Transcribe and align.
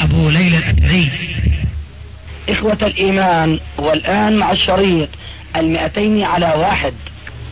أبو 0.00 0.28
ليلى 0.28 0.58
الأثري 0.58 1.10
إخوة 2.48 2.78
الإيمان 2.82 3.60
والآن 3.78 4.36
مع 4.36 4.52
الشريط 4.52 5.08
المئتين 5.56 6.22
على 6.24 6.46
واحد. 6.46 6.92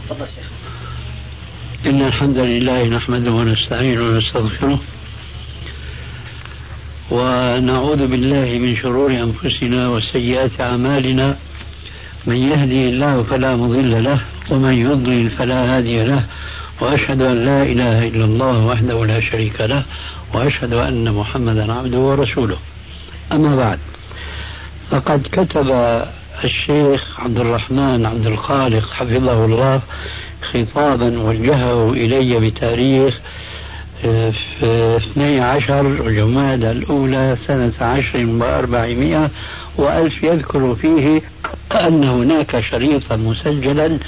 تفضل 0.08 0.26
شيخ. 0.26 0.50
إن 1.86 2.02
الحمد 2.02 2.38
لله 2.38 2.84
نحمده 2.84 3.30
ونستعينه 3.30 4.02
ونستغفره 4.02 4.80
ونعوذ 7.10 8.06
بالله 8.06 8.58
من 8.58 8.76
شرور 8.76 9.10
أنفسنا 9.10 9.88
وسيئات 9.88 10.60
أعمالنا. 10.60 11.36
من 12.26 12.36
يهدي 12.36 12.88
الله 12.88 13.22
فلا 13.22 13.56
مضل 13.56 14.04
له 14.04 14.20
ومن 14.50 14.74
يضلل 14.74 15.30
فلا 15.30 15.76
هادي 15.76 16.04
له 16.04 16.24
وأشهد 16.80 17.22
أن 17.22 17.44
لا 17.44 17.62
إله 17.62 18.08
إلا 18.08 18.24
الله 18.24 18.66
وحده 18.66 19.06
لا 19.06 19.20
شريك 19.20 19.60
له 19.60 19.84
وأشهد 20.34 20.72
أن 20.72 21.12
محمدا 21.12 21.72
عبده 21.72 21.98
ورسوله. 21.98 22.56
أما 23.32 23.56
بعد 23.56 23.78
فقد 24.90 25.26
كتب 25.32 25.70
الشيخ 26.44 27.20
عبد 27.20 27.38
الرحمن 27.38 28.06
عبد 28.06 28.26
الخالق 28.26 28.90
حفظه 28.92 29.44
الله 29.44 29.80
خطابا 30.52 31.18
وجهه 31.18 31.92
إلي 31.92 32.50
بتاريخ 32.50 33.18
آه، 34.04 34.30
في 34.60 34.96
12 34.96 36.10
جماد 36.10 36.64
الأولى 36.64 37.36
سنة 37.46 37.72
عشر 37.80 38.26
وأربعمائة 38.26 39.30
وألف 39.76 40.22
يذكر 40.22 40.74
فيه 40.74 41.22
أن 41.72 42.04
هناك 42.04 42.60
شريطا 42.60 43.16
مسجلا 43.16 43.98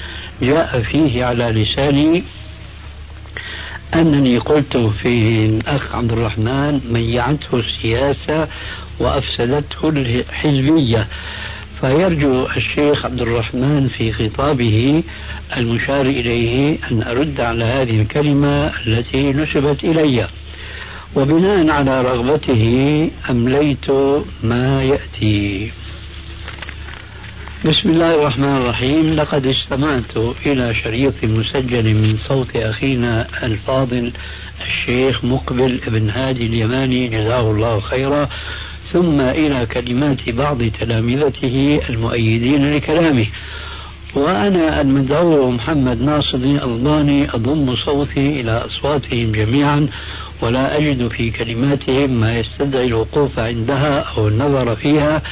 جاء 0.43 0.81
فيه 0.81 1.25
على 1.25 1.45
لساني 1.45 2.25
أنني 3.95 4.39
قلت 4.39 4.77
في 4.77 5.47
الأخ 5.47 5.95
عبد 5.95 6.13
الرحمن 6.13 6.81
ميعته 6.93 7.59
السياسة 7.59 8.49
وأفسدته 9.01 9.89
الحزبية. 9.89 11.07
فيرجو 11.81 12.47
الشيخ 12.57 13.05
عبد 13.05 13.21
الرحمن 13.21 13.89
في 13.89 14.13
خطابه 14.13 15.03
المشار 15.57 16.07
إليه 16.07 16.79
أن 16.91 17.03
أرد 17.03 17.41
على 17.41 17.65
هذه 17.65 18.01
الكلمة 18.01 18.73
التي 18.87 19.23
نسبت 19.33 19.85
إلي. 19.85 20.29
وبناء 21.17 21.71
على 21.71 22.03
رغبته 22.03 22.65
أمليت 23.31 23.91
ما 24.43 24.83
يأتي. 24.83 25.71
بسم 27.65 27.89
الله 27.89 28.15
الرحمن 28.15 28.57
الرحيم. 28.57 29.15
لقد 29.15 29.47
استمعت 29.47 30.17
إلى 30.47 30.75
شريط 30.75 31.25
مسجل 31.25 31.95
من 31.95 32.17
صوت 32.29 32.57
أخينا 32.57 33.27
الفاضل 33.43 34.13
الشيخ 34.63 35.25
مقبل 35.25 35.81
بن 35.87 36.11
هادي 36.11 36.47
اليماني 36.47 37.09
جزاه 37.09 37.51
الله 37.51 37.81
خيرا. 37.81 38.29
ثم 38.93 39.21
إلى 39.21 39.67
كلمات 39.67 40.31
بعض 40.31 40.63
تلامذته 40.63 41.81
المؤيدين 41.89 42.75
لكلامه. 42.75 43.27
وأنا 44.15 44.81
المدعو 44.81 45.51
محمد 45.51 46.03
ناصر 46.03 46.39
الألباني 46.39 47.35
أضم 47.35 47.77
صوتي 47.77 48.41
إلى 48.41 48.53
أصواتهم 48.53 49.33
جميعا 49.33 49.89
ولا 50.43 50.79
أجد 50.79 51.09
في 51.09 51.31
كلماتهم 51.31 52.21
ما 52.21 52.39
يستدعي 52.39 52.87
الوقوف 52.87 53.39
عندها 53.39 53.99
أو 54.01 54.29
النظر 54.29 54.75
فيها. 54.77 55.23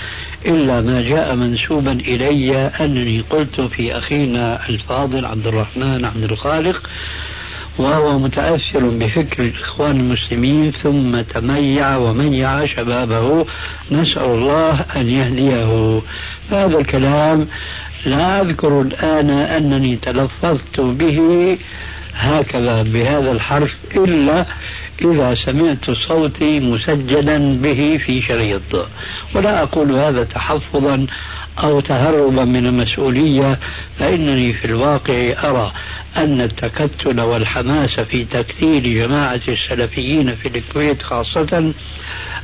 إلا 0.46 0.80
ما 0.80 1.02
جاء 1.02 1.34
منسوبا 1.34 1.92
إلي 1.92 2.56
أنني 2.80 3.20
قلت 3.20 3.60
في 3.60 3.98
أخينا 3.98 4.68
الفاضل 4.68 5.26
عبد 5.26 5.46
الرحمن 5.46 6.04
عبد 6.04 6.22
الخالق 6.22 6.90
وهو 7.78 8.18
متأثر 8.18 8.88
بفكر 8.88 9.42
الإخوان 9.42 10.00
المسلمين 10.00 10.70
ثم 10.70 11.20
تميع 11.20 11.96
وميع 11.96 12.66
شبابه. 12.66 13.46
نسأل 13.90 14.24
الله 14.24 14.80
أن 14.96 15.08
يهديه. 15.08 16.00
هذا 16.50 16.78
الكلام 16.78 17.46
لا 18.06 18.40
أذكر 18.40 18.80
الآن 18.80 19.30
أنني 19.30 19.96
تلفظت 19.96 20.80
به 20.80 21.58
هكذا 22.14 22.82
بهذا 22.82 23.32
الحرف 23.32 23.74
إلا 23.96 24.46
إذا 25.02 25.34
سمعت 25.34 25.90
صوتي 26.08 26.60
مسجلا 26.60 27.38
به 27.62 28.00
في 28.06 28.22
شريط. 28.22 28.86
ولا 29.34 29.62
أقول 29.62 29.92
هذا 29.92 30.24
تحفظا 30.24 31.06
أو 31.58 31.80
تهربا 31.80 32.44
من 32.44 32.66
المسؤولية 32.66 33.58
فإنني 33.98 34.52
في 34.52 34.64
الواقع 34.64 35.34
أرى 35.44 35.72
أن 36.16 36.40
التكتل 36.40 37.20
والحماس 37.20 38.00
في 38.00 38.24
تكتيل 38.24 38.94
جماعة 38.94 39.40
السلفيين 39.48 40.34
في 40.34 40.48
الكويت 40.48 41.02
خاصة 41.02 41.72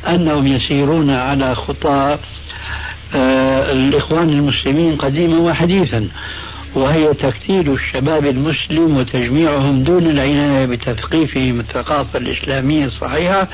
أنهم 0.08 0.46
يسيرون 0.46 1.10
على 1.10 1.54
خطى 1.54 2.18
آه، 3.14 3.72
الإخوان 3.72 4.28
المسلمين 4.30 4.96
قديما 4.96 5.38
وحديثا. 5.38 6.08
وهي 6.74 7.14
تكتيل 7.14 7.72
الشباب 7.72 8.26
المسلم 8.26 8.96
وتجميعهم 8.96 9.82
دون 9.82 10.06
العناية 10.06 10.66
بتثقيفهم 10.66 11.60
الثقافة 11.60 12.18
الإسلامية 12.18 12.86
الصحيحة 12.86 13.48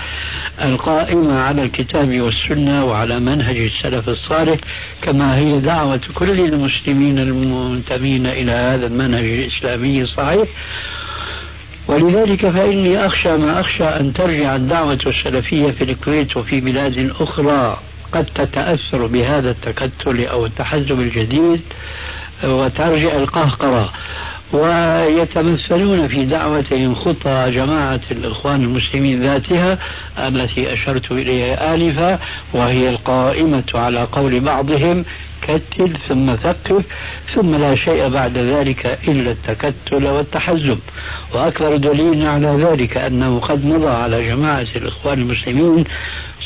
القائمة 0.62 1.38
على 1.40 1.62
الكتاب 1.62 2.20
والسنة 2.20 2.84
وعلى 2.84 3.20
منهج 3.20 3.56
السلف 3.56 4.08
الصالح 4.08 4.58
كما 5.02 5.36
هي 5.36 5.60
دعوة 5.60 6.00
كل 6.14 6.40
المسلمين 6.40 7.18
المنتمين 7.18 8.26
إلى 8.26 8.52
هذا 8.52 8.86
المنهج 8.86 9.24
الإسلامي 9.24 10.02
الصحيح. 10.02 10.48
ولذلك 11.88 12.50
فإني 12.50 13.06
أخشى 13.06 13.36
ما 13.36 13.60
أخشى 13.60 13.84
أن 13.84 14.12
ترجع 14.12 14.56
الدعوة 14.56 14.98
السلفية 15.06 15.70
في 15.70 15.84
الكويت 15.84 16.36
وفي 16.36 16.60
بلاد 16.60 17.10
أخرى 17.20 17.78
قد 18.12 18.24
تتأثر 18.24 19.06
بهذا 19.06 19.50
التكتل 19.50 20.24
أو 20.24 20.46
التحزب 20.46 21.00
الجديد. 21.00 21.60
وترجع 22.44 23.16
القهقرة 23.16 23.92
ويتمثلون 24.52 26.08
في 26.08 26.24
دعوتهم 26.24 26.94
خطى 26.94 27.50
جماعة 27.50 28.00
الإخوان 28.10 28.62
المسلمين 28.62 29.22
ذاتها 29.22 29.78
التي 30.18 30.72
أشرت 30.72 31.12
إليها 31.12 31.74
آنفا 31.74 32.18
وهي 32.54 32.88
القائمة 32.90 33.64
على 33.74 34.02
قول 34.12 34.40
بعضهم 34.40 35.04
كتل 35.42 35.96
ثم 36.08 36.36
ثقف 36.36 36.84
ثم 37.34 37.54
لا 37.54 37.74
شيء 37.74 38.08
بعد 38.08 38.38
ذلك 38.38 38.98
إلا 39.08 39.30
التكتل 39.30 40.06
والتحزب. 40.06 40.78
وأكبر 41.34 41.76
دليل 41.76 42.26
على 42.26 42.48
ذلك 42.64 42.96
أنه 42.96 43.40
قد 43.40 43.64
مضى 43.64 43.88
على 43.88 44.28
جماعة 44.28 44.66
الإخوان 44.76 45.20
المسلمين 45.20 45.84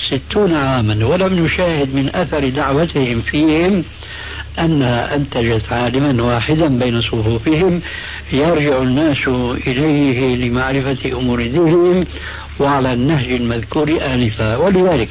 ستون 0.08 0.54
عاما 0.54 1.06
ولم 1.06 1.44
نشاهد 1.44 1.94
من 1.94 2.16
أثر 2.16 2.48
دعوتهم 2.48 3.20
فيهم 3.20 3.84
أنها 4.58 5.16
أنتجت 5.16 5.72
عالما 5.72 6.22
واحدا 6.22 6.78
بين 6.78 7.00
صفوفهم 7.00 7.82
يرجع 8.32 8.82
الناس 8.82 9.28
إليه 9.66 10.36
لمعرفة 10.36 11.12
أمور 11.12 11.42
دينهم 11.46 12.06
وعلى 12.60 12.92
النهج 12.92 13.30
المذكور 13.32 13.98
آنفا 14.06 14.56
ولذلك 14.56 15.08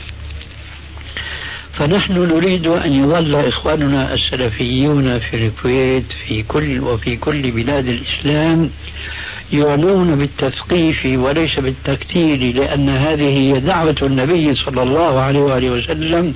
فنحن 1.74 2.14
نريد 2.14 2.68
أن 2.68 2.94
يظل 2.94 3.36
إخواننا 3.36 4.14
السلفيون 4.14 5.18
في 5.18 5.36
الكويت 5.38 6.12
في 6.28 6.44
كل 6.44 6.80
وفي 6.80 7.18
كل 7.18 7.52
بلاد 7.52 7.88
الإسلام 7.88 8.70
يعنون 9.54 10.16
بالتثقيف 10.16 11.06
وليس 11.06 11.60
بالتكتيل 11.60 12.58
لأن 12.58 12.90
هذه 12.90 13.30
هي 13.40 13.60
دعوة 13.60 13.96
النبي 14.02 14.56
صلى 14.56 14.84
الله 14.84 15.20
عليه 15.20 15.40
وآله 15.40 15.70
وسلم 15.70 16.34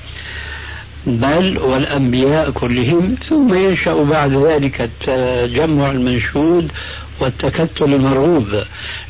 بل 1.08 1.58
والأنبياء 1.60 2.52
كلهم 2.52 3.16
ثم 3.30 3.54
ينشأ 3.54 4.04
بعد 4.04 4.34
ذلك 4.34 4.82
التجمع 4.82 5.92
المنشود 5.92 6.72
والتكتل 7.20 7.94
المرغوب. 7.94 8.64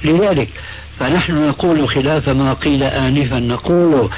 لذلك 0.05 0.49
فنحن 0.99 1.47
نقول 1.47 1.89
خلاف 1.89 2.29
ما 2.29 2.53
قيل 2.53 2.83
آنفا 2.83 3.39
نقول 3.39 4.09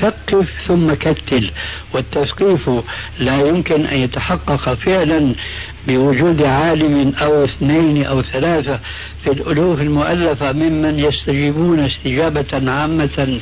ثقف 0.00 0.48
ثم 0.66 0.94
كتل. 0.94 1.50
والتثقيف 1.94 2.70
لا 3.18 3.48
يمكن 3.48 3.86
أن 3.86 3.98
يتحقق 3.98 4.74
فعلا 4.74 5.34
بوجود 5.86 6.42
عالم 6.42 7.14
أو 7.22 7.44
اثنين 7.44 8.04
أو 8.04 8.22
ثلاثة 8.22 8.80
في 9.24 9.30
الألوف 9.30 9.80
المؤلفة 9.80 10.52
ممن 10.52 10.98
يستجيبون 10.98 11.80
استجابة 11.80 12.70
عامة 12.70 13.40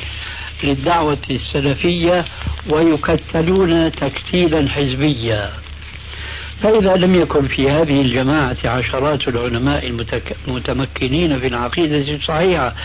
للدعوة 0.63 1.17
السلفية 1.31 2.25
ويكتلون 2.69 3.91
تكتيلا 3.91 4.69
حزبيا. 4.69 5.51
فإذا 6.61 6.95
لم 6.95 7.15
يكن 7.15 7.47
في 7.47 7.71
هذه 7.71 8.01
الجماعة 8.01 8.57
عشرات 8.65 9.27
العلماء 9.27 9.87
المتمكنين 10.47 11.39
في 11.39 11.47
العقيدة 11.47 12.13
الصحيحة 12.15 12.75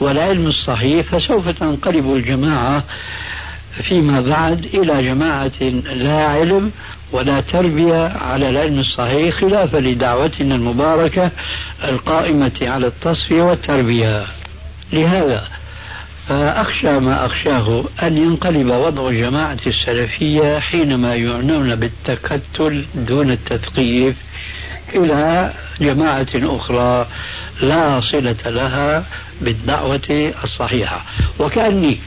والعلم 0.00 0.46
الصحيح 0.46 1.06
فسوف 1.06 1.48
تنقلب 1.48 2.14
الجماعة 2.14 2.84
فيما 3.88 4.20
بعد 4.20 4.64
إلى 4.74 5.02
جماعة 5.02 5.62
لا 5.94 6.24
علم 6.24 6.72
ولا 7.12 7.40
تربية 7.40 8.08
على 8.08 8.50
العلم 8.50 8.78
الصحيح 8.78 9.40
خلافا 9.40 9.76
لدعوتنا 9.76 10.54
المباركة 10.54 11.30
القائمة 11.84 12.58
على 12.62 12.86
التصفية 12.86 13.42
والتربية. 13.42 14.26
لهذا 14.92 15.48
فأخشى 16.30 16.98
ما 17.00 17.26
أخشاه 17.26 17.84
أن 18.02 18.16
ينقلب 18.16 18.66
وضع 18.66 19.08
الجماعة 19.08 19.58
السلفية 19.66 20.58
حينما 20.58 21.14
يعنون 21.14 21.74
بالتكتل 21.74 22.84
دون 22.94 23.30
التثقيف 23.30 24.16
إلى 24.94 25.52
جماعة 25.80 26.26
أخرى 26.34 27.06
لا 27.62 28.00
صلة 28.00 28.36
لها 28.46 29.06
بالدعوة 29.40 30.32
الصحيحة. 30.44 31.04
وكأني 31.40 31.98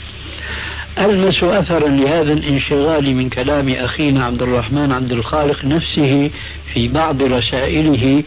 ألمس 1.00 1.44
أثرا 1.44 1.88
لهذا 1.88 2.34
الانشغال 2.34 3.16
من 3.16 3.30
كلام 3.30 3.70
أخينا 3.70 4.26
عبد 4.26 4.42
الرحمن 4.42 4.92
عبد 4.92 5.12
الخالق 5.12 5.66
نفسه 5.66 6.32
في 6.74 6.88
بعض 6.88 7.24
رسائله 7.24 8.24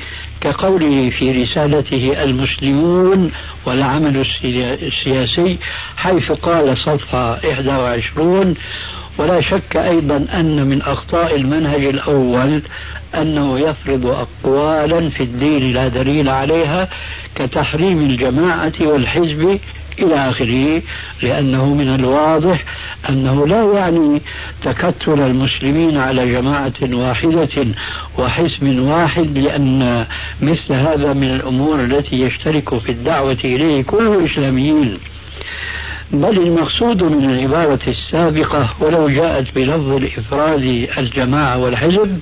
كقوله 0.47 1.11
في 1.11 1.43
رسالته 1.43 2.23
المسلمون 2.23 3.33
والعمل 3.67 4.27
السياسي 4.83 5.59
حيث 5.97 6.33
قال 6.33 6.79
صفحة 6.79 7.39
21 7.45 8.55
ولا 9.19 9.41
شك 9.41 9.77
أيضا 9.77 10.17
أن 10.35 10.67
من 10.69 10.83
أخطاء 10.83 11.37
المنهج 11.37 11.85
الأول 11.85 12.63
أنه 13.15 13.59
يفرض 13.61 14.07
أقوالا 14.07 15.11
في 15.11 15.23
الدين 15.23 15.73
لا 15.73 15.89
دليل 15.89 16.29
عليها 16.29 16.89
كتحريم 17.35 17.99
الجماعة 18.01 18.73
والحزب 18.81 19.59
إلى 19.99 20.31
آخره 20.31 20.83
لأنه 21.23 21.75
من 21.75 21.95
الواضح 21.95 22.65
أنه 23.09 23.47
لا 23.47 23.73
يعني 23.73 24.23
تكتل 24.63 25.21
المسلمين 25.21 25.97
على 25.97 26.33
جماعة 26.33 26.73
واحدة 26.83 27.67
وحزب 28.19 28.79
واحد 28.79 29.39
لأن 29.39 30.07
مثل 30.41 30.73
هذا 30.73 31.13
من 31.13 31.31
الأمور 31.31 31.81
التي 31.81 32.21
يشترك 32.21 32.79
في 32.79 32.93
الدعوة 32.93 33.39
إليه 33.45 33.83
كل 33.83 34.07
الإسلاميين. 34.07 34.99
بل 36.13 36.39
المقصود 36.39 37.03
من 37.03 37.31
العبارة 37.31 37.81
السابقة 37.89 38.75
ولو 38.81 39.09
جاءت 39.09 39.55
بلفظ 39.55 39.91
الإفراد 39.91 40.89
الجماعة 40.99 41.59
والحزب 41.59 42.21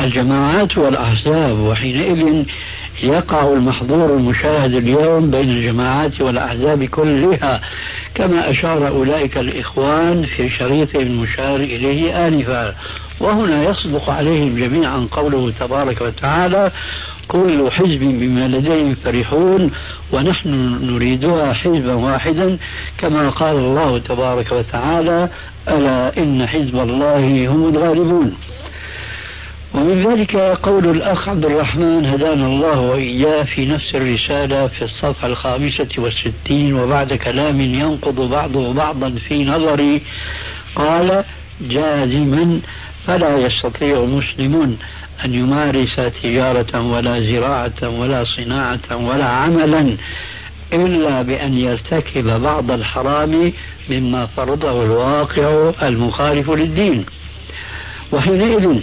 الجماعات 0.00 0.78
والأحزاب 0.78 1.58
وحينئذ 1.58 2.44
يقع 3.02 3.52
المحظور 3.52 4.16
المشاهد 4.16 4.74
اليوم 4.74 5.30
بين 5.30 5.50
الجماعات 5.50 6.20
والأحزاب 6.20 6.84
كلها. 6.84 7.60
كما 8.14 8.50
أشار 8.50 8.88
أولئك 8.88 9.36
الإخوان 9.36 10.26
في 10.36 10.50
شريط 10.50 10.96
المشار 10.96 11.56
إليه 11.56 12.26
آنفا. 12.28 12.74
وهنا 13.20 13.62
يصدق 13.62 14.10
عليهم 14.10 14.56
جميعا 14.56 15.08
قوله 15.12 15.50
تبارك 15.60 16.00
وتعالى 16.00 16.70
كل 17.28 17.70
حزب 17.70 18.00
بما 18.00 18.48
لديهم 18.48 18.94
فرحون 18.94 19.70
ونحن 20.12 20.48
نريدها 20.82 21.52
حزبا 21.52 21.94
واحدا 21.94 22.58
كما 22.98 23.30
قال 23.30 23.56
الله 23.56 23.98
تبارك 23.98 24.52
وتعالى 24.52 25.28
ألا 25.68 26.18
إن 26.18 26.46
حزب 26.46 26.76
الله 26.76 27.48
هم 27.48 27.68
الغالبون 27.68 28.36
ومن 29.74 30.06
ذلك 30.06 30.36
قول 30.36 30.90
الأخ 30.90 31.28
عبد 31.28 31.44
الرحمن 31.44 32.06
هدانا 32.06 32.46
الله 32.46 32.80
وإياه 32.80 33.42
في 33.42 33.64
نفس 33.66 33.94
الرسالة 33.94 34.66
في 34.68 34.82
الصفحة 34.82 35.26
الخامسة 35.26 35.88
والستين 35.98 36.74
وبعد 36.74 37.14
كلام 37.14 37.60
ينقض 37.60 38.20
بعضه 38.20 38.72
بعضا 38.72 39.10
في 39.10 39.44
نظري. 39.44 40.02
قال 40.74 41.24
جازما 41.60 42.60
فلا 43.06 43.36
يستطيع 43.36 44.04
مسلم 44.04 44.76
أن 45.24 45.34
يمارس 45.34 45.96
تجارة 46.22 46.82
ولا 46.82 47.20
زراعة 47.20 47.88
ولا 48.00 48.24
صناعة 48.24 48.96
ولا 49.06 49.24
عملا 49.24 49.96
إلا 50.72 51.22
بأن 51.22 51.54
يرتكب 51.54 52.24
بعض 52.24 52.70
الحرام 52.70 53.52
مما 53.90 54.26
فرضه 54.26 54.82
الواقع 54.82 55.72
المخالف 55.82 56.50
للدين. 56.50 57.06
وحينئذ 58.12 58.80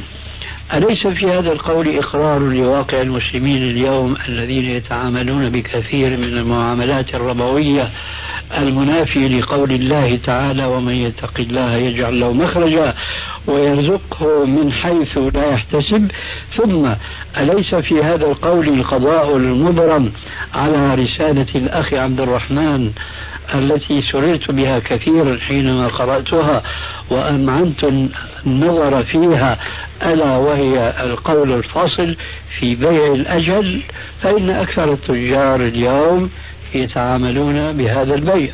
أليس 0.73 1.07
في 1.07 1.31
هذا 1.31 1.51
القول 1.51 1.97
إقرار 1.97 2.39
لواقع 2.39 3.01
المسلمين 3.01 3.63
اليوم 3.63 4.15
الذين 4.29 4.65
يتعاملون 4.65 5.49
بكثير 5.49 6.17
من 6.17 6.23
المعاملات 6.23 7.15
الربوية 7.15 7.89
المنافي 8.57 9.39
لقول 9.39 9.71
الله 9.71 10.17
تعالى 10.17 10.65
ومن 10.65 10.93
يتق 10.93 11.39
الله 11.39 11.75
يجعل 11.75 12.19
له 12.19 12.33
مخرجا 12.33 12.93
ويرزقه 13.47 14.45
من 14.45 14.71
حيث 14.71 15.17
لا 15.17 15.45
يحتسب. 15.45 16.11
ثم 16.57 16.93
أليس 17.37 17.75
في 17.75 18.03
هذا 18.03 18.25
القول 18.25 18.67
القضاء 18.67 19.37
المبرم 19.37 20.11
على 20.53 20.95
رسالة 20.95 21.47
الأخ 21.55 21.93
عبد 21.93 22.19
الرحمن 22.19 22.91
التي 23.55 24.01
سررت 24.01 24.51
بها 24.51 24.79
كثيرا 24.79 25.37
حينما 25.37 25.87
قرأتها 25.87 26.63
وأمعنت 27.09 27.83
النظر 28.45 29.03
فيها 29.03 29.59
ألا 30.03 30.37
وهي 30.37 30.93
القول 31.03 31.51
الفاصل 31.51 32.15
في 32.59 32.75
بيع 32.75 33.13
الأجل 33.13 33.81
فإن 34.21 34.49
أكثر 34.49 34.93
التجار 34.93 35.61
اليوم 35.61 36.29
يتعاملون 36.75 37.71
بهذا 37.71 38.15
البيع. 38.15 38.51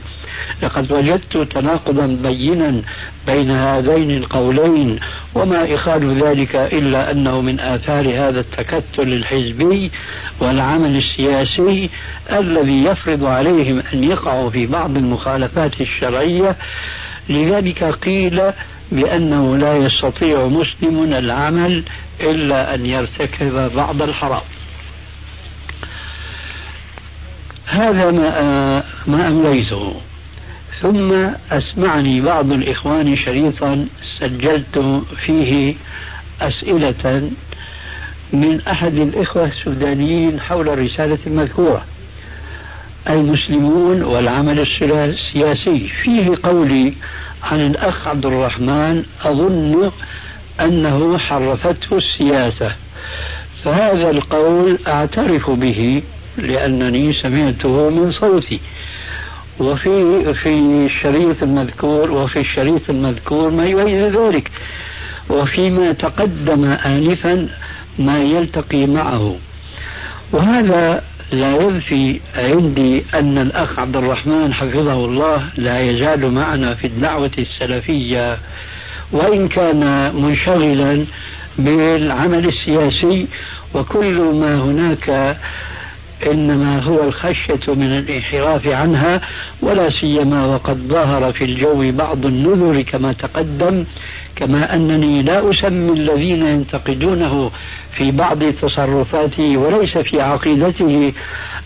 لقد 0.64 0.92
وجدت 0.92 1.38
تناقضا 1.38 2.06
بينا 2.06 2.82
بين 3.28 3.52
هذين 3.52 4.12
القولين 4.12 5.00
وما 5.36 5.76
إخال 5.76 6.24
ذلك 6.24 6.56
إلا 6.56 7.12
أنه 7.12 7.42
من 7.42 7.60
آثار 7.60 8.10
هذا 8.10 8.40
التكتل 8.40 9.14
الحزبي 9.14 9.92
والعمل 10.40 10.98
السياسي 10.98 11.90
الذي 12.32 12.84
يفرض 12.84 13.24
عليهم 13.24 13.84
أن 13.94 14.04
يقعوا 14.04 14.50
في 14.50 14.66
بعض 14.66 14.98
المخالفات 14.98 15.82
الشرعية. 15.82 16.56
لذلك 17.30 17.84
قيل 17.84 18.42
بأنه 18.92 19.58
لا 19.58 19.78
يستطيع 19.78 20.48
مسلم 20.48 21.04
العمل 21.14 21.84
إلا 22.22 22.76
أن 22.76 22.86
يرتكب 22.86 23.72
بعض 23.76 24.02
الحرام. 24.02 24.42
هذا 27.66 28.12
ما 28.12 28.84
ما 29.08 29.28
أمليته. 29.28 30.02
ثم 30.82 31.30
أسمعني 31.52 32.22
بعض 32.22 32.52
الإخوان 32.52 33.18
شريطا 33.18 33.88
سجلت 34.20 35.04
فيه 35.26 35.76
أسئلة 36.42 37.32
من 38.34 38.62
أحد 38.68 38.94
الإخوة 38.94 39.46
السودانيين 39.46 40.40
حول 40.40 40.70
الرسالة 40.70 41.18
المذكورة. 41.28 41.86
المسلمون 43.10 44.04
والعمل 44.04 44.60
السياسي. 44.60 45.88
فيه 45.88 46.32
قولي 46.44 46.94
عن 47.44 47.60
الأخ 47.60 48.08
عبد 48.08 48.26
الرحمن 48.26 49.04
أظن 49.22 49.92
أنه 50.62 51.18
حرفته 51.18 51.98
السياسة. 51.98 52.76
فهذا 53.64 54.10
القول 54.10 54.80
أعترف 54.88 55.50
به 55.50 56.04
لأنني 56.38 57.14
سمعته 57.14 57.90
من 57.90 58.12
صوتي. 58.12 58.60
وفي 59.60 60.34
في 60.34 60.50
الشريط 60.86 61.44
المذكور 61.44 62.12
وفي 62.12 62.40
الشريط 62.40 62.90
المذكور 62.90 63.50
ما 63.50 63.66
يؤيد 63.66 64.16
ذلك. 64.16 64.52
وفيما 65.30 65.94
تقدم 65.94 66.66
آنفا 66.66 67.48
ما 68.00 68.18
يلتقي 68.18 68.86
معه. 68.86 69.36
وهذا 70.32 71.04
لا 71.32 71.56
ينفي 71.56 72.20
عندي 72.36 73.04
أن 73.14 73.38
الأخ 73.38 73.80
عبد 73.80 73.96
الرحمن 73.96 74.54
حفظه 74.54 75.06
الله 75.06 75.44
لا 75.58 75.80
يزال 75.80 76.32
معنا 76.32 76.74
في 76.76 76.88
الدعوة 76.88 77.32
السلفية 77.38 78.38
وإن 79.12 79.48
كان 79.48 80.16
منشغلا 80.16 81.06
بالعمل 81.58 82.48
السياسي 82.48 83.28
وكل 83.74 84.16
ما 84.22 84.62
هناك 84.62 85.38
إنما 86.32 86.80
هو 86.84 87.04
الخشية 87.04 87.74
من 87.74 87.98
الانحراف 87.98 88.68
عنها 88.68 89.22
ولا 89.62 89.90
سيما 89.90 90.46
وقد 90.46 90.78
ظهر 90.78 91.32
في 91.34 91.44
الجو 91.44 91.92
بعض 91.92 92.26
النذر 92.26 92.82
كما 92.82 93.14
تقدم 93.14 93.86
كما 94.40 94.76
أنني 94.76 95.22
لا 95.24 95.52
أسمي 95.52 95.92
الذين 95.94 96.44
ينتقدونه 96.48 97.52
في 97.98 98.12
بعض 98.12 98.44
تصرفاته 98.44 99.58
وليس 99.58 99.98
في 99.98 100.22
عقيدته 100.22 101.14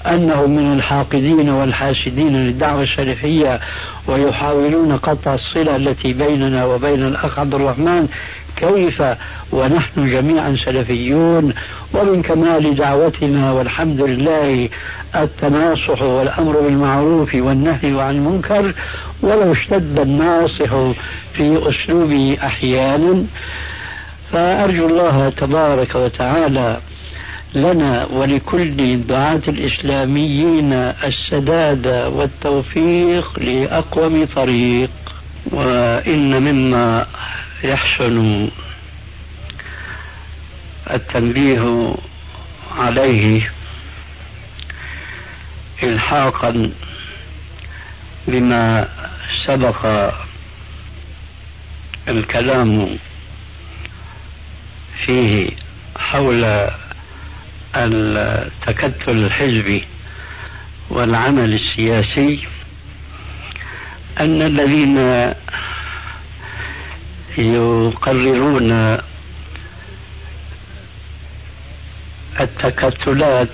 أنه 0.07 0.47
من 0.47 0.73
الحاقدين 0.73 1.49
والحاسدين 1.49 2.35
للدعوة 2.35 2.83
السلفية 2.83 3.59
ويحاولون 4.07 4.97
قطع 4.97 5.33
الصلة 5.33 5.75
التي 5.75 6.13
بيننا 6.13 6.65
وبين 6.65 7.03
الأخ 7.07 7.39
عبد 7.39 7.53
الرحمن 7.53 8.07
كيف 8.55 9.03
ونحن 9.51 10.11
جميعا 10.11 10.55
سلفيون 10.65 11.53
ومن 11.93 12.21
كمال 12.21 12.75
دعوتنا 12.75 13.51
والحمد 13.51 14.01
لله 14.01 14.69
التناصح 15.15 16.01
والأمر 16.01 16.59
بالمعروف 16.59 17.35
والنهي 17.35 18.01
عن 18.01 18.15
المنكر 18.15 18.73
ولو 19.21 19.51
اشتد 19.51 19.99
الناصح 19.99 20.93
في 21.33 21.69
اسلوبه 21.69 22.37
أحيانا 22.43 23.25
فأرجو 24.31 24.85
الله 24.87 25.29
تبارك 25.29 25.95
وتعالى 25.95 26.79
لنا 27.55 28.05
ولكل 28.05 28.79
الدعاة 28.81 29.41
الإسلاميين 29.47 30.73
السداد 30.73 31.87
والتوفيق 31.87 33.39
لأقوم 33.39 34.25
طريق 34.25 34.89
وإن 35.51 36.41
مما 36.41 37.05
يحسن 37.63 38.49
التنبيه 40.91 41.95
عليه 42.77 43.49
إلحاقا 45.83 46.71
بما 48.27 48.87
سبق 49.45 49.85
الكلام 52.07 52.97
فيه 55.05 55.49
حول 55.97 56.69
التكتل 57.75 59.11
الحزبي 59.25 59.85
والعمل 60.89 61.53
السياسي 61.53 62.47
أن 64.19 64.41
الذين 64.41 64.97
يقررون 67.37 68.97
التكتلات 72.39 73.49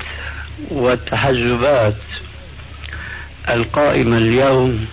والتحزبات 0.72 1.96
القائمة 3.50 4.18
اليوم 4.18 4.88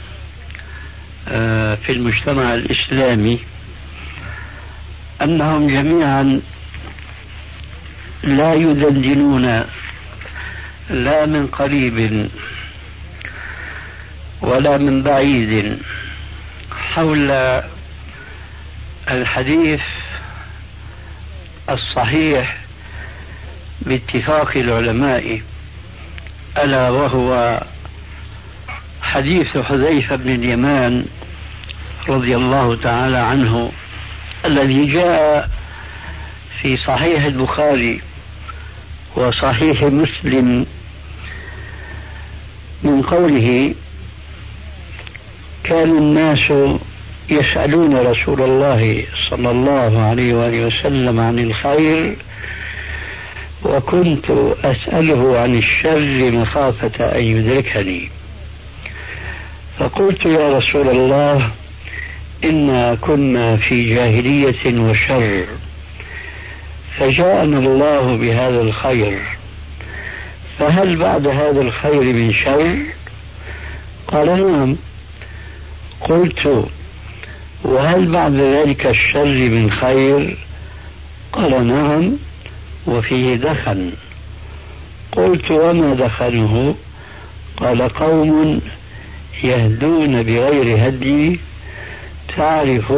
في 1.77 1.93
المجتمع 1.93 2.55
الإسلامي 2.55 3.41
أنهم 5.23 5.67
جميعا 5.67 6.41
لا 8.23 8.55
يدندنون 8.55 9.65
لا 10.91 11.27
من 11.27 11.47
قريب 11.47 12.29
ولا 14.43 14.79
من 14.79 15.03
بعيد 15.03 15.79
حول 16.71 17.31
الحديث 19.11 19.81
الصحيح 21.71 22.57
باتفاق 23.81 24.57
العلماء 24.57 25.41
ألا 26.59 26.91
وهو 26.91 27.61
حديث 29.17 29.59
حذيفة 29.59 30.17
بن 30.17 30.35
اليمان 30.35 31.05
رضي 32.09 32.37
الله 32.37 32.77
تعالى 32.77 33.17
عنه 33.17 33.73
الذي 34.45 34.87
جاء 34.87 35.51
في 36.63 36.77
صحيح 36.77 37.25
البخاري 37.25 38.01
وصحيح 39.17 39.83
مسلم 39.83 40.67
من 42.83 43.03
قوله 43.03 43.75
كان 45.65 45.99
الناس 45.99 46.53
يسألون 47.31 47.97
رسول 47.97 48.43
الله 48.43 49.05
صلى 49.31 49.51
الله 49.51 50.03
عليه 50.03 50.35
وآله 50.35 50.67
وسلم 50.67 51.21
عن 51.21 51.39
الخير 51.39 52.17
وكنت 53.65 54.31
أسأله 54.65 55.39
عن 55.39 55.59
الشر 55.59 56.31
مخافة 56.31 57.05
أن 57.05 57.23
يدركني. 57.23 58.11
فقلت 59.79 60.27
يا 60.27 60.59
رسول 60.59 60.89
الله 60.89 61.51
إنا 62.45 62.95
كنا 62.95 63.57
في 63.57 63.95
جاهلية 63.95 64.81
وشر. 64.81 65.45
فجاءنا 66.99 67.59
الله 67.59 68.17
بهذا 68.17 68.61
الخير. 68.61 69.19
فهل 70.59 70.97
بعد 70.97 71.27
هذا 71.27 71.61
الخير 71.61 72.03
من 72.03 72.33
شر؟ 72.33 72.79
قال 74.09 74.27
نعم. 74.27 74.77
قلت 76.01 76.69
وهل 77.65 78.13
بعد 78.13 78.35
ذلك 78.35 78.87
الشر 78.87 79.49
من 79.49 79.71
خير؟ 79.71 80.37
قال 81.33 81.67
نعم 81.67 82.13
وفيه 82.87 83.35
دخن. 83.35 83.93
قلت 85.13 85.51
وما 85.51 85.95
دخنه؟ 85.95 86.75
قال 87.57 87.89
قوم 87.89 88.61
يهدون 89.43 90.23
بغير 90.23 90.89
هدي 90.89 91.41
تعرف 92.37 92.93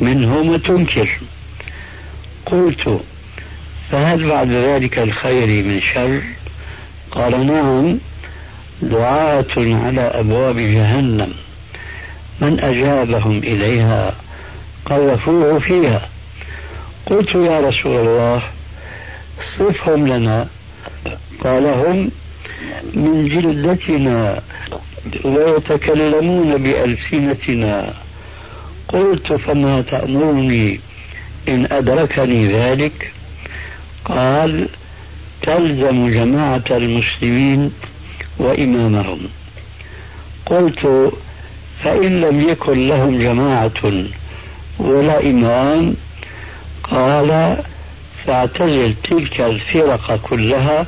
منهم 0.00 0.48
وتنكر 0.48 1.08
قلت 2.46 3.00
فهل 3.90 4.28
بعد 4.28 4.50
ذلك 4.50 4.98
الخير 4.98 5.64
من 5.64 5.80
شر؟ 5.80 6.22
قال 7.10 7.46
نعم 7.46 7.98
دعاة 8.82 9.54
على 9.56 10.00
أبواب 10.00 10.58
جهنم. 10.58 11.32
من 12.40 12.60
أجابهم 12.60 13.38
إليها 13.38 14.14
قذفوه 14.86 15.58
فيها. 15.58 16.08
قلت 17.06 17.34
يا 17.34 17.60
رسول 17.60 18.08
الله 18.08 18.42
صفهم 19.58 20.08
لنا. 20.08 20.48
قال 21.44 21.66
هم 21.66 22.10
من 22.94 23.28
جلدتنا. 23.28 24.42
ويتكلمون 25.24 26.56
بألسنتنا 26.56 27.94
قلت 28.88 29.32
فما 29.32 29.82
تأمرني 29.82 30.80
إن 31.48 31.66
أدركني 31.72 32.52
ذلك؟ 32.52 33.12
قال 34.04 34.68
تلزم 35.42 36.10
جماعة 36.10 36.64
المسلمين 36.70 37.72
وإمامهم. 38.38 39.20
قلت 40.46 41.12
فإن 41.82 42.20
لم 42.20 42.40
يكن 42.50 42.88
لهم 42.88 43.18
جماعة 43.18 44.04
ولا 44.78 45.20
إمام 45.20 45.94
قال 46.84 47.56
فاعتزل 48.26 48.94
تلك 49.10 49.40
الفرق 49.40 50.20
كلها 50.22 50.86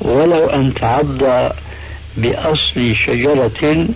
ولو 0.00 0.46
أن 0.46 0.74
تعض 0.74 1.22
بأصل 2.16 2.94
شجرة 3.06 3.88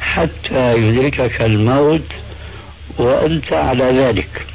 حتى 0.00 0.74
يدركك 0.76 1.40
الموت 1.42 2.06
وأنت 2.98 3.52
على 3.52 3.84
ذلك. 3.84 4.46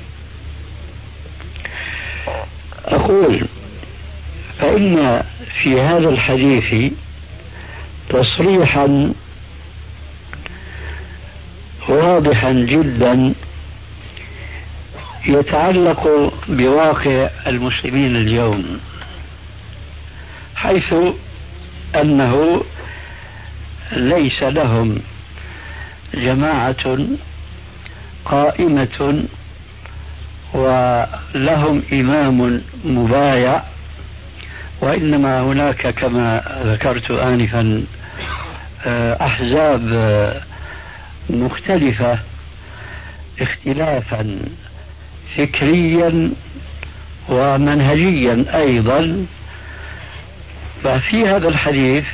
أقول 2.86 3.48
فإن 4.60 5.24
في 5.64 5.82
هذا 5.82 6.10
الحديث 6.10 6.94
تصريحا 8.10 9.14
واضحا 11.90 12.52
جدا 12.52 13.34
يتعلق 15.28 16.34
بواقع 16.48 17.30
المسلمين 17.48 18.16
اليوم 18.16 18.80
حيث 20.56 20.94
أنه 21.96 22.64
ليس 23.92 24.44
لهم 24.44 25.00
جماعة 26.14 26.98
قائمة 28.26 29.24
ولهم 30.54 31.84
إمام 31.94 32.62
مبايع 32.86 33.64
وإنما 34.82 35.42
هناك 35.42 35.88
كما 35.88 36.44
ذكرت 36.66 37.12
انفا 37.12 37.84
أحزاب 39.22 39.84
مختلفة 41.30 42.20
اختلافا 43.42 44.40
فكريا 45.38 46.32
ومنهجيا 47.30 48.46
أيضا. 48.56 49.26
ففي 50.84 51.28
هذا 51.28 51.48
الحديث 51.48 52.06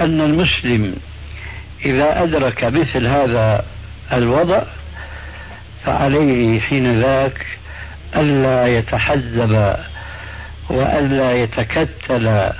أن 0.00 0.20
المسلم 0.20 0.96
إذا 1.84 2.22
أدرك 2.22 2.64
مثل 2.64 3.06
هذا 3.06 3.64
الوضع 4.12 4.62
فعليه 5.84 6.60
حين 6.60 7.00
ذاك 7.00 7.46
ألا 8.16 8.66
يتحزب 8.66 9.76
وألا 10.70 11.32
يتكتل 11.32 12.50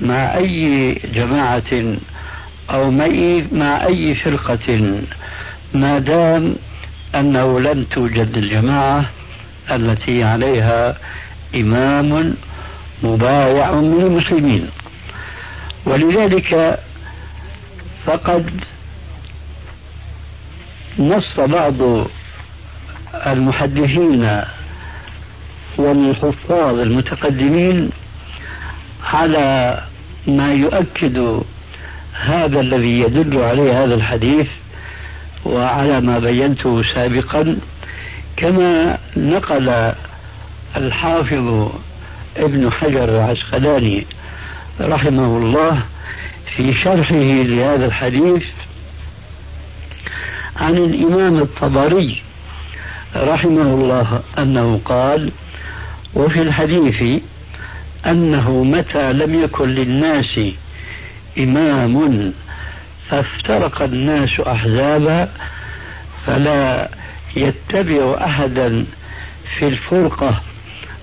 مع 0.00 0.36
أي 0.36 0.92
جماعة 1.14 1.96
أو 2.70 2.90
مع 3.52 3.86
أي 3.86 4.14
فرقة 4.14 5.00
ما 5.74 5.98
دام 5.98 6.56
أنه 7.14 7.60
لم 7.60 7.84
توجد 7.84 8.36
الجماعة 8.36 9.10
التي 9.70 10.24
عليها 10.24 10.96
إمام 11.54 12.34
مبايع 13.02 13.72
من 13.72 14.00
المسلمين 14.00 14.68
ولذلك 15.86 16.78
فقد 18.06 18.50
نص 20.98 21.40
بعض 21.40 22.06
المحدثين 23.26 24.42
والحفاظ 25.78 26.78
المتقدمين 26.78 27.90
على 29.04 29.80
ما 30.26 30.52
يؤكد 30.52 31.42
هذا 32.12 32.60
الذي 32.60 33.00
يدل 33.00 33.42
عليه 33.42 33.84
هذا 33.84 33.94
الحديث 33.94 34.46
وعلى 35.44 36.00
ما 36.00 36.18
بينته 36.18 36.82
سابقا. 36.94 37.56
كما 38.36 38.98
نقل 39.16 39.92
الحافظ 40.76 41.72
ابن 42.36 42.72
حجر 42.72 43.04
العسقلاني 43.04 44.06
رحمه 44.80 45.36
الله 45.36 45.82
في 46.56 46.74
شرحه 46.74 47.14
لهذا 47.24 47.86
الحديث 47.86 48.42
عن 50.56 50.76
الإمام 50.76 51.36
الطبري 51.38 52.22
رحمه 53.16 53.62
الله 53.62 54.20
أنه 54.38 54.80
قال 54.84 55.32
وفي 56.14 56.42
الحديث 56.42 57.22
أنه 58.06 58.64
متى 58.64 59.12
لم 59.12 59.42
يكن 59.44 59.68
للناس 59.68 60.40
إمام 61.38 62.32
فافترق 63.10 63.82
الناس 63.82 64.40
أحزابا 64.40 65.28
فلا 66.26 66.88
يتبع 67.36 68.24
أحدا 68.24 68.86
في 69.58 69.66
الفرقة 69.66 70.40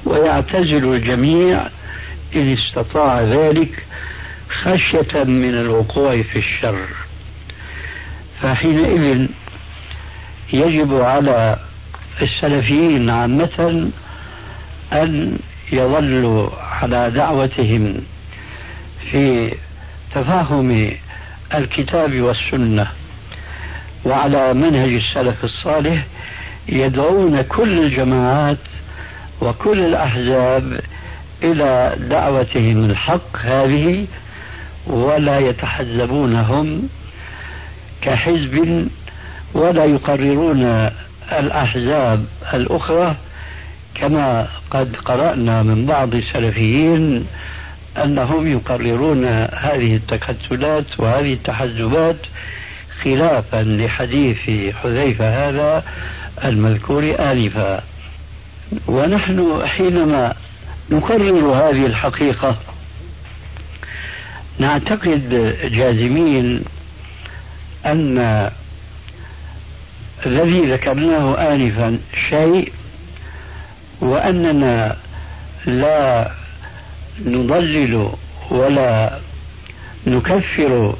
ويعتزل 0.05 0.93
الجميع 0.93 1.67
إن 2.35 2.53
استطاع 2.57 3.21
ذلك 3.21 3.83
خشية 4.63 5.23
من 5.23 5.49
الوقوع 5.55 6.21
في 6.21 6.39
الشر. 6.39 6.85
فحينئذ 8.41 9.27
يجب 10.53 11.01
على 11.01 11.57
السلفيين 12.21 13.09
عامة 13.09 13.89
أن 14.93 15.39
يظلوا 15.71 16.49
على 16.81 17.11
دعوتهم 17.11 17.95
في 19.11 19.53
تفاهم 20.15 20.91
الكتاب 21.53 22.21
والسنة 22.21 22.87
وعلى 24.05 24.53
منهج 24.53 24.93
السلف 24.93 25.43
الصالح 25.43 26.05
يدعون 26.69 27.41
كل 27.41 27.79
الجماعات 27.83 28.57
وكل 29.41 29.79
الأحزاب 29.79 30.79
إلى 31.43 31.95
دعوتهم 32.09 32.85
الحق 32.85 33.37
هذه 33.37 34.05
ولا 34.87 35.39
يتحزبونهم 35.39 36.89
كحزب 38.01 38.87
ولا 39.53 39.85
يقررون 39.85 40.89
الأحزاب 41.31 42.25
الأخرى 42.53 43.15
كما 43.95 44.47
قد 44.71 44.95
قرأنا 44.95 45.63
من 45.63 45.85
بعض 45.85 46.15
السلفيين 46.15 47.27
أنهم 47.97 48.51
يقررون 48.51 49.25
هذه 49.53 49.95
التكتلات 49.95 50.99
وهذه 50.99 51.33
التحزبات 51.33 52.15
خلافا 53.03 53.63
لحديث 53.63 54.73
حذيفة 54.75 55.49
هذا 55.49 55.83
المذكور 56.43 57.15
آنفا. 57.19 57.83
ونحن 58.87 59.61
حينما 59.65 60.33
نقرر 60.89 61.55
هذه 61.55 61.85
الحقيقة. 61.85 62.57
نعتقد 64.59 65.29
جازمين 65.63 66.63
أن 67.85 68.49
الذي 70.25 70.71
ذكرناه 70.71 71.53
آنفا 71.53 71.99
شيء 72.29 72.71
وأننا 74.01 74.97
لا 75.65 76.31
نضلل 77.25 78.09
ولا 78.51 79.19
نكفر 80.07 80.95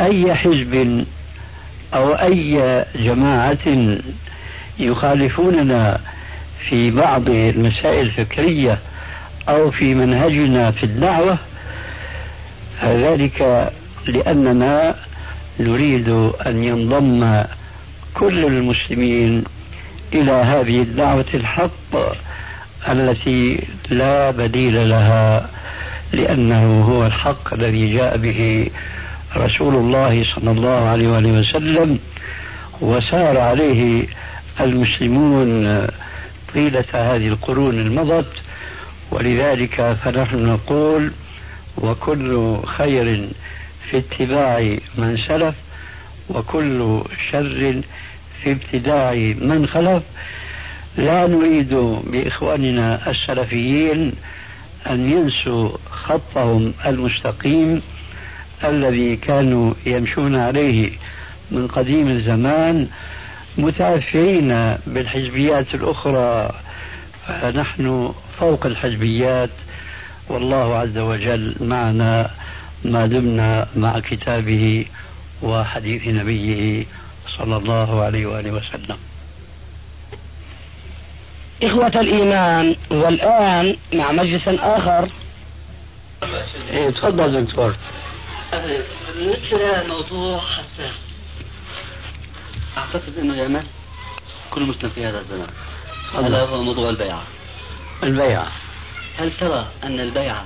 أي 0.00 0.34
حزب 0.34 1.04
أو 1.94 2.12
أي 2.12 2.84
جماعة 2.94 3.96
يخالفوننا 4.78 6.00
في 6.68 6.90
بعض 6.90 7.28
المسائل 7.28 8.00
الفكرية. 8.06 8.78
أو 9.48 9.70
في 9.70 9.94
منهجنا 9.94 10.70
في 10.70 10.82
الدعوة 10.84 11.38
ذلك 12.84 13.70
لأننا 14.06 14.94
نريد 15.60 16.08
أن 16.46 16.64
ينضم 16.64 17.44
كل 18.14 18.44
المسلمين 18.44 19.44
إلى 20.14 20.32
هذه 20.32 20.82
الدعوة 20.82 21.26
الحق 21.34 21.96
التي 22.88 23.66
لا 23.90 24.30
بديل 24.30 24.88
لها 24.88 25.48
لأنه 26.12 26.84
هو 26.84 27.06
الحق 27.06 27.54
الذي 27.54 27.88
جاء 27.88 28.16
به 28.16 28.70
رسول 29.36 29.74
الله 29.74 30.24
صلى 30.34 30.50
الله 30.50 30.88
عليه 30.88 31.08
وسلم 31.08 31.98
وسار 32.80 33.38
عليه 33.38 34.06
المسلمون 34.60 35.86
طيلة 36.54 36.84
هذه 36.94 37.28
القرون 37.28 37.78
المضت 37.80 38.32
ولذلك 39.12 39.96
فنحن 40.04 40.46
نقول 40.46 41.10
وكل 41.78 42.56
خير 42.66 43.28
في 43.90 43.98
اتباع 43.98 44.76
من 44.98 45.18
سلف 45.28 45.54
وكل 46.28 47.02
شر 47.30 47.82
في 48.42 48.52
ابتداع 48.52 49.12
من 49.48 49.66
خلف. 49.66 50.02
لا 50.96 51.26
نريد 51.26 51.74
بإخواننا 52.04 53.10
السلفيين 53.10 54.12
أن 54.86 55.12
ينسوا 55.12 55.68
خطهم 55.90 56.74
المستقيم 56.86 57.82
الذي 58.64 59.16
كانوا 59.16 59.74
يمشون 59.86 60.36
عليه 60.36 60.90
من 61.50 61.68
قديم 61.68 62.08
الزمان 62.08 62.88
متأثرين 63.58 64.76
بالحزبيات 64.86 65.74
الأخرى. 65.74 66.50
فنحن 67.26 68.12
فوق 68.38 68.66
الحزبيات 68.66 69.50
والله 70.28 70.76
عز 70.76 70.98
وجل 70.98 71.56
معنا 71.60 72.30
ما 72.84 73.06
دمنا 73.06 73.68
مع 73.76 74.00
كتابه 74.00 74.86
وحديث 75.42 76.06
نبيه 76.06 76.86
صلى 77.38 77.56
الله 77.56 78.02
عليه 78.02 78.26
وآله 78.26 78.50
وسلم. 78.50 78.98
إخوة 81.62 82.00
الإيمان 82.00 82.76
والآن 82.90 83.76
مع 83.94 84.12
مجلس 84.12 84.48
آخر. 84.48 85.08
إيه 86.70 86.90
تفضل 86.90 87.44
دكتور. 87.44 87.76
بالنسبة 88.52 89.82
لموضوع 89.82 90.40
حساس. 90.40 90.94
أعتقد 92.76 93.18
أنه 93.18 93.36
يعمل 93.36 93.64
كل 94.50 94.62
مسلم 94.62 94.90
في 94.90 95.06
هذا 95.06 95.18
الزمان. 95.20 95.48
هذا 96.14 96.40
هو 96.40 96.62
موضوع 96.62 96.90
البيعة. 96.90 97.22
البيعة 98.02 98.52
هل 99.18 99.32
ترى 99.40 99.66
أن 99.84 100.00
البيعة 100.00 100.44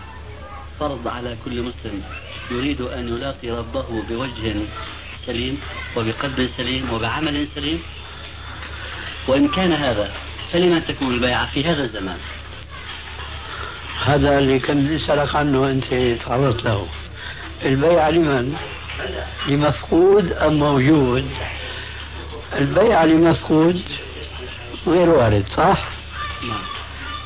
فرض 0.81 1.09
على 1.09 1.37
كل 1.45 1.63
مسلم 1.63 2.03
يريد 2.51 2.81
أن 2.81 3.09
يلاقي 3.09 3.51
ربه 3.51 4.03
بوجه 4.09 4.55
سليم 5.27 5.61
وبقلب 5.97 6.51
سليم 6.57 6.93
وبعمل 6.93 7.47
سليم 7.55 7.83
وإن 9.29 9.49
كان 9.49 9.73
هذا 9.73 10.13
فلما 10.53 10.79
تكون 10.79 11.15
البيعة 11.15 11.47
في 11.51 11.65
هذا 11.65 11.85
الزمان 11.85 12.19
هذا 14.05 14.39
اللي 14.39 14.59
كنت 14.59 14.91
أسألك 15.03 15.35
عنه 15.35 15.71
أنت 15.71 16.21
تعرضت 16.25 16.65
له 16.65 16.87
البيعة 17.63 18.11
لمن؟ 18.11 18.57
لمفقود 19.47 20.33
أم 20.33 20.53
موجود؟ 20.59 21.31
البيعة 22.53 23.05
لمفقود 23.05 23.83
غير 24.87 25.09
وارد 25.09 25.45
صح؟ 25.57 25.89
نعم 26.43 26.77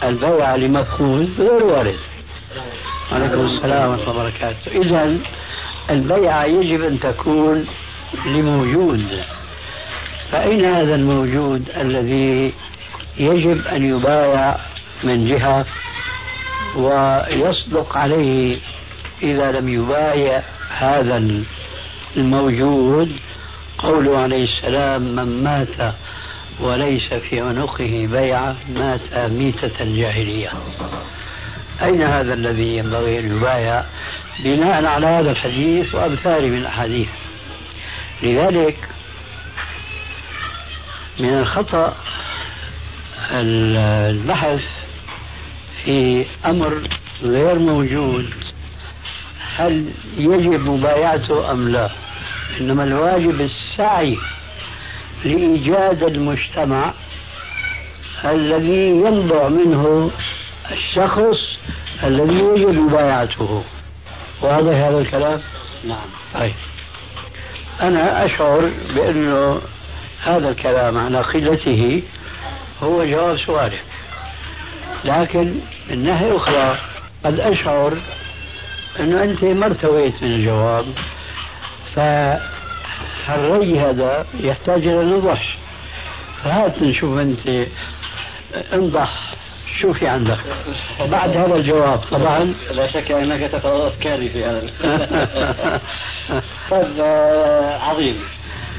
البيعة 0.03 0.57
لمفقود 0.57 1.31
غير 1.39 1.65
وارد. 1.65 1.99
عليكم 3.13 3.41
السلام 3.41 3.91
ورحمة 3.91 4.11
الله 4.11 4.21
وبركاته. 4.21 4.83
إذا 4.83 5.17
البيعة 5.91 6.45
يجب 6.45 6.85
أن 6.85 7.01
تكون 7.01 7.67
لموجود. 8.27 9.23
فأين 10.33 10.65
هذا 10.65 10.95
الموجود 10.95 11.69
الذي 11.77 12.53
يجب 13.19 13.67
أن 13.67 13.85
يبايع 13.85 14.57
من 15.05 15.27
جهة 15.27 15.67
ويصدق 16.77 17.97
عليه 17.97 18.59
إذا 19.23 19.53
لم 19.53 19.69
يبايع 19.69 20.43
هذا 20.71 21.43
الموجود؟ 22.17 23.13
قوله 23.79 24.19
عليه 24.19 24.45
السلام 24.45 25.03
من 25.03 25.45
مات 25.45 25.95
وليس 26.61 27.14
في 27.14 27.40
عنقه 27.40 28.09
بيعة 28.11 28.57
مات 28.75 29.14
ميتة 29.14 29.83
الجاهلية. 29.83 30.53
أين 31.83 32.03
هذا 32.03 32.35
الذي 32.35 32.77
ينبغي 32.77 33.18
أن 33.18 33.37
يبايع؟ 33.37 33.85
بناء 34.44 34.85
على 34.85 35.07
هذا 35.07 35.31
الحديث 35.31 35.94
وأمثاله 35.94 36.49
من 36.49 36.59
الأحاديث. 36.59 37.09
لذلك 38.23 38.77
من 41.18 41.38
الخطأ 41.38 41.96
البحث 43.31 44.62
في 45.85 46.27
أمر 46.46 46.83
غير 47.23 47.59
موجود. 47.59 48.35
هل 49.57 49.85
يجب 50.16 50.61
مبايعته 50.61 51.51
أم 51.51 51.68
لا؟ 51.68 51.90
إنما 52.61 52.85
الواجب 52.85 53.40
السعي 53.40 54.18
لإيجاد 55.24 56.02
المجتمع 56.02 56.92
الذي 58.24 58.88
ينبع 58.88 59.48
منه 59.48 60.11
الشخص 60.70 61.38
الذي 62.04 62.38
يجب 62.38 62.74
مبايعته. 62.74 63.62
واضح 64.42 64.74
هذا 64.74 64.98
الكلام؟ 64.98 65.40
نعم. 65.85 66.06
طيب. 66.35 66.54
أنا 67.80 68.24
أشعر 68.24 68.70
بأنه 68.94 69.61
هذا 70.22 70.48
الكلام 70.48 70.98
على 70.98 71.18
قلته 71.20 72.02
هو 72.83 73.04
جواب 73.04 73.38
سؤالك. 73.38 73.83
لكن 75.04 75.54
من 75.90 76.04
ناحية 76.04 76.37
أخرى 76.37 76.78
قد 77.24 77.40
أشعر 77.40 77.98
أنه 79.00 79.24
أنت 79.24 79.44
ما 79.44 79.66
ارتويت 79.66 80.22
من 80.22 80.33
الجواب 80.33 80.87
فالري 83.26 83.80
هذا 83.80 84.26
يحتاج 84.40 84.87
إلى 84.87 85.04
نضح 85.04 85.56
فهات 86.44 86.83
نشوف 86.83 87.18
أنت. 87.18 87.66
انضح. 88.72 89.35
شو 89.80 89.92
في 89.92 90.09
عندك. 90.09 90.38
بعد 91.00 91.37
هذا 91.37 91.54
الجواب 91.54 91.98
طبعا. 91.98 92.54
لا 92.70 92.92
شك 92.92 93.12
أنك 93.12 93.50
تقرا 93.50 93.88
افكاري 93.88 94.28
في 94.28 94.44
هذا. 94.44 94.61
طيب 96.70 97.00
آه، 97.00 97.78
عظيم. 97.78 98.16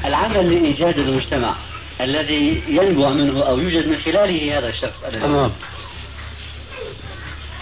العمل 0.04 0.50
لإيجاد 0.50 0.98
المجتمع 0.98 1.54
الذي 2.00 2.62
ينبع 2.68 3.08
منه 3.08 3.42
أو 3.42 3.58
يوجد 3.58 3.88
من 3.88 3.96
خلاله 3.96 4.58
هذا 4.58 4.68
الشخص 4.68 5.00
تمام. 5.12 5.52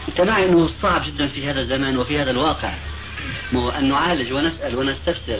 أنت 0.09 0.21
معي 0.21 0.45
أنه 0.45 0.69
صعب 0.83 1.03
جدا 1.07 1.29
في 1.29 1.51
هذا 1.51 1.61
الزمان 1.61 1.97
وفي 1.97 2.23
هذا 2.23 2.31
الواقع. 2.31 2.73
أن 3.79 3.89
نعالج 3.89 4.33
ونسأل 4.33 4.77
ونستفسر. 4.77 5.39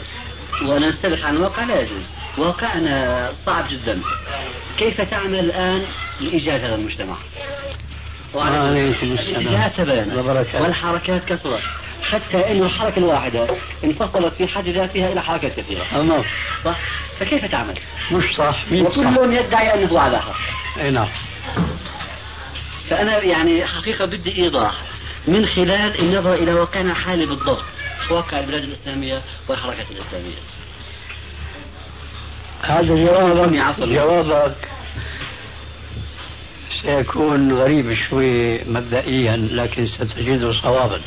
ونستبح 0.63 1.27
عن 1.27 1.37
الواقع 1.37 1.65
لا 1.65 1.81
يجوز. 1.81 2.03
واقعنا 2.39 3.33
صعب 3.47 3.65
جدا. 3.71 4.01
كيف 4.79 5.01
تعمل 5.01 5.39
الآن 5.39 5.85
لإيجاد 6.21 6.65
هذا 6.65 6.75
المجتمع؟ 6.75 7.17
الاتجاهات 9.03 9.77
تباينت. 9.77 10.15
والحركات 10.55 11.25
كثرت. 11.25 11.63
حتى 12.11 12.53
انه 12.53 12.67
الحركة 12.67 12.99
الواحده 12.99 13.57
انفصلت 13.85 14.35
في 14.35 14.47
حد 14.49 14.69
ذاتها 14.69 15.13
إلى 15.13 15.23
حركات 15.23 15.57
كثيرة. 15.61 15.85
تمام 15.91 16.25
صح؟ 16.65 16.79
فكيف 17.21 17.45
تعمل؟ 17.45 17.79
مش 18.13 18.25
صح. 18.37 18.65
وكل 18.73 19.33
يدعي 19.33 19.75
أنه 19.75 20.01
على 20.01 20.19
حق 20.23 20.37
أي 20.81 20.91
نعم. 20.91 21.09
فأنا 22.91 23.23
يعني 23.23 23.67
حقيقة 23.67 24.05
بدي 24.05 24.43
إيضاح. 24.43 24.75
من 25.27 25.47
خلال 25.47 26.01
النظر 26.01 26.35
إلى 26.35 26.53
واقعنا 26.55 26.91
الحالي 26.91 27.27
بالضبط. 27.27 27.65
واقع 28.11 28.41
البلاد 28.41 28.63
الإسلامية 28.63 29.23
والحركات 29.49 29.87
الإسلامية. 29.91 30.39
هذا 32.63 32.95
جوابك 32.95 33.79
جوابك 33.79 34.69
سيكون 36.83 37.53
غريب 37.53 37.95
شوي 37.95 38.65
مبدئيا 38.65 39.37
لكن 39.37 39.87
ستجده 39.87 40.53
صوابا. 40.53 41.01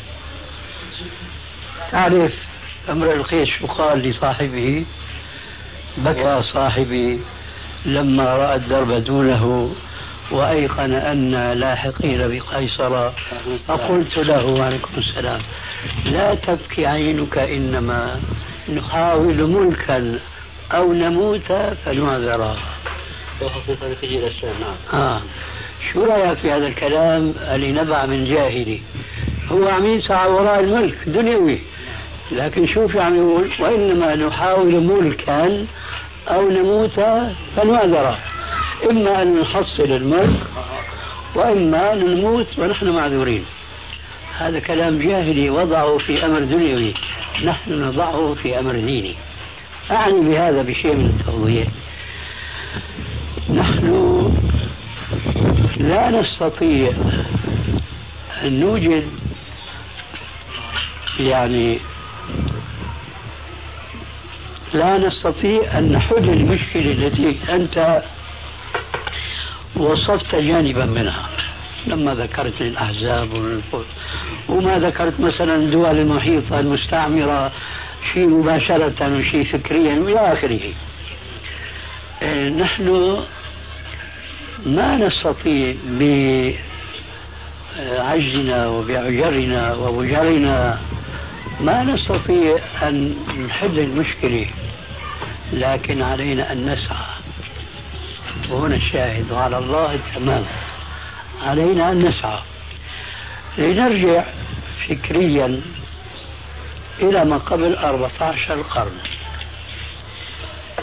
تعرف 1.90 2.32
أمر 2.88 3.14
القيس 3.14 3.48
شو 3.48 3.66
قال 3.66 3.98
لصاحبه 3.98 4.84
بكى 5.96 6.42
صاحبي 6.52 7.20
لما 7.86 8.24
رأى 8.24 8.56
الدرب 8.56 8.92
دونه 8.92 9.74
وأيقن 10.30 10.92
أن 10.92 11.52
لاحقين 11.52 12.28
بقيصر. 12.28 13.10
فقلت 13.68 14.16
له 14.16 14.44
وعليكم 14.44 14.92
السلام. 14.98 15.42
لا 16.04 16.34
تبكي 16.34 16.86
عينك 16.86 17.38
إنما 17.38 18.20
نحاول 18.68 19.46
ملكا. 19.46 20.20
أو 20.72 20.92
نموت 20.92 21.52
فنعذرا 21.84 22.56
نعم. 24.60 25.02
آه. 25.02 25.22
شو 25.92 26.04
رأيك 26.04 26.38
في 26.38 26.52
هذا 26.52 26.66
الكلام 26.66 27.34
اللي 27.40 27.72
نبع 27.72 28.06
من 28.06 28.24
جاهلي؟ 28.24 28.80
هو 29.52 29.68
عم 29.68 29.86
يسعى 29.86 30.30
وراء 30.30 30.60
الملك 30.60 30.96
دنيوي. 31.06 31.58
لكن 32.32 32.66
شوف 32.66 32.96
عم 32.96 33.16
يقول 33.16 33.50
وإنما 33.60 34.14
نحاول 34.14 34.84
ملكا 34.84 35.66
أو 36.28 36.50
نموت 36.50 37.00
فنعذر 37.56 38.18
إما 38.90 39.22
أن 39.22 39.40
نحصل 39.40 39.82
الملك 39.82 40.40
وإما 41.34 41.92
أن 41.92 42.14
نموت 42.14 42.58
ونحن 42.58 42.88
معذورين. 42.88 43.44
هذا 44.38 44.60
كلام 44.60 44.98
جاهلي 44.98 45.50
وضعه 45.50 45.98
في 45.98 46.26
أمر 46.26 46.40
دنيوي. 46.40 46.94
نحن 47.44 47.72
نضعه 47.72 48.34
في 48.34 48.58
أمر 48.58 48.72
ديني. 48.72 49.14
أعني 49.90 50.20
بهذا 50.20 50.62
بشيء 50.62 50.94
من 50.94 51.06
التوضيح. 51.06 51.68
نحن 53.50 53.88
لا 55.76 56.10
نستطيع 56.10 56.92
أن 58.42 58.60
نوجد 58.60 59.08
يعني 61.20 61.78
لا 64.74 64.98
نستطيع 64.98 65.78
أن 65.78 65.92
نحل 65.92 66.30
المشكلة 66.30 66.92
التي 66.92 67.36
أنت 67.48 68.02
وصفت 69.76 70.34
جانبا 70.34 70.84
منها. 70.84 71.28
لما 71.86 72.14
ذكرت 72.14 72.60
الأحزاب 72.60 73.60
وما 74.48 74.78
ذكرت 74.78 75.20
مثلا 75.20 75.54
الدول 75.54 75.98
المحيطة 75.98 76.60
المستعمرة 76.60 77.52
شيء 78.12 78.28
مباشرة 78.28 79.16
وشيء 79.18 79.44
فكريا 79.52 79.94
وإلى 80.00 80.32
آخره. 80.32 80.60
إيه، 82.22 82.48
نحن 82.48 83.16
ما 84.66 84.96
نستطيع 84.96 85.74
بعجزنا 87.76 88.66
وبعجرنا 88.68 89.74
وبجرنا 89.74 90.78
ما 91.60 91.82
نستطيع 91.82 92.58
أن 92.82 93.14
نحل 93.46 93.78
المشكلة 93.78 94.46
لكن 95.52 96.02
علينا 96.02 96.52
أن 96.52 96.72
نسعى. 96.72 97.06
وهنا 98.50 98.76
الشاهد 98.76 99.32
وعلى 99.32 99.58
الله 99.58 99.94
التمام 99.94 100.44
علينا 101.42 101.92
أن 101.92 102.08
نسعى. 102.08 102.38
لنرجع 103.58 104.24
فكريا 104.88 105.60
إلى 107.00 107.24
ما 107.24 107.36
قبل 107.36 107.76
14 107.76 108.62
قرن. 108.62 108.98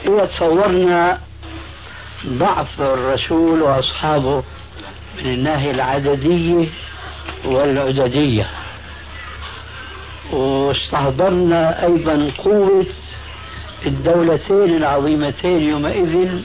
إذا 0.05 0.25
تصورنا 0.25 1.19
ضعف 2.27 2.81
الرسول 2.81 3.61
وأصحابه 3.61 4.43
من 5.17 5.33
الناحية 5.33 5.71
العددية 5.71 6.67
والعددية. 7.45 8.49
واستحضرنا 10.31 11.85
أيضا 11.85 12.31
قوة 12.37 12.85
الدولتين 13.85 14.77
العظيمتين 14.77 15.61
يومئذ 15.61 16.41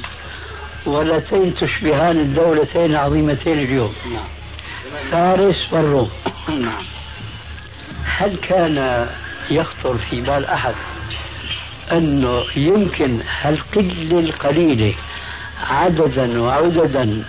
واللتين 0.86 1.54
تشبهان 1.54 2.20
الدولتين 2.20 2.84
العظيمتين 2.84 3.58
اليوم. 3.58 3.94
فارس 5.10 5.72
والروم. 5.72 6.10
هل 8.04 8.36
كان 8.36 9.08
يخطر 9.50 9.98
في 9.98 10.20
بال 10.20 10.44
أحد 10.44 10.74
انه 11.92 12.44
يمكن 12.56 13.20
هالقله 13.40 14.18
القليله 14.18 14.94
عددا 15.70 16.42
وعددا 16.42 17.24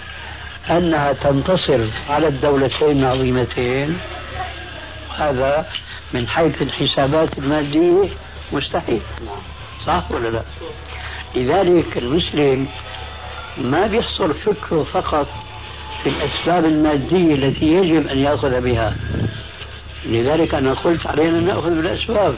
أنها 0.70 1.14
تنتصر 1.14 1.88
على 2.10 2.28
الدولتين 2.28 3.00
العظيمتين؟ 3.00 3.98
هذا 5.18 5.66
من 6.14 6.28
حيث 6.28 6.62
الحسابات 6.62 7.38
المادية 7.38 8.10
مستحيل. 8.54 9.02
صح 9.86 10.12
ولا 10.12 10.28
لا؟ 10.28 10.44
لذلك 11.36 11.98
المسلم 11.98 12.68
ما 13.58 13.88
بيحصر 13.88 14.34
فكره 14.34 14.84
فقط 14.84 15.28
في 16.04 16.10
الأسباب 16.10 16.66
المادية 16.66 17.36
التي 17.36 17.66
يجب 17.66 18.08
أن 18.08 18.18
يأخذ 18.18 18.62
بها. 18.62 18.96
لذلك 20.06 20.54
أنا 20.54 20.74
قلت 20.74 21.08
علينا 21.08 21.40
أن 21.40 21.46
نأخذ 21.46 21.70
بالأسباب. 21.70 22.36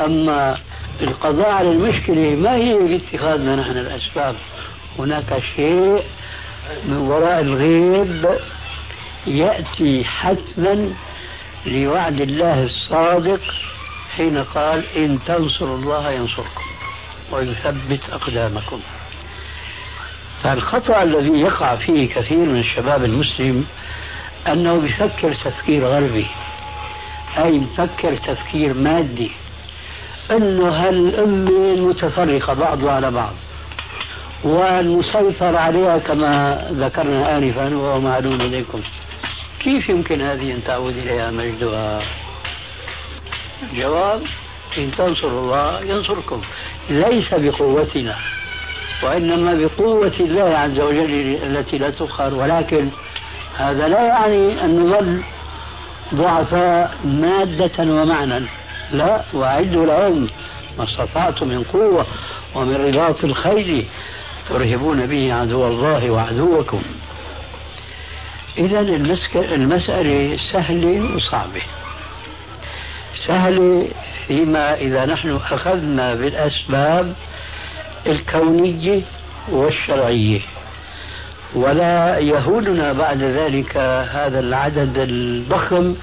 أما 0.00 0.56
القضاء 1.00 1.50
على 1.50 1.70
المشكلة 1.70 2.36
ما 2.36 2.54
هي 2.54 2.74
باتخاذنا 2.74 3.56
نحن 3.56 3.70
الأسباب. 3.70 4.34
هناك 4.98 5.42
شيء 5.56 6.02
من 6.84 6.96
وراء 6.96 7.40
الغيب 7.40 8.28
يأتي 9.26 10.04
حتما 10.04 10.92
لوعد 11.66 12.20
الله 12.20 12.62
الصادق 12.62 13.40
حين 14.16 14.44
قال 14.44 14.84
إن 14.96 15.18
تنصروا 15.26 15.76
الله 15.76 16.10
ينصركم 16.10 16.64
ويثبت 17.32 18.00
أقدامكم. 18.12 18.80
فالخطأ 20.42 21.02
الذي 21.02 21.40
يقع 21.40 21.76
فيه 21.76 22.08
كثير 22.08 22.38
من 22.38 22.60
الشباب 22.60 23.04
المسلم 23.04 23.66
أنه 24.48 24.76
بيفكر 24.76 25.34
تفكير 25.34 25.86
غربي. 25.86 26.26
أي 27.38 27.56
يفكر 27.56 28.16
تفكير 28.16 28.74
مادي. 28.74 29.30
أنه 30.30 30.68
هالأمة 30.68 31.88
متفرقة 31.88 32.54
بعضها 32.54 32.92
على 32.92 33.10
بعض. 33.10 33.32
والمسيطر 34.44 35.56
عليها 35.56 35.98
كما 35.98 36.64
ذكرنا 36.72 37.38
آنفا 37.38 37.76
وهو 37.76 38.00
معلوم 38.00 38.34
لديكم 38.34 38.80
كيف 39.60 39.88
يمكن 39.88 40.20
هذه 40.20 40.52
أن 40.52 40.64
تعود 40.64 40.96
إليها 40.96 41.30
مجدها؟ 41.30 42.02
جواب 43.74 44.22
إن 44.78 44.90
تنصروا 44.90 45.40
الله 45.40 45.80
ينصركم. 45.80 46.40
ليس 46.90 47.34
بقوتنا. 47.34 48.16
وإنما 49.02 49.54
بقوة 49.54 50.12
الله 50.20 50.58
عز 50.58 50.80
وجل 50.80 51.38
التي 51.42 51.78
لا 51.78 51.90
تقهر 51.90 52.34
ولكن 52.34 52.88
هذا 53.58 53.88
لا 53.88 54.02
يعني 54.02 54.64
أن 54.64 54.80
نظل 54.80 55.22
ضعفاء 56.14 56.96
مادة 57.04 57.72
ومعنى. 57.78 58.46
لا 58.92 59.22
وأعدوا 59.32 59.86
لهم 59.86 60.28
ما 60.78 60.84
استطعتم 60.84 61.48
من 61.48 61.62
قوة 61.62 62.06
ومن 62.54 62.76
رباط 62.76 63.24
الخيل 63.24 63.86
ترهبون 64.48 65.06
به 65.06 65.34
عدو 65.34 65.66
الله 65.66 66.10
وعدوكم. 66.10 66.82
إذا 68.58 68.80
المسألة 69.34 70.38
سهلة 70.52 71.16
وصعبة 71.16 71.62
سهلة 73.26 73.88
فيما 74.28 74.74
إذا 74.74 75.04
نحن 75.06 75.36
أخذنا 75.50 76.14
بالأسباب 76.14 77.14
الكونية 78.06 79.02
والشرعية. 79.48 80.40
ولا 81.54 82.18
يهولنا 82.18 82.92
بعد 82.92 83.22
ذلك 83.22 83.76
هذا 84.16 84.40
العدد 84.40 84.98
الضخم 84.98 85.94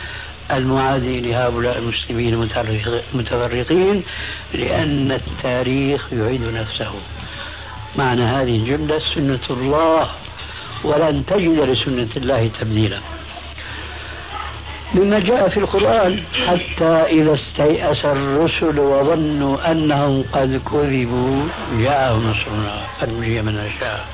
المعادي 0.51 1.19
لهؤلاء 1.21 1.77
المسلمين 1.77 2.33
المتفرقين 3.13 4.03
لأن 4.53 5.11
التاريخ 5.11 6.13
يعيد 6.13 6.41
نفسه. 6.43 6.91
معنى 7.95 8.23
هذه 8.23 8.55
الجملة 8.55 8.99
سنة 9.15 9.45
الله 9.49 10.09
ولن 10.83 11.25
تجد 11.25 11.59
لسنة 11.59 12.09
الله 12.17 12.49
تبديلا. 12.59 12.99
مما 14.93 15.19
جاء 15.19 15.49
في 15.49 15.57
القرآن 15.57 16.23
حتى 16.47 16.85
إذا 16.85 17.33
استيأس 17.33 18.05
الرسل 18.05 18.79
وظنوا 18.79 19.71
أنهم 19.71 20.23
قد 20.33 20.61
كذبوا 20.71 21.43
جاءهم 21.77 22.29
نصرنا 22.29 22.81
فنجي 23.01 23.41
من 23.41 23.55
نشاء. 23.55 24.05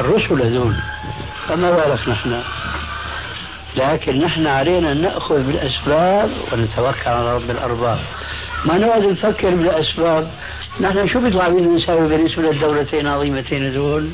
الرسل 0.00 0.42
هذول 0.42 0.76
فما 1.48 1.70
بالك 1.70 2.08
نحن؟ 2.08 2.42
لكن 3.76 4.18
نحن 4.18 4.46
علينا 4.46 4.94
نأخذ 4.94 5.42
بالأسباب 5.42 6.30
ونتوكل 6.52 7.10
على 7.10 7.36
رب 7.36 7.50
الأرباب. 7.50 7.98
ما 8.64 8.78
نقعد 8.78 9.02
نفكر 9.02 9.50
بالأسباب. 9.50 10.30
نحن 10.80 11.08
شو 11.08 11.20
بيطلع 11.20 11.48
بينا 11.48 11.74
نساوي 11.74 12.08
بالنسبة 12.08 12.42
للدولتين 12.42 13.06
العظيمتين 13.06 13.66
هذول 13.66 14.10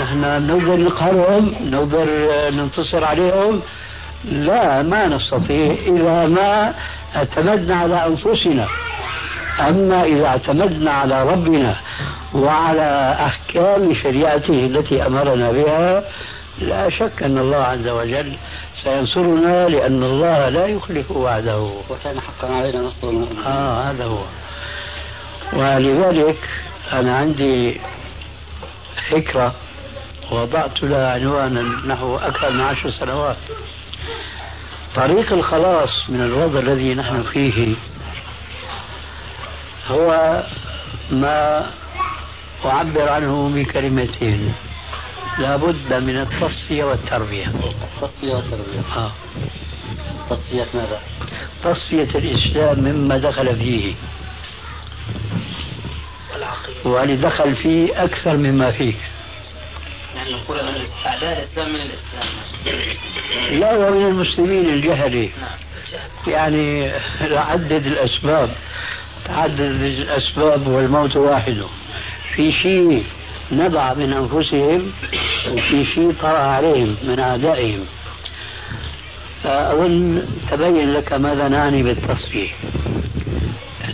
نحن 0.00 0.46
نقدر 0.46 0.76
نقهرهم 0.76 1.54
نقدر 1.70 2.08
ننتصر 2.50 3.04
عليهم 3.04 3.62
لا 4.24 4.82
ما 4.82 5.06
نستطيع 5.06 5.72
إذا 5.86 6.26
ما 6.26 6.74
اعتمدنا 7.16 7.76
على 7.76 8.06
أنفسنا. 8.06 8.68
أما 9.60 10.04
إذا 10.04 10.26
اعتمدنا 10.26 10.90
على 10.90 11.22
ربنا 11.22 11.76
وعلى 12.34 13.16
أحكام 13.20 13.94
شريعته 13.94 14.54
التي 14.54 15.06
أمرنا 15.06 15.52
بها 15.52 16.04
لا 16.58 16.90
شك 16.90 17.22
أن 17.22 17.38
الله 17.38 17.56
عز 17.56 17.88
وجل 17.88 18.36
سينصرنا 18.82 19.68
لأن 19.68 20.02
الله 20.02 20.48
لا 20.48 20.66
يخلف 20.66 21.10
وعده. 21.10 21.70
وكان 21.90 22.20
حقا 22.20 22.54
علينا 22.54 22.78
نصر 22.80 23.08
المؤمنين. 23.08 23.44
آه 23.44 23.90
هذا 23.90 24.04
هو. 24.04 24.22
ولذلك 25.52 26.48
أنا 26.92 27.16
عندي 27.16 27.80
فكرة 29.10 29.54
وضعت 30.30 30.82
لها 30.82 31.12
عنوانا 31.12 31.62
نحو 31.86 32.16
أكثر 32.16 32.50
من 32.50 32.60
عشر 32.60 32.90
سنوات. 32.90 33.36
طريق 34.94 35.32
الخلاص 35.32 36.10
من 36.10 36.20
الوضع 36.20 36.58
الذي 36.60 36.94
نحن 36.94 37.22
فيه 37.22 37.74
هو 39.88 40.42
ما 41.10 41.70
أعبر 42.64 43.08
عنه 43.08 43.50
بكلمتين 43.54 44.54
لابد 45.38 45.92
من 45.92 46.16
التصفية 46.16 46.84
والتربية. 46.84 47.46
التصفية 47.46 48.34
والتربية. 48.34 48.80
آه. 48.96 49.12
تصفية 50.30 50.66
ماذا؟ 50.74 51.00
تصفية 51.64 52.18
الإسلام 52.18 52.80
مما 52.80 53.18
دخل 53.18 53.56
فيه. 53.56 53.94
والعقيدة. 56.84 57.28
دخل 57.28 57.56
فيه 57.56 58.04
أكثر 58.04 58.36
مما 58.36 58.70
فيه. 58.70 58.94
يعني 60.16 60.32
نقول 60.32 60.56
من 60.64 60.86
أعداء 61.06 61.38
الإسلام 61.38 61.68
من 61.72 61.80
الإسلام. 61.80 62.28
لا 63.60 63.88
ومن 63.88 64.06
المسلمين 64.06 64.68
الجهلي. 64.68 65.30
نعم 65.40 65.58
يعني 66.26 66.90
عدد 67.20 67.86
الأسباب 67.86 68.50
تعدد 69.24 69.60
الأسباب 69.60 70.66
والموت 70.66 71.16
واحد. 71.16 71.62
في 72.34 72.52
شيء 72.52 73.04
نبع 73.52 73.94
من 73.94 74.12
أنفسهم 74.12 74.92
وفي 75.48 75.86
شيء 75.94 76.14
طرأ 76.20 76.38
عليهم 76.38 76.96
من 77.02 77.20
أعدائهم. 77.20 77.86
فأظن 79.44 80.22
تبين 80.50 80.92
لك 80.92 81.12
ماذا 81.12 81.48
نعني 81.48 81.82
بالتصفية. 81.82 82.50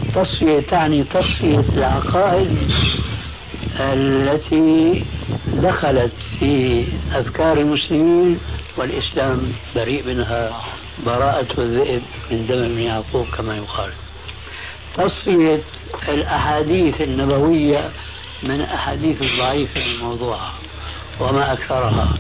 التصفية 0.00 0.60
تعني 0.60 1.04
تصفية 1.04 1.64
العقائد 1.76 2.72
التي 3.80 5.04
دخلت 5.46 6.12
في 6.40 6.84
أذكار 7.16 7.58
المسلمين 7.58 8.38
والإسلام 8.76 9.52
بريء 9.74 10.06
منها 10.06 10.60
براءة 11.06 11.60
الذئب 11.60 12.02
من 12.30 12.46
دم 12.46 12.58
ابن 12.58 12.78
يعقوب 12.78 13.26
كما 13.36 13.56
يقال. 13.56 13.90
تصفية 14.96 15.60
الأحاديث 16.08 17.00
النبوية 17.00 17.90
من 18.42 18.60
أحاديث 18.60 19.22
الضعيفة 19.22 19.80
الموضوعة 19.86 20.52
وما 21.20 21.52
أكثرها. 21.52 22.14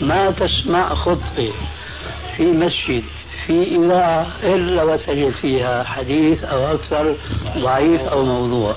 ما 0.00 0.30
تسمع 0.30 0.94
خطبة 0.94 1.52
في 2.36 2.42
مسجد 2.42 3.04
في 3.46 3.76
إذاعة 3.76 4.26
إلا 4.42 4.82
وتجد 4.82 5.32
فيها 5.40 5.84
حديث 5.84 6.44
أو 6.44 6.74
أكثر 6.74 7.16
ضعيف 7.58 8.00
أو 8.00 8.24
موضوع. 8.24 8.74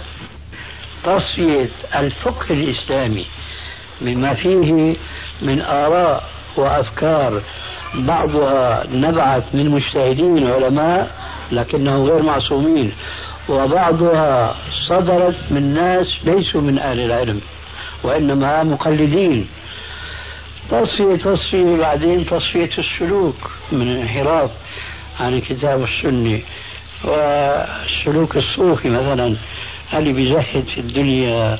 تصفية 1.05 1.69
الفقه 1.95 2.45
الإسلامي 2.49 3.25
مما 4.01 4.33
فيه 4.33 4.95
من 5.41 5.61
آراء 5.61 6.23
وأفكار 6.57 7.41
بعضها 7.93 8.83
نبعت 8.91 9.43
من 9.53 9.69
مجتهدين 9.69 10.47
علماء 10.47 11.15
لكنهم 11.51 12.03
غير 12.03 12.21
معصومين 12.23 12.91
وبعضها 13.49 14.55
صدرت 14.87 15.35
من 15.51 15.73
ناس 15.73 16.07
ليسوا 16.23 16.61
من 16.61 16.79
أهل 16.79 16.99
العلم 16.99 17.41
وإنما 18.03 18.63
مقلدين. 18.63 19.47
تصفية 20.71 21.15
تصفية 21.15 21.77
بعدين 21.77 22.25
تصفية 22.25 22.69
السلوك 22.77 23.51
من 23.71 23.81
الانحراف 23.81 24.51
عن 25.19 25.33
الكتاب 25.33 25.79
والسنة 25.81 26.39
والسلوك 27.03 28.37
الصوفي 28.37 28.89
مثلا. 28.89 29.35
اللي 29.93 30.13
بيزهد 30.13 30.65
في 30.67 30.79
الدنيا 30.79 31.59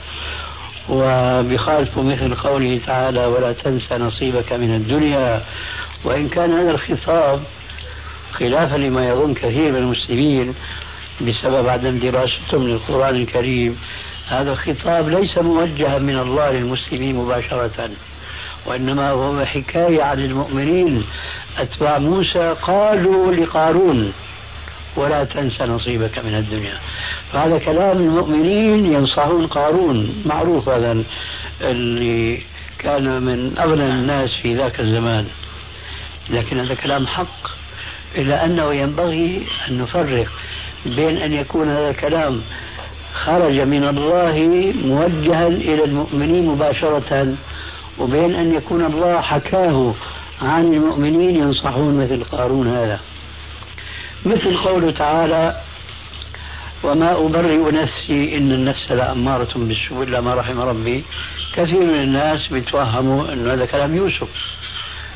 وبخالف 0.90 1.98
مثل 1.98 2.36
قوله 2.36 2.82
تعالى 2.86 3.26
ولا 3.26 3.54
تنسى 3.54 3.96
نصيبك 3.96 4.54
من 4.54 4.76
الدنيا؟ 4.76 5.44
وإن 6.04 6.30
كان 6.30 6.54
هذا 6.54 6.72
الخطاب 6.72 7.44
خلافا 8.34 8.76
لما 8.76 9.10
يظن 9.10 9.34
كثير 9.34 9.72
من 9.72 9.78
المسلمين 9.78 10.56
بسبب 11.22 11.70
عدم 11.70 12.00
دراستهم 12.00 12.68
للقرآن 12.68 13.16
الكريم 13.16 13.80
هذا 14.28 14.52
الخطاب 14.52 15.10
ليس 15.10 15.38
موجها 15.38 16.00
من 16.00 16.20
الله 16.20 16.52
للمسلمين 16.52 17.16
مباشرة 17.16 17.90
وإنما 18.66 19.10
هو 19.10 19.46
حكاية 19.46 20.04
عن 20.04 20.20
المؤمنين. 20.20 21.06
أتباع 21.58 21.98
موسى 21.98 22.56
قالوا 22.62 23.32
لقارون 23.32 24.14
ولا 24.96 25.24
تنسى 25.24 25.64
نصيبك 25.64 26.26
من 26.26 26.36
الدنيا. 26.36 26.78
فهذا 27.36 27.58
كلام 27.58 27.98
المؤمنين 27.98 28.86
ينصحون 28.94 29.48
قارون 29.48 30.24
معروف 30.26 30.70
هذا 30.70 31.04
اللي 31.62 32.42
كان 32.80 33.22
من 33.22 33.58
أغنى 33.58 33.86
الناس 33.86 34.30
في 34.42 34.56
ذاك 34.56 34.80
الزمان. 34.80 35.28
لكن 36.30 36.60
هذا 36.60 36.74
كلام 36.74 37.08
حق 37.08 37.48
إلا 38.18 38.46
أنه 38.46 38.74
ينبغي 38.74 39.48
أن 39.70 39.82
نفرق 39.82 40.28
بين 40.86 41.18
أن 41.18 41.34
يكون 41.34 41.70
هذا 41.70 41.90
الكلام 41.90 42.42
خرج 43.14 43.60
من 43.60 43.88
الله 43.88 44.36
موجها 44.86 45.48
إلى 45.48 45.84
المؤمنين 45.84 46.46
مباشرة 46.46 47.36
وبين 48.00 48.36
أن 48.36 48.54
يكون 48.54 48.86
الله 48.86 49.22
حكاه 49.22 49.94
عن 50.42 50.74
المؤمنين 50.74 51.36
ينصحون 51.36 51.98
مثل 51.98 52.24
قارون 52.24 52.68
هذا. 52.68 53.00
مثل 54.26 54.58
قوله 54.58 54.92
تعالى 54.92 55.65
وما 56.86 57.26
أبرئ 57.26 57.72
نفسي 57.72 58.38
إن 58.38 58.52
النفس 58.52 58.92
لأمارة 58.92 59.54
بالسوء 59.56 60.04
إلا 60.04 60.22
ما 60.22 60.34
رحم 60.34 60.60
ربي. 60.60 61.04
كثير 61.56 61.80
من 61.80 62.02
الناس 62.02 62.48
بيتوهموا 62.48 63.34
أن 63.34 63.50
هذا 63.50 63.66
كلام 63.66 63.96
يوسف. 63.96 64.30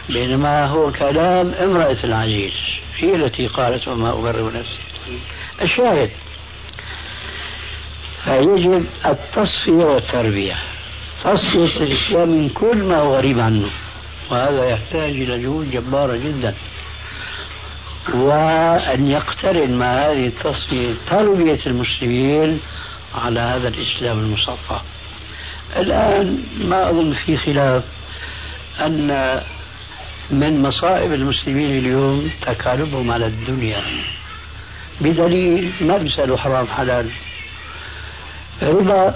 بينما 0.10 0.65
هو 0.65 0.91
كلام 0.91 1.53
امرأة 1.53 1.97
العزيز. 2.03 2.53
هي 2.97 3.15
التي 3.15 3.47
قالت 3.47 3.88
وما 3.88 4.13
أبرئ 4.13 4.58
نفسي. 4.60 4.79
الشاهد. 5.62 6.10
فيجب 8.23 8.86
التصفية 9.05 9.86
والتربية. 9.86 10.58
تصفية 11.23 11.84
الإسلام 11.84 12.29
من 12.29 12.49
كل 12.49 12.77
ما 12.77 12.97
هو 12.97 13.15
غريب 13.15 13.39
عنه. 13.39 13.69
وهذا 14.32 14.69
يحتاج 14.69 15.12
إلى 15.12 15.41
جهود 15.43 15.71
جبارة 15.71 16.15
جدا. 16.15 16.55
وأن 18.15 19.08
يقترن 19.08 19.72
مع 19.78 19.86
هذه 19.86 20.28
التصفية 20.28 20.93
تربية 21.10 21.60
المسلمين 21.67 22.60
على 23.15 23.39
هذا 23.39 23.67
الإسلام 23.67 24.19
المصفى 24.19 24.80
الآن 25.78 26.43
ما 26.63 26.89
أظن 26.89 27.13
في 27.26 27.38
خلاف 27.38 27.84
أن 28.80 29.41
من 30.32 30.62
مصائب 30.62 31.13
المسلمين 31.13 31.78
اليوم 31.78 32.30
تكالبهم 32.41 33.12
على 33.12 33.26
الدنيا. 33.26 33.82
بدليل 35.02 35.72
ما 35.82 35.98
بيسألوا 35.98 36.38
حرام 36.38 36.67
حلال. 36.67 37.10
ربا 38.62 39.15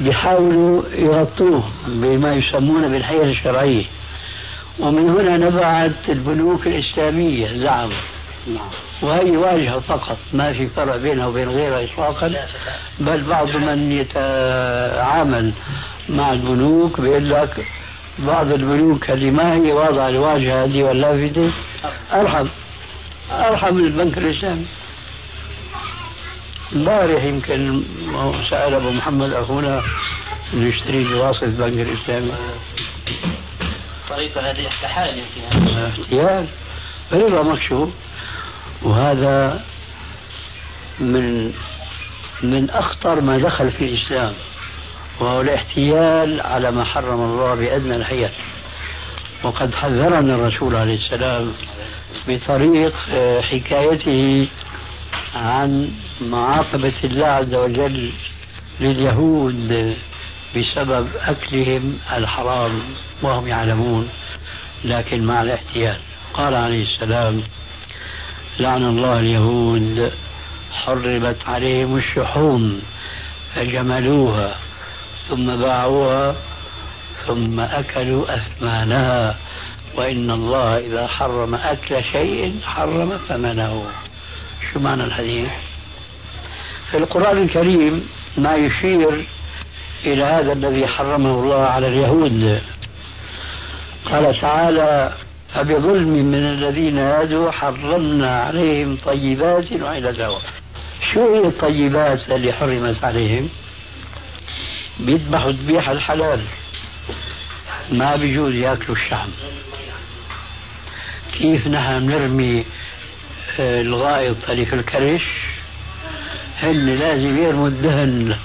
بيحاولوا 0.00 0.82
يغطوه 0.94 1.70
بما 1.86 2.34
يسمونه 2.34 2.88
بالحياة 2.88 3.24
الشرعية 3.24 3.84
ومن 4.78 5.08
هنا 5.10 5.36
نبعت 5.36 6.08
البنوك 6.08 6.66
الإسلامية 6.66 7.58
زعموا 7.58 7.96
وهي 9.02 9.36
واجهة 9.36 9.78
فقط 9.80 10.18
ما 10.32 10.52
في 10.52 10.66
فرق 10.66 10.96
بينها 10.96 11.26
وبين 11.26 11.48
غيرها 11.48 11.84
إطلاقا 11.84 12.46
بل 13.00 13.22
بعض 13.22 13.48
من 13.48 13.92
يتعامل 13.92 15.52
مع 16.08 16.32
البنوك 16.32 17.00
بيقول 17.00 17.30
لك 17.30 17.66
بعض 18.18 18.52
البنوك 18.52 19.10
اللي 19.10 19.30
ما 19.30 19.54
هي 19.54 19.72
واضعة 19.72 20.08
الواجهة 20.08 20.64
هذه 20.64 20.82
واللافتة 20.82 21.50
أرحم 22.12 22.46
أرحم 23.30 23.74
من 23.74 23.84
البنك 23.84 24.18
الإسلامي. 24.18 24.66
امبارح 26.72 27.24
يمكن 27.24 27.82
سأل 28.50 28.74
أبو 28.74 28.90
محمد 28.90 29.32
أخونا 29.32 29.82
نشتري 30.54 31.04
بواسطة 31.04 31.44
البنك 31.44 31.86
الإسلامي. 31.88 32.32
طريقة 34.10 34.50
هذه 34.50 34.66
إحتحال 34.68 35.18
يمكن. 35.18 35.68
احتيال. 36.02 36.46
ربا 37.12 37.42
مكشوف. 37.42 37.88
وهذا 38.82 39.64
من 41.00 41.52
من 42.42 42.70
أخطر 42.70 43.20
ما 43.20 43.38
دخل 43.38 43.70
في 43.70 43.84
الإسلام 43.84 44.34
وهو 45.20 45.40
الاحتيال 45.40 46.40
على 46.40 46.70
ما 46.70 46.84
حرم 46.84 47.20
الله 47.20 47.54
بأدنى 47.54 47.96
الحيل 47.96 48.30
وقد 49.42 49.74
حذرنا 49.74 50.34
الرسول 50.34 50.76
عليه 50.76 50.94
السلام 50.94 51.52
بطريق 52.28 52.94
آه، 53.10 53.40
حكايته 53.40 54.48
عن 55.34 55.90
معاقبة 56.20 56.92
الله 57.04 57.26
عز 57.26 57.54
وجل 57.54 58.12
لليهود 58.80 59.96
بسبب 60.56 61.08
أكلهم 61.26 61.98
الحرام 62.16 62.80
وهم 63.22 63.48
يعلمون 63.48 64.08
لكن 64.84 65.24
مع 65.24 65.42
الاحتيال. 65.42 65.96
قال 66.34 66.54
عليه 66.54 66.84
السلام 66.84 67.42
لعن 68.58 68.82
الله 68.82 69.20
اليهود. 69.20 70.12
حرمت 70.72 71.36
عليهم 71.48 71.96
الشحوم 71.96 72.82
فجملوها 73.54 74.54
ثم 75.28 75.56
باعوها 75.56 76.36
ثم 77.26 77.60
أكلوا 77.60 78.34
أثمانها. 78.34 79.36
وإن 79.94 80.30
الله 80.30 80.78
إذا 80.78 81.06
حرم 81.06 81.54
أكل 81.54 82.04
شيء 82.12 82.60
حرم 82.64 83.18
ثمنه. 83.28 83.86
شو 84.72 84.80
معنى 84.80 85.04
الحديث؟ 85.04 85.48
في 86.90 86.96
القرآن 86.96 87.38
الكريم 87.38 88.08
ما 88.36 88.54
يشير 88.54 89.26
إلى 90.04 90.24
هذا 90.24 90.52
الذي 90.52 90.86
حرمه 90.86 91.30
الله 91.30 91.60
على 91.60 91.86
اليهود. 91.88 92.60
قال 94.10 94.40
تعالى 94.40 95.12
فبظلم 95.54 96.08
من 96.08 96.34
الذين 96.34 96.98
هادوا 96.98 97.50
حرمنا 97.50 98.40
عليهم 98.40 98.96
طيبات 99.04 99.72
وإلى 99.72 100.10
الهوى. 100.10 100.40
شو 101.14 101.34
هي 101.34 101.48
الطيبات 101.48 102.30
اللي 102.30 102.52
حرمت 102.52 103.04
عليهم؟ 103.04 103.48
بيذبحوا 105.00 105.52
ذبيحة 105.52 105.92
الحلال. 105.92 106.40
ما 107.92 108.16
بيجوز 108.16 108.54
يأكلوا 108.54 108.96
الشحم 108.96 109.28
كيف 111.38 111.66
نحن 111.66 112.06
نرمي 112.06 112.64
آه، 113.60 113.80
الغائط 113.80 114.50
اللي 114.50 114.66
في 114.66 114.74
الكرش 114.74 115.22
هن 116.58 116.86
لازم 116.86 117.42
يرموا 117.42 117.68
الدهن 117.68 118.36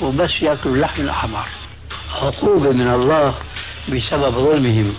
وبس 0.00 0.42
يأكلوا 0.42 0.74
اللحم 0.74 1.02
الأحمر؟ 1.02 1.46
عقوبة 2.14 2.72
من 2.72 2.88
الله 2.88 3.34
بسبب 3.88 4.38
ظلمهم. 4.38 4.94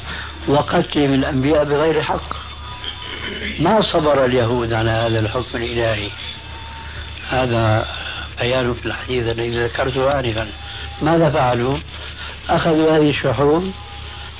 وقتلهم 0.47 1.13
الأنبياء 1.13 1.63
بغير 1.63 2.01
حق. 2.01 2.33
ما 3.59 3.81
صبر 3.81 4.25
اليهود 4.25 4.73
على 4.73 4.91
هذا 4.91 5.19
الحكم 5.19 5.57
الإلهي. 5.57 6.09
هذا 7.29 7.87
بيان 8.39 8.73
في 8.73 8.85
الحديث 8.85 9.27
الذي 9.27 9.63
ذكرته 9.63 10.19
آنفا. 10.19 10.47
ماذا 11.01 11.29
فعلوا؟ 11.29 11.77
أخذوا 12.49 12.97
هذه 12.97 13.09
الشحوم 13.09 13.73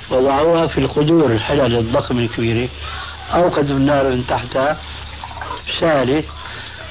وضعوها 0.10 0.68
في 0.68 0.78
القدور 0.78 1.32
الحلل 1.32 1.76
الضخمة 1.76 2.22
الكبيرة 2.22 2.70
أوقدوا 3.34 3.78
النار 3.78 4.10
من 4.10 4.28
تحتها. 4.28 4.78
سالت 5.80 6.26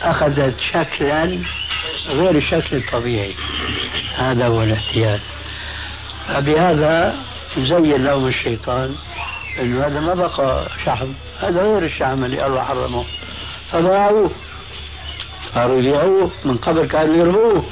أخذت 0.02 0.54
شكلا 0.72 1.38
غير 2.08 2.30
الشكل 2.30 2.76
الطبيعي 2.76 3.34
هذا 4.16 4.46
هو 4.46 4.62
الاحتيال. 4.62 5.20
فبهذا 6.28 7.16
زين 7.58 8.04
لهم 8.04 8.26
الشيطان 8.26 8.94
انه 9.58 9.86
هذا 9.86 10.00
ما 10.00 10.14
بقى 10.14 10.68
شحم. 10.84 11.08
هذا 11.40 11.62
غير 11.62 11.84
الشحم 11.84 12.24
اللي 12.24 12.46
الله 12.46 12.62
حرمه. 12.62 13.04
فباعوه 13.72 14.30
صاروا 15.54 15.78
يبيعوه 15.78 16.30
من 16.44 16.56
قبل 16.56 16.86
كانوا 16.86 17.16
يرموه 17.16 17.64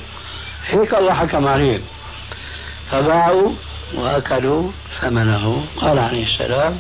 هيك 0.67 0.95
الله 0.95 1.15
حكم 1.15 1.49
عليهم. 1.49 1.83
فباعوا 2.91 3.53
وأكلوا 3.95 4.71
ثمنه. 5.01 5.65
قال 5.77 5.99
عليه 5.99 6.27
السلام 6.27 6.79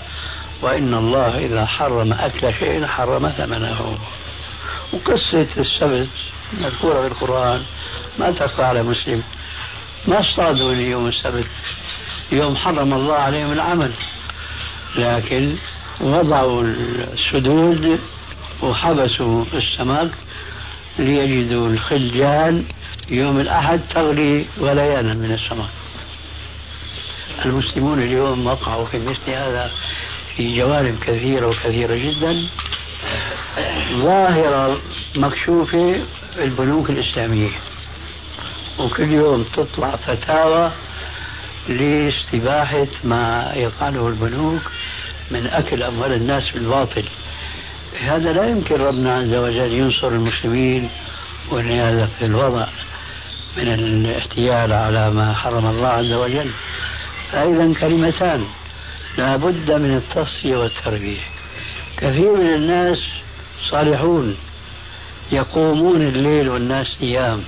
وإن 0.62 0.94
الله 0.94 1.38
إذا 1.38 1.66
حرم 1.66 2.12
أكل 2.12 2.54
شيء 2.54 2.86
حرم 2.86 3.28
ثمنه. 3.28 3.98
وقصة 4.92 5.48
السبت 5.56 6.08
مذكورة 6.52 7.00
في 7.00 7.06
القرآن. 7.06 7.62
ما 8.18 8.30
تخفى 8.30 8.62
على 8.62 8.82
مسلم. 8.82 9.22
ما 10.06 10.20
اصطادوا 10.20 10.72
يوم 10.72 11.06
السبت. 11.06 11.46
يوم 12.32 12.56
حرم 12.56 12.94
الله 12.94 13.14
عليهم 13.14 13.52
العمل. 13.52 13.92
لكن 14.96 15.56
وضعوا 16.00 16.62
السدود 16.62 18.00
وحبسوا 18.62 19.44
السمك 19.54 20.10
ليجدوا 20.98 21.68
الخلجان 21.68 22.64
يوم 23.10 23.40
الأحد 23.40 23.80
تغلي 23.94 24.46
غليانا 24.60 25.14
من 25.14 25.32
السمك. 25.32 25.70
المسلمون 27.44 28.02
اليوم 28.02 28.46
وقعوا 28.46 28.86
في 28.86 28.98
مثل 28.98 29.30
هذا 29.30 29.70
في 30.36 30.56
جوانب 30.56 30.98
كثيرة 31.00 31.46
وكثيرة 31.46 31.94
جدا. 31.94 32.46
ظاهرة 33.92 34.80
مكشوفة 35.16 36.02
البنوك 36.38 36.90
الإسلامية. 36.90 37.50
وكل 38.78 39.12
يوم 39.12 39.42
تطلع 39.42 39.96
فتاوى 39.96 40.72
لاستباحة 41.68 42.86
ما 43.04 43.52
يفعله 43.56 44.08
البنوك 44.08 44.62
من 45.30 45.46
أكل 45.46 45.82
أموال 45.82 46.12
الناس 46.12 46.50
بالباطل. 46.50 47.04
هذا 48.00 48.32
لا 48.32 48.48
يمكن 48.50 48.74
ربنا 48.74 49.14
عز 49.14 49.34
وجل 49.34 49.72
ينصر 49.72 50.08
المسلمين 50.08 50.90
والعياذ 51.50 52.08
في 52.18 52.24
الوضع 52.24 52.66
من 53.56 53.68
الاحتيال 53.68 54.72
على 54.72 55.10
ما 55.10 55.34
حرم 55.34 55.66
الله 55.66 55.88
عز 55.88 56.12
وجل 56.12 56.50
فإذا 57.32 57.74
كلمتان 57.80 58.44
لا 59.18 59.36
بد 59.36 59.70
من 59.70 59.96
التصفية 59.96 60.56
والتربية. 60.56 61.20
كثير 61.96 62.36
من 62.36 62.54
الناس 62.54 62.98
صالحون 63.70 64.36
يقومون 65.32 66.02
الليل 66.02 66.48
والناس 66.48 66.96
نيام 67.02 67.44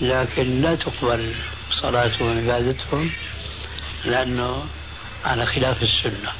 لكن 0.00 0.60
لا 0.60 0.74
تقبل 0.74 1.32
صلاتهم 1.70 2.36
وعبادتهم 2.36 3.10
لأنه 4.04 4.64
على 5.24 5.46
خلاف 5.46 5.82
السنة. 5.82 6.30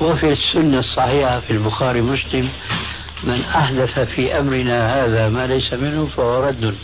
وفي 0.00 0.32
السنة 0.32 0.78
الصحيحة 0.78 1.40
في 1.40 1.50
البخاري 1.50 2.00
مسلم 2.00 2.48
من 3.22 3.44
أحدث 3.44 3.98
في 3.98 4.38
أمرنا 4.38 5.04
هذا 5.04 5.28
ما 5.28 5.46
ليس 5.46 5.72
منه 5.72 6.06
فهو 6.16 6.44
رد. 6.48 6.76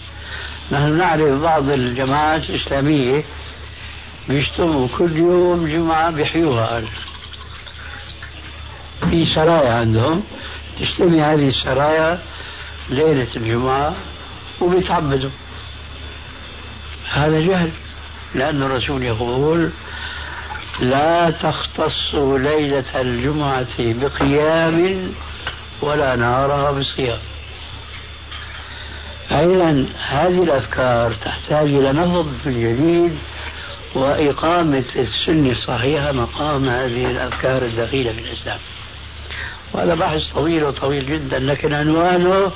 نحن 0.72 0.98
نعرف 0.98 1.42
بعض 1.42 1.68
الجماعات 1.68 2.50
الإسلامية 2.50 3.24
بيجتمعوا 4.28 4.88
كل 4.98 5.16
يوم 5.16 5.66
جمعة 5.66 6.10
بيحيوها 6.10 6.82
في 9.10 9.26
سرايا 9.34 9.72
عندهم 9.72 10.22
تجتمع 10.80 11.32
هذه 11.32 11.48
السرايا 11.48 12.20
ليلة 12.90 13.28
الجمعة 13.36 13.94
وبيتعبدوا 14.60 15.30
هذا 17.12 17.40
جهل 17.40 17.70
لأن 18.34 18.62
الرسول 18.62 19.02
يقول 19.02 19.70
لا 20.80 21.30
تختص 21.30 22.14
ليلة 22.14 23.00
الجمعة 23.00 23.78
بقيام 23.78 25.12
ولا 25.82 26.16
نهارها 26.16 26.70
بصيام. 26.70 27.18
أيضا 29.30 29.86
هذه 30.08 30.42
الأفكار 30.42 31.12
تحتاج 31.12 31.68
إلى 31.68 31.92
نهض 31.92 32.34
جديد 32.46 33.18
وإقامة 33.94 34.84
السنة 34.96 35.50
الصحيحة 35.50 36.12
مقام 36.12 36.64
هذه 36.64 37.06
الأفكار 37.10 37.62
الدخيلة 37.62 38.12
في 38.12 38.18
الإسلام. 38.18 38.58
وهذا 39.72 39.94
بحث 39.94 40.22
طويل 40.34 40.64
وطويل 40.64 41.06
جدا 41.06 41.38
لكن 41.38 41.72
عنوانه 41.72 42.52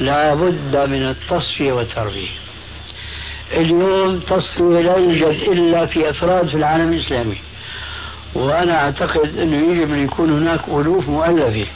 لا 0.00 0.34
بد 0.34 0.76
من 0.76 1.08
التصفية 1.08 1.72
والتربية 1.72 2.28
اليوم 3.52 4.18
تصفية 4.18 4.80
لا 4.80 4.96
يوجد 4.96 5.42
إلا 5.52 5.86
في 5.86 6.10
أفراد 6.10 6.48
في 6.48 6.54
العالم 6.54 6.92
الإسلامي. 6.92 7.40
وأنا 8.34 8.84
أعتقد 8.84 9.38
أنه 9.38 9.72
يجب 9.72 9.92
أن 9.92 10.04
يكون 10.04 10.30
هناك 10.30 10.68
ألوف 10.68 11.08
مؤلفة 11.08 11.66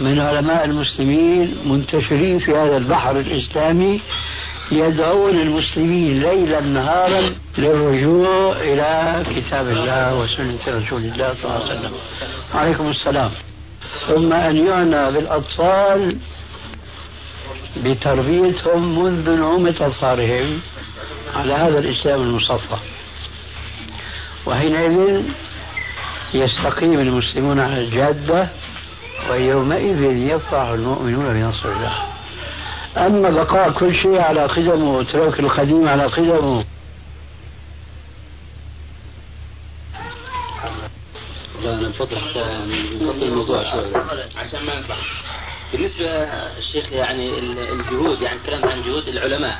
من 0.00 0.20
علماء 0.20 0.64
المسلمين 0.64 1.58
منتشرين 1.64 2.38
في 2.38 2.54
هذا 2.56 2.76
البحر 2.76 3.20
الإسلامي 3.20 4.00
يدعون 4.72 5.34
المسلمين 5.34 6.22
ليلا 6.22 6.60
نهارا 6.60 7.34
للرجوع 7.58 8.52
إلى 8.60 9.24
كتاب 9.36 9.68
الله 9.68 10.14
وسنة 10.20 10.58
رسول 10.68 11.02
الله 11.02 11.34
صلى 11.42 11.44
الله 11.44 11.64
عليه 11.64 11.78
وسلم. 11.78 11.92
عليكم 12.54 12.88
السلام. 12.90 13.30
ثم 14.08 14.32
أن 14.32 14.66
يعنى 14.66 15.12
بالأطفال 15.12 16.18
بتربيتهم 17.84 18.98
منذ 19.04 19.30
نعومة 19.30 19.74
أظفارهم 19.80 20.60
على 21.36 21.52
هذا 21.52 21.78
الإسلام 21.78 22.20
المصفى. 22.20 22.76
وحينئذ 24.46 25.22
يستقيم 26.34 27.00
المسلمون 27.00 27.60
على 27.60 27.84
الجادة 27.84 28.48
ويومئذ 29.30 30.02
يفرح 30.02 30.68
المؤمنون 30.68 31.34
بنصر 31.34 31.72
الله. 31.72 32.08
أما 32.96 33.30
بقاء 33.30 33.70
كل 33.70 33.94
شيء 33.94 34.18
على 34.20 34.46
قدمه 34.46 34.94
وترك 34.96 35.40
القديم 35.40 35.88
على 35.88 36.04
قدمه. 36.04 36.64
أنا 41.64 41.88
نفتح 41.88 42.18
الموضوع 43.22 43.72
شوي. 43.72 43.94
عشان 44.36 44.62
ما 44.64 44.80
نطلع. 44.80 44.96
بالنسبة 45.72 46.06
الشيخ 46.58 46.92
يعني 46.92 47.38
الجهود 47.72 48.22
يعني 48.22 48.38
تكلمت 48.38 48.66
عن 48.66 48.82
جهود 48.82 49.08
العلماء. 49.08 49.58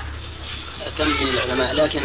كم 0.98 1.08
من 1.08 1.28
العلماء؟ 1.28 1.74
لكن 1.74 2.04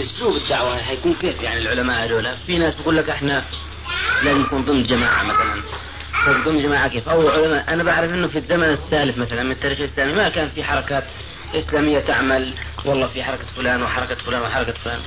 أسلوب 0.00 0.36
الدعوة 0.36 0.78
حيكون 0.82 1.14
كيف 1.14 1.42
يعني 1.42 1.60
العلماء 1.60 2.04
هذول؟ 2.04 2.36
في 2.46 2.58
ناس 2.58 2.74
بيقول 2.74 2.96
لك 2.96 3.10
إحنا 3.10 3.44
لازم 4.22 4.40
نكون 4.40 4.62
ضمن 4.62 4.82
جماعة 4.82 5.22
مثلا. 5.22 5.62
طيب 6.26 6.44
ضمن 6.44 6.62
جماعة 6.62 6.88
كيف؟ 6.88 7.08
أو 7.08 7.28
علماء 7.28 7.64
أنا 7.74 7.82
بعرف 7.82 8.10
أنه 8.10 8.26
في 8.26 8.38
الزمن 8.38 8.64
السالف 8.64 9.18
مثلا 9.18 9.42
من 9.42 9.50
التاريخ 9.50 9.78
الإسلامي 9.78 10.12
ما 10.12 10.28
كان 10.28 10.48
في 10.48 10.64
حركات 10.64 11.04
إسلامية 11.54 11.98
تعمل 12.00 12.54
والله 12.84 13.06
في 13.06 13.24
حركة 13.24 13.46
فلان 13.56 13.82
وحركة 13.82 14.14
فلان 14.14 14.42
وحركة 14.42 14.74
فلان. 14.84 15.00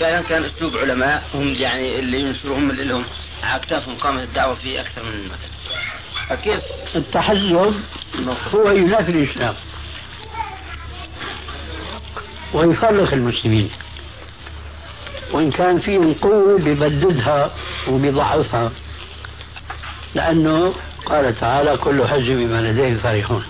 فعلا 0.00 0.20
كان 0.20 0.44
أسلوب 0.44 0.76
علماء 0.76 1.22
هم 1.34 1.48
يعني 1.48 1.98
اللي 1.98 2.20
ينشروا 2.20 2.56
هم 2.56 2.70
اللي 2.70 2.84
لهم 2.84 3.04
على 3.42 3.56
أكتافهم 3.56 3.94
قامت 3.94 4.22
الدعوة 4.22 4.54
في 4.54 4.80
أكثر 4.80 5.02
من 5.02 5.24
مثل 5.24 5.52
فكيف 6.28 6.60
التحزب 6.96 7.74
هو 8.54 8.70
ينافي 8.70 9.10
الإسلام 9.10 9.54
ويفرق 12.52 13.12
المسلمين. 13.12 13.70
وإن 15.32 15.50
كان 15.50 15.80
فيهم 15.80 16.14
قوة 16.14 16.58
ببددها 16.58 17.50
وبضعفها. 17.88 18.72
لأنه 20.14 20.74
قال 21.06 21.40
تعالى 21.40 21.76
كل 21.76 22.06
حزب 22.08 22.32
بما 22.32 22.60
لديه 22.60 22.96
فرحون 22.96 23.44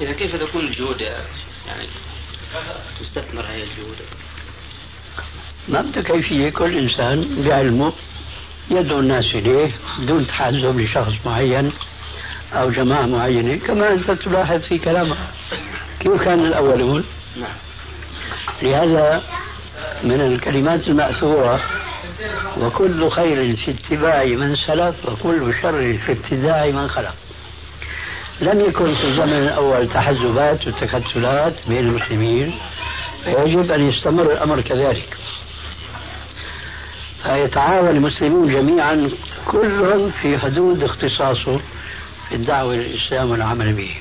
إذا 0.00 0.12
كيف 0.12 0.36
تكون 0.36 0.64
الجهود 0.64 1.00
يعني 1.00 1.86
تستثمر 3.00 3.40
هذه 3.42 3.62
الجهود؟ 3.62 3.96
ما 5.68 5.80
بدها 5.80 6.02
كيفية 6.02 6.50
كل 6.50 6.78
إنسان 6.78 7.44
بعلمه 7.44 7.92
يدعو 8.70 8.98
الناس 8.98 9.24
إليه 9.24 9.70
بدون 9.98 10.26
تحزب 10.26 10.78
لشخص 10.78 11.12
معين 11.26 11.72
أو 12.52 12.70
جماعة 12.70 13.06
معينة 13.06 13.56
كما 13.56 13.92
أنت 13.92 14.10
تلاحظ 14.10 14.60
في 14.60 14.78
كلامك 14.78 15.16
كيف 16.00 16.22
كان 16.22 16.46
الأولون؟ 16.46 17.04
نعم. 17.36 17.56
لهذا 18.62 19.22
من 20.02 20.20
الكلمات 20.20 20.88
المأثورة 20.88 21.60
وكل 22.60 23.10
خير 23.10 23.56
في 23.56 23.70
اتباع 23.70 24.24
من 24.24 24.56
سلف 24.56 24.94
وكل 25.08 25.54
شر 25.62 25.98
في 26.06 26.12
ابتداع 26.12 26.66
من 26.66 26.88
خلق 26.88 27.14
لم 28.40 28.60
يكن 28.60 28.94
في 28.94 29.04
الزمن 29.04 29.32
الأول 29.32 29.88
تحزبات 29.88 30.66
وتكتلات 30.68 31.54
بين 31.68 31.78
المسلمين 31.78 32.54
فيجب 33.24 33.70
أن 33.70 33.88
يستمر 33.88 34.32
الأمر 34.32 34.60
كذلك. 34.60 35.16
فيتعاون 37.22 37.88
المسلمون 37.88 38.52
جميعا 38.52 39.10
كلهم 39.46 40.10
في 40.10 40.38
حدود 40.38 40.84
اختصاصه 40.84 41.60
في 42.28 42.34
الدعوة 42.34 42.74
إلى 42.74 42.86
الإسلام 42.86 43.30
والعمل 43.30 43.72
به 43.72 43.94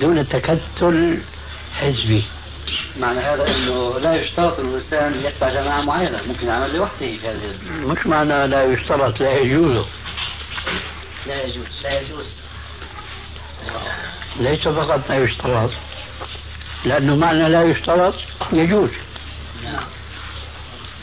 دون 0.00 0.28
تكتل 0.28 1.18
حزبي. 1.74 2.24
معنى 2.96 3.20
هذا 3.20 3.46
إنه 3.46 3.98
لا 3.98 4.14
يشترط 4.14 4.60
الإنسان 4.60 5.24
يتبع 5.24 5.48
جماعة 5.48 5.80
معينة 5.80 6.22
ممكن 6.22 6.46
يعمل 6.46 6.76
لوحده 6.76 6.98
في 6.98 7.28
هذه 7.28 7.54
مش 7.70 8.06
معنى 8.06 8.46
لا 8.46 8.64
يشترط 8.64 9.20
لا 9.20 9.38
يجوز. 9.38 9.86
لا 11.26 11.42
يجوز 11.42 11.82
لا 11.82 12.00
يجوز. 12.00 12.26
ليس 14.36 14.68
فقط 14.68 15.08
لا 15.08 15.16
يشترط. 15.24 15.70
لأنه 16.84 17.16
معنى 17.16 17.48
لا 17.48 17.62
يشترط 17.62 18.14
يجوز. 18.52 18.90
نعم. 19.64 19.84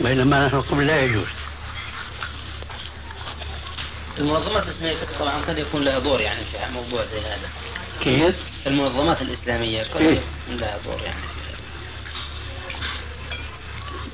بينما 0.02 0.46
نحن 0.46 0.56
نقول 0.56 0.88
لا 0.88 1.02
يجوز. 1.02 1.28
المنظمات 4.18 4.64
الإسلامية 4.64 4.98
طبعا 5.20 5.46
قد 5.46 5.58
يكون 5.58 5.84
لها 5.84 6.00
دور 6.00 6.22
يعني 6.22 6.42
في 6.46 6.58
موضوع 6.74 7.04
زي 7.06 7.20
هذا. 7.20 7.50
كيف؟ 8.02 8.36
المنظمات 8.68 9.22
الإسلامية 9.22 9.84
قد 9.84 10.02
يكون 10.02 10.58
لها 10.60 10.78
دور 10.86 11.02
يعني. 11.02 11.35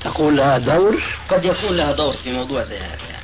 تقول 0.04 0.38
لها 0.38 0.58
دور؟ 0.58 1.04
قد 1.30 1.46
يكون 1.46 1.78
لها 1.78 1.92
دور 1.92 2.14
في 2.24 2.32
موضوع 2.32 2.64
زي 2.64 2.78
هذا 2.78 3.08
يعني. 3.10 3.24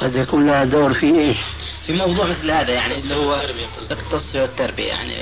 قد 0.00 0.16
يكون 0.16 0.46
لها 0.46 0.64
دور 0.64 0.94
في 0.94 1.06
إيش؟ 1.20 1.38
في 1.86 1.92
موضوع 1.92 2.26
مثل 2.26 2.50
هذا 2.50 2.70
يعني 2.70 2.98
اللي 2.98 3.14
هو 3.14 3.40
التصفية 3.90 4.40
والتربية 4.40 4.88
يعني 4.88 5.14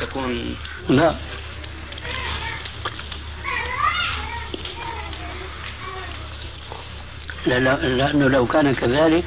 تكون 0.00 0.56
لا 0.88 1.14
لا 7.46 7.58
لأنه 7.76 8.28
لو 8.28 8.46
كان 8.46 8.74
كذلك 8.74 9.24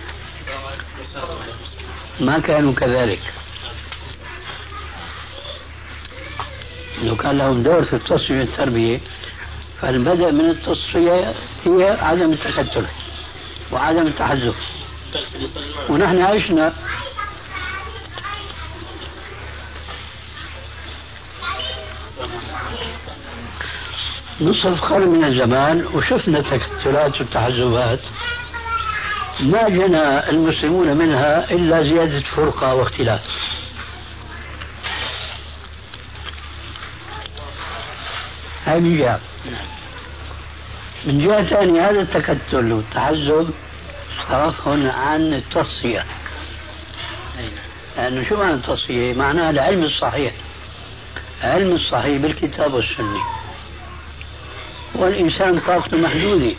ما 2.20 2.40
كانوا 2.40 2.74
كذلك 2.74 3.20
لو 7.04 7.16
كان 7.16 7.38
لهم 7.38 7.64
دور 7.64 7.84
في 7.86 7.96
التصفية 7.96 8.40
والتربية 8.40 9.00
فالبدء 9.86 10.32
من 10.32 10.50
التصفية 10.50 11.34
هي 11.66 11.98
عدم 12.02 12.34
التكتل 12.34 12.86
وعدم 13.72 14.08
التحزب. 14.08 14.54
ونحن 15.90 16.22
عشنا 16.22 16.74
نصف 24.42 24.82
قرن 24.82 25.08
من 25.08 25.24
الزمان 25.24 25.86
وشفنا 25.94 26.40
التكتلات 26.40 27.22
والتحزبات 27.22 28.00
ما 29.40 29.70
جنى 29.70 30.30
المسلمون 30.30 30.98
منها 30.98 31.52
إلا 31.52 31.84
زيادة 31.84 32.20
فرقة 32.36 32.76
واختلاف. 32.76 33.22
هذه 38.66 38.98
جهة. 38.98 39.20
من 41.06 41.28
جهة 41.28 41.44
ثانية 41.44 41.90
هذا 41.90 42.02
التكتل 42.02 42.72
والتحزب 42.72 43.50
صرفهم 44.30 44.90
عن 44.90 45.34
التصفية. 45.34 46.06
لأنه 47.98 48.30
شو 48.30 48.36
معنى 48.36 48.54
التصفية؟ 48.54 49.14
معناها 49.14 49.50
العلم 49.50 49.84
الصحيح. 49.84 50.34
علم 51.42 51.76
الصحيح 51.76 52.22
بالكتاب 52.22 52.74
والسنة. 52.74 53.20
والإنسان 54.96 55.60
طاقته 55.60 55.98
محدودة. 55.98 56.56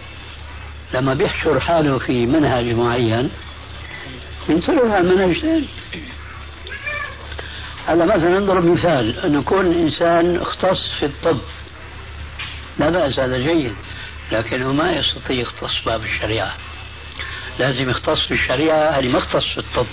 لما 0.95 1.15
بيحشر 1.15 1.61
حاله 1.61 1.99
في 1.99 2.27
منهج 2.27 2.65
معين 2.65 3.31
ينصرف 4.49 4.91
على 4.91 5.09
منهج 5.09 5.41
ثاني. 5.41 5.69
هذا 7.87 8.05
مثلا 8.05 8.41
نضرب 8.41 8.65
مثال. 8.65 9.19
أن 9.19 9.39
يكون 9.41 9.67
إنسان 9.67 10.37
اختص 10.37 10.89
في 10.99 11.07
الطب. 11.07 11.39
لا 12.79 12.91
بأس 12.91 13.19
هذا 13.19 13.39
جيد 13.39 13.75
لكنه 14.33 14.73
ما 14.73 14.93
يستطيع 14.93 15.37
يختص 15.37 15.85
باب 15.87 16.03
الشريعة. 16.03 16.55
لازم 17.59 17.91
يختص 17.91 18.27
في 18.27 18.35
الشريعة 18.35 18.99
اللي 18.99 19.11
ما 19.13 19.19
اختص 19.19 19.45
في 19.55 19.59
الطب. 19.59 19.87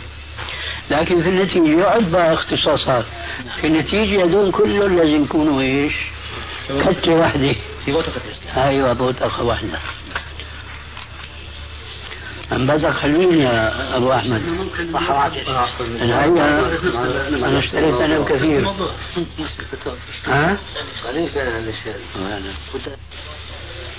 لكن 0.92 1.24
في 1.24 1.30
النتيجة 1.30 1.80
يعد 1.82 2.12
بقى 2.12 2.34
اختصاصات. 2.34 3.06
في 3.62 3.68
النتيجة 3.68 4.24
هذول 4.24 4.52
كلهم 4.52 4.98
لازم 4.98 5.24
يكونوا 5.24 5.62
إيش؟ 5.62 5.94
كتة 6.70 7.12
واحدة. 7.12 7.56
في 7.86 7.92
بوتقة 7.92 8.22
الإسلام. 8.26 8.60
أيوه 8.68 8.94
بوتقة 8.94 9.44
واحدة. 9.44 9.80
أم 12.56 12.68
بدك 12.68 12.89
خليني 12.89 13.43
يا 13.43 13.97
أبو 13.97 14.14
أحمد. 14.14 14.41
صح 15.47 15.80
أنا 16.01 16.24
هيا 16.24 16.60
أنا 17.47 17.60
اشتريت 17.60 18.01
أنا 18.01 18.20
وكثير 18.20 18.68
ها؟ 20.26 20.58
فعلا 21.30 21.60
الاشياء 21.60 21.99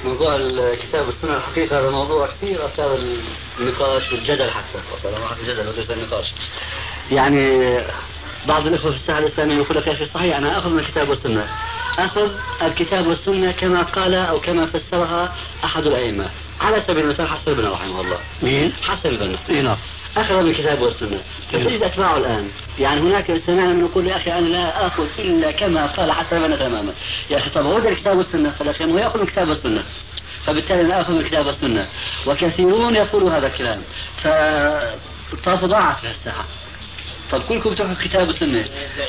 موضوع 0.05 0.37
الكتاب 0.37 1.07
والسنة 1.07 1.37
الحقيقة 1.37 1.81
هذا 1.81 1.91
موضوع 1.91 2.27
كثير 2.27 2.67
أثار 2.67 2.99
النقاش 3.61 4.13
والجدل 4.13 4.51
حتى. 4.51 4.79
وصل 4.95 5.09
الجدل 5.41 5.69
وليس 5.69 5.91
النقاش. 5.91 6.33
يعني 7.11 7.79
بعض 8.47 8.67
الإخوة 8.67 8.91
في 8.91 8.97
الساحة 8.97 9.19
الإسلامية 9.19 9.57
يقول 9.57 9.77
لك 9.77 9.87
يا 9.87 9.93
أخي 9.93 10.07
صحيح 10.07 10.37
أنا 10.37 10.59
أخذ 10.59 10.71
من 10.71 10.79
الكتاب 10.79 11.09
والسنة. 11.09 11.49
أخذ 11.99 12.31
الكتاب 12.63 13.07
والسنة 13.07 13.53
كما 13.53 13.83
قال 13.83 14.15
أو 14.15 14.41
كما 14.41 14.67
فسرها 14.67 15.35
أحد 15.65 15.87
الأئمة. 15.87 16.31
على 16.61 16.83
سبيل 16.87 17.05
المثال 17.05 17.29
حسن 17.29 17.51
البنا 17.51 17.71
رحمه 17.71 18.01
الله. 18.01 18.19
مين؟ 18.43 18.73
حسن 18.83 19.09
البنا 19.09 19.39
اي 19.51 19.63
نعم. 19.63 19.77
أخذ 20.17 20.35
من 20.35 20.51
الكتاب 20.51 20.81
والسنة. 20.81 21.19
فتجد 21.53 21.83
أتباعه 21.83 22.17
الآن. 22.17 22.49
يعني 22.79 23.01
هناك 23.01 23.37
سمعنا 23.47 23.73
من 23.73 23.85
يقول 23.85 24.07
يا 24.07 24.17
أخي 24.17 24.33
أنا 24.33 24.49
لا 24.49 24.87
آخذ 24.87 25.07
إلا 25.19 25.51
كما 25.51 25.87
قال 25.87 26.13
حسن 26.13 26.37
البنا 26.37 26.57
تماما 26.57 26.93
يا 27.31 27.39
أخي 27.39 27.51
طب 27.51 27.67
هو 27.67 27.79
الكتاب 27.79 28.17
والسنة. 28.19 28.51
فالأخي 28.51 28.85
هو 28.85 28.99
يأخذ 28.99 29.19
من 29.19 29.25
الكتاب 29.25 29.49
والسنة؟ 29.49 29.85
فبالتالي 30.47 30.81
أنا 30.81 31.01
آخذ 31.01 31.13
من 31.13 31.21
الكتاب 31.21 31.47
والسنة. 31.47 31.87
وكثيرون 32.27 32.97
يقولوا 32.97 33.31
هذا 33.31 33.47
الكلام. 33.47 33.83
فالتصدعت 34.23 35.99
في 35.99 36.11
الساعة 36.11 36.45
طب 37.39 37.43
كلكم 37.43 37.71
بتروحوا 37.71 37.95
كتاب 38.05 38.29
وسنة 38.29 38.65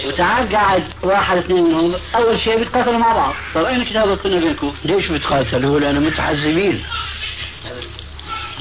وتعال 0.08 0.50
قاعد 0.50 0.84
واحد 1.04 1.38
اثنين 1.38 1.64
منهم 1.64 1.96
أول 2.16 2.40
شيء 2.40 2.58
بيتقاتلوا 2.60 2.98
مع 2.98 3.14
بعض. 3.14 3.34
طب 3.56 3.66
أين 3.66 3.84
كتاب 3.84 4.10
والسنة 4.10 4.40
بينكم؟ 4.40 4.74
ليش 4.86 5.08
بتقاتلوا؟ 5.08 5.80
لأنهم 5.80 6.06
متحزبين 6.06 6.84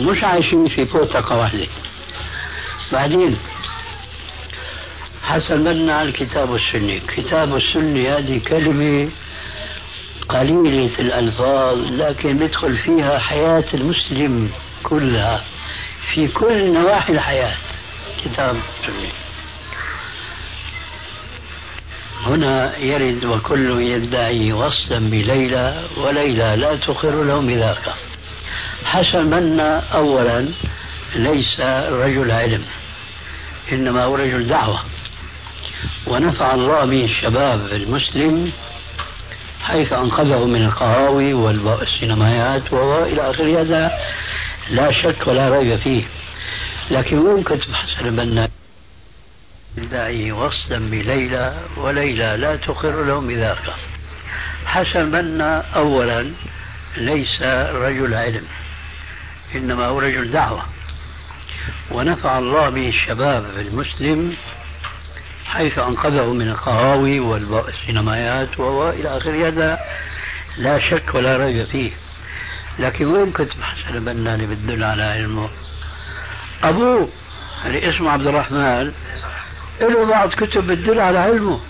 مش 0.01 0.25
عايشين 0.25 0.69
في 0.69 0.85
بوتقة 0.85 1.37
واحدة. 1.37 1.67
بعدين 2.93 3.39
حسب 5.23 5.57
بنا 5.57 5.95
على 5.97 6.09
الكتاب 6.09 6.51
والسنة. 6.51 6.93
الكتاب 6.93 7.53
والسنة 7.53 8.17
هذه 8.19 8.39
كلمة 8.39 9.11
قليلة 10.29 10.91
الألفاظ 10.99 11.79
لكن 11.79 12.39
بيدخل 12.39 12.79
فيها 12.79 13.19
حياة 13.19 13.65
المسلم 13.75 14.51
كلها. 14.83 15.45
في 16.15 16.29
كل 16.29 16.73
نواحي 16.73 17.13
الحياة 17.13 17.57
كتاب 18.25 18.57
والسنة 18.57 19.13
هنا 22.25 22.79
يرد 22.79 23.25
وكل 23.25 23.83
يدعي 23.83 24.53
وصلا 24.53 24.99
بليلى 24.99 25.83
وليلى 25.97 26.57
لا 26.57 26.77
تقر 26.77 27.25
له 27.25 27.41
بذاك 27.41 27.95
حسن 28.85 29.27
منا 29.27 29.81
أولا 29.95 30.49
ليس 31.15 31.61
رجل 31.91 32.31
علم 32.31 32.65
إنما 33.73 34.05
هو 34.05 34.15
رجل 34.15 34.47
دعوة. 34.47 34.81
ونفع 36.07 36.55
الله 36.55 36.85
به 36.85 37.05
الشباب 37.05 37.61
المسلم 37.73 38.53
حيث 39.63 39.93
أنقذه 39.93 40.45
من 40.45 40.65
القهاوي 40.65 41.35
والسينمايات 41.35 42.73
وإلى 42.73 43.31
آخر 43.31 43.61
هذا 43.61 43.93
لا 44.71 44.93
شك 44.93 45.27
ولا 45.27 45.59
ريب 45.59 45.77
فيه. 45.77 46.05
لكن 46.91 47.43
كتب 47.43 47.75
حسن 47.75 48.07
البنا 48.07 48.49
داعي 49.77 50.33
وصلا 50.33 50.79
بليلى 50.79 51.63
وليلى 51.77 52.37
لا 52.37 52.57
تقر 52.57 53.05
له 53.05 53.21
بذاك 53.21 53.75
بنا 54.97 55.65
أولا 55.77 56.33
ليس 56.97 57.43
رجل 57.73 58.15
علم 58.15 58.45
إنما 59.55 59.87
هو 59.87 59.99
رجل 59.99 60.31
دعوة. 60.31 60.63
ونفع 61.91 62.39
الله 62.39 62.69
به 62.71 62.89
الشباب 62.89 63.45
المسلم 63.59 64.37
حيث 65.47 65.79
أنقذه 65.79 66.33
من 66.33 66.49
القهاوي 66.49 67.21
والسينمايات 67.21 68.61
وإلى 68.61 69.17
آخر 69.17 69.49
هذا 69.49 69.79
لا 70.57 70.79
شك 70.91 71.15
ولا 71.15 71.37
ريب 71.37 71.67
فيه. 71.67 71.93
لكن 72.79 73.07
وين 73.07 73.33
حسن 73.63 73.95
البنا 73.95 74.35
اللي 74.35 74.47
بتدل 74.47 74.85
على 74.85 75.03
علمه؟ 75.03 75.49
أبوه 76.63 77.09
اللي 77.67 77.91
اسمه 77.91 78.11
عبد 78.11 78.27
الرحمن 78.27 78.93
له 79.81 80.05
بعض 80.05 80.29
كتب 80.29 80.67
بتدل 80.67 81.01
على 81.01 81.19
علمه. 81.19 81.61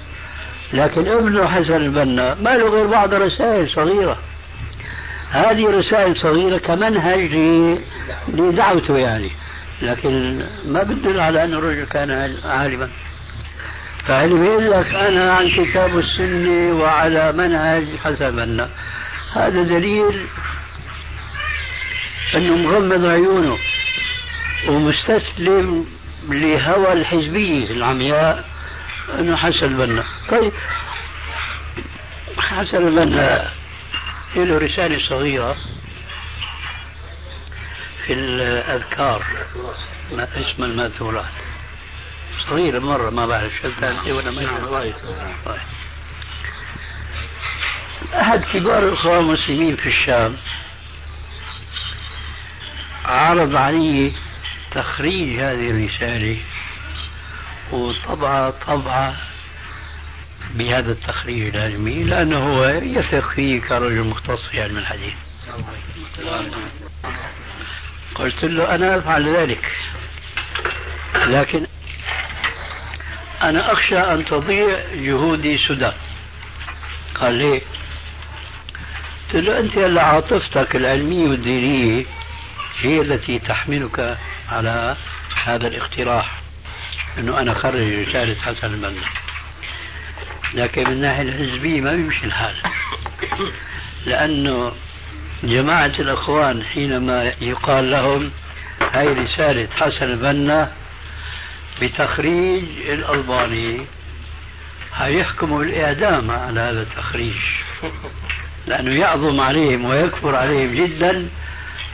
لكن 0.72 1.08
ابنه 1.08 1.46
حسن 1.46 1.76
البنا 1.76 2.34
ما 2.34 2.50
له 2.50 2.68
غير 2.68 2.86
بعض 2.86 3.14
رسائل 3.14 3.70
صغيرة. 3.70 4.18
هذه 5.30 5.78
رسائل 5.78 6.16
صغيرة 6.16 6.58
كمنهج 6.58 7.30
لدعوته 8.28 8.98
يعني. 8.98 9.30
لكن 9.82 10.42
ما 10.66 10.82
بتدل 10.82 11.20
على 11.20 11.44
أن 11.44 11.54
الرجل 11.54 11.84
كان 11.84 12.36
عالما. 12.44 12.88
فاللي 14.06 14.38
بيقول 14.38 14.70
لك 14.70 14.94
أنا 14.94 15.32
عن 15.32 15.50
كتاب 15.50 15.98
السنة 15.98 16.80
وعلى 16.80 17.32
منهج 17.32 17.84
حسن 18.04 18.24
البنا. 18.24 18.68
هذا 19.34 19.62
دليل 19.62 20.26
أنه 22.34 22.56
مغمض 22.56 23.06
عيونه 23.06 23.56
ومستسلم 24.68 25.86
لهوى 26.28 26.92
الحزبية 26.92 27.70
العمياء 27.70 28.44
أنه 29.18 29.36
حسن 29.36 29.66
البنا. 29.66 30.04
طيب. 30.28 30.52
حسن 32.38 32.88
البنا 32.88 33.50
له 34.36 34.58
رسالة 34.58 35.08
صغيرة 35.08 35.56
في 38.06 38.12
الأذكار 38.12 39.24
ما 40.12 40.28
اسم 40.34 40.64
المأثورات. 40.64 41.24
صغيرة 42.48 42.78
مرة 42.78 43.10
ما 43.10 43.26
بعرف 43.26 43.52
شو 43.62 43.70
كانت 43.80 44.06
ولا 44.06 44.30
ما 44.30 44.92
أحد 48.14 48.44
كبار 48.52 48.88
الأخوة 48.88 49.20
المسلمين 49.20 49.76
في 49.76 49.88
الشام 49.88 50.36
عرض 53.04 53.56
علي 53.56 54.12
تخريج 54.74 55.40
هذه 55.40 55.70
الرسالة 55.70 56.38
وطبعة 57.72 58.50
طبعة 58.50 59.16
بهذا 60.54 60.92
التخريج 60.92 61.54
العلمي 61.56 62.04
لأنه 62.04 62.38
هو 62.38 62.64
يثق 62.68 63.28
فيه 63.28 63.60
كرجل 63.60 64.04
مختص 64.04 64.46
في 64.46 64.62
علم 64.62 64.78
الحديث. 64.78 65.14
قلت 68.14 68.44
له 68.44 68.74
أنا 68.74 68.98
أفعل 68.98 69.36
ذلك 69.36 69.70
لكن 71.14 71.66
أنا 73.42 73.72
أخشى 73.72 73.98
أن 73.98 74.24
تضيع 74.24 74.80
جهودي 74.94 75.58
سدى. 75.58 75.92
قال 77.14 77.34
ليه 77.34 77.60
قلت 79.34 79.44
له 79.44 79.58
أنت 79.58 79.78
هلا 79.78 80.02
عاطفتك 80.02 80.76
العلمية 80.76 81.28
والدينية 81.28 82.04
هي 82.80 83.00
التي 83.00 83.38
تحملك 83.38 84.18
على 84.52 84.96
هذا 85.44 85.66
الاقتراح. 85.66 86.40
إنه 87.18 87.40
أنا 87.40 87.52
اخرج 87.52 87.74
رساله 88.08 88.34
حسن 88.40 88.66
البنا 88.74 89.00
لكن 90.54 90.84
من 90.84 90.92
الناحيه 90.92 91.22
الحزبية 91.22 91.80
ما 91.80 91.90
بيمشي 91.96 92.24
الحال. 92.24 92.54
لأنه 94.06 94.72
جماعة 95.42 95.92
الإخوان 95.98 96.64
حينما 96.64 97.32
يقال 97.40 97.90
لهم 97.90 98.30
هاي 98.92 99.06
رسالة 99.08 99.68
حسن 99.76 100.04
البنا 100.04 100.72
بتخريج 101.82 102.64
الألباني 102.88 103.86
هيحكموا 104.94 105.58
بالاعدام 105.58 106.30
على 106.30 106.60
هذا 106.60 106.82
التخريج. 106.82 107.36
لأنه 108.66 108.90
يعظم 109.00 109.40
عليهم 109.40 109.84
ويكفر 109.84 110.36
عليهم 110.36 110.74
جدا 110.74 111.28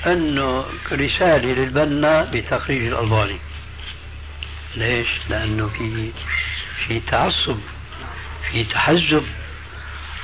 انه 0.07 0.65
رسالة 0.93 1.53
للبنا 1.53 2.25
بتخريج 2.33 2.87
الألباني. 2.87 3.37
ليش؟ 4.77 5.09
لأنه 5.29 5.67
في 5.69 6.11
في 6.87 7.01
تعصب 7.01 7.57
في 8.51 8.65
تحزب 8.65 9.25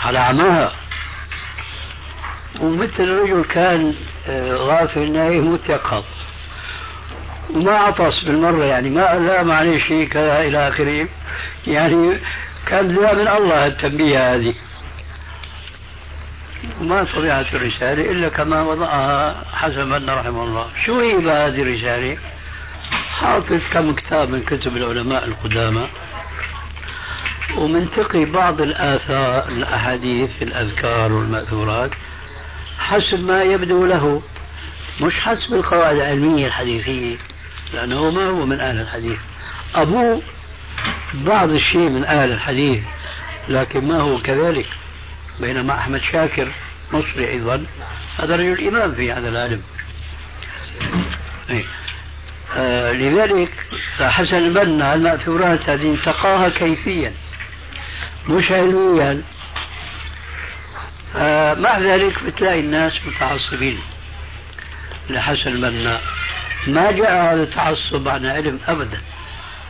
على 0.01 0.19
عماها. 0.19 0.73
ومثل 2.61 3.03
الرجل 3.03 3.45
كان 3.45 3.95
آه، 4.29 4.55
غافل 4.55 5.13
نايم 5.13 5.53
متيقظ 5.53 6.05
وما 7.55 7.73
عطس 7.73 8.21
بالمرة 8.25 8.65
يعني 8.65 8.91
ما 8.91 9.01
لا 9.01 9.43
معلش 9.43 9.89
كذا 9.89 10.41
إلى 10.41 10.69
آخره. 10.69 11.09
يعني 11.67 12.21
كان 12.67 12.87
من 12.89 13.29
الله 13.29 13.67
التنبيه 13.67 14.35
هذه. 14.35 14.55
وما 16.81 17.05
طبيعة 17.05 17.47
الرسالة 17.55 18.11
إلا 18.11 18.29
كما 18.29 18.63
وضعها 18.63 19.45
حسن 19.53 19.99
بن 19.99 20.11
رحمه 20.11 20.45
الله. 20.45 20.67
شو 20.87 21.01
هي 21.01 21.17
هذه 21.17 21.63
الرسالة؟ 21.63 22.19
حاطط 23.21 23.61
كم 23.73 23.93
كتاب 23.93 24.31
من 24.31 24.43
كتب 24.43 24.77
العلماء 24.77 25.25
القدامى 25.25 25.89
ومنتقي 27.57 28.25
بعض 28.25 28.61
الآثار 28.61 29.49
الأحاديث 29.49 30.43
الأذكار 30.43 31.13
والمأثورات 31.13 31.91
حسب 32.79 33.21
ما 33.21 33.43
يبدو 33.43 33.87
له. 33.87 34.23
مش 35.01 35.15
حسب 35.21 35.55
القواعد 35.55 35.97
العلمية 35.97 36.47
الحديثية 36.47 37.17
لأنه 37.75 38.11
ما 38.11 38.27
هو 38.27 38.47
من 38.47 38.61
أهل 38.61 38.81
الحديث. 38.81 39.19
أبوه 39.75 40.23
بعض 41.15 41.51
الشيء 41.51 41.89
من 41.89 42.05
أهل 42.05 42.33
الحديث 42.33 42.85
لكن 43.49 43.89
ما 43.89 44.01
هو 44.01 44.19
كذلك. 44.19 44.67
بينما 45.41 45.75
أحمد 45.75 46.01
شاكر 46.13 46.53
مصري 46.93 47.29
أيضا. 47.31 47.67
هذا 48.19 48.37
رجل 48.37 48.69
إمام 48.69 48.93
في 48.95 49.13
هذا 49.13 49.29
العلم 49.29 49.63
إيه. 51.51 51.65
آه 52.57 52.93
لذلك 52.93 53.53
حسن 54.01 54.37
البنا 54.37 54.95
المأثورات 54.95 55.71
هذه 55.71 55.91
انتقاها 55.91 56.49
كيفيا؟ 56.49 57.13
مش 58.29 58.53
علميا 58.53 59.23
آه 61.17 61.55
مع 61.55 61.79
ذلك 61.79 62.25
بتلاقي 62.25 62.61
الناس 62.61 62.93
متعصبين 63.07 63.79
لحسن 65.11 65.51
البنا 65.51 66.01
ما 66.67 66.91
جاء 66.93 67.13
هذا 67.35 67.43
التعصب 67.43 68.09
عن 68.09 68.27
علم 68.27 68.61
ابدا 68.69 69.01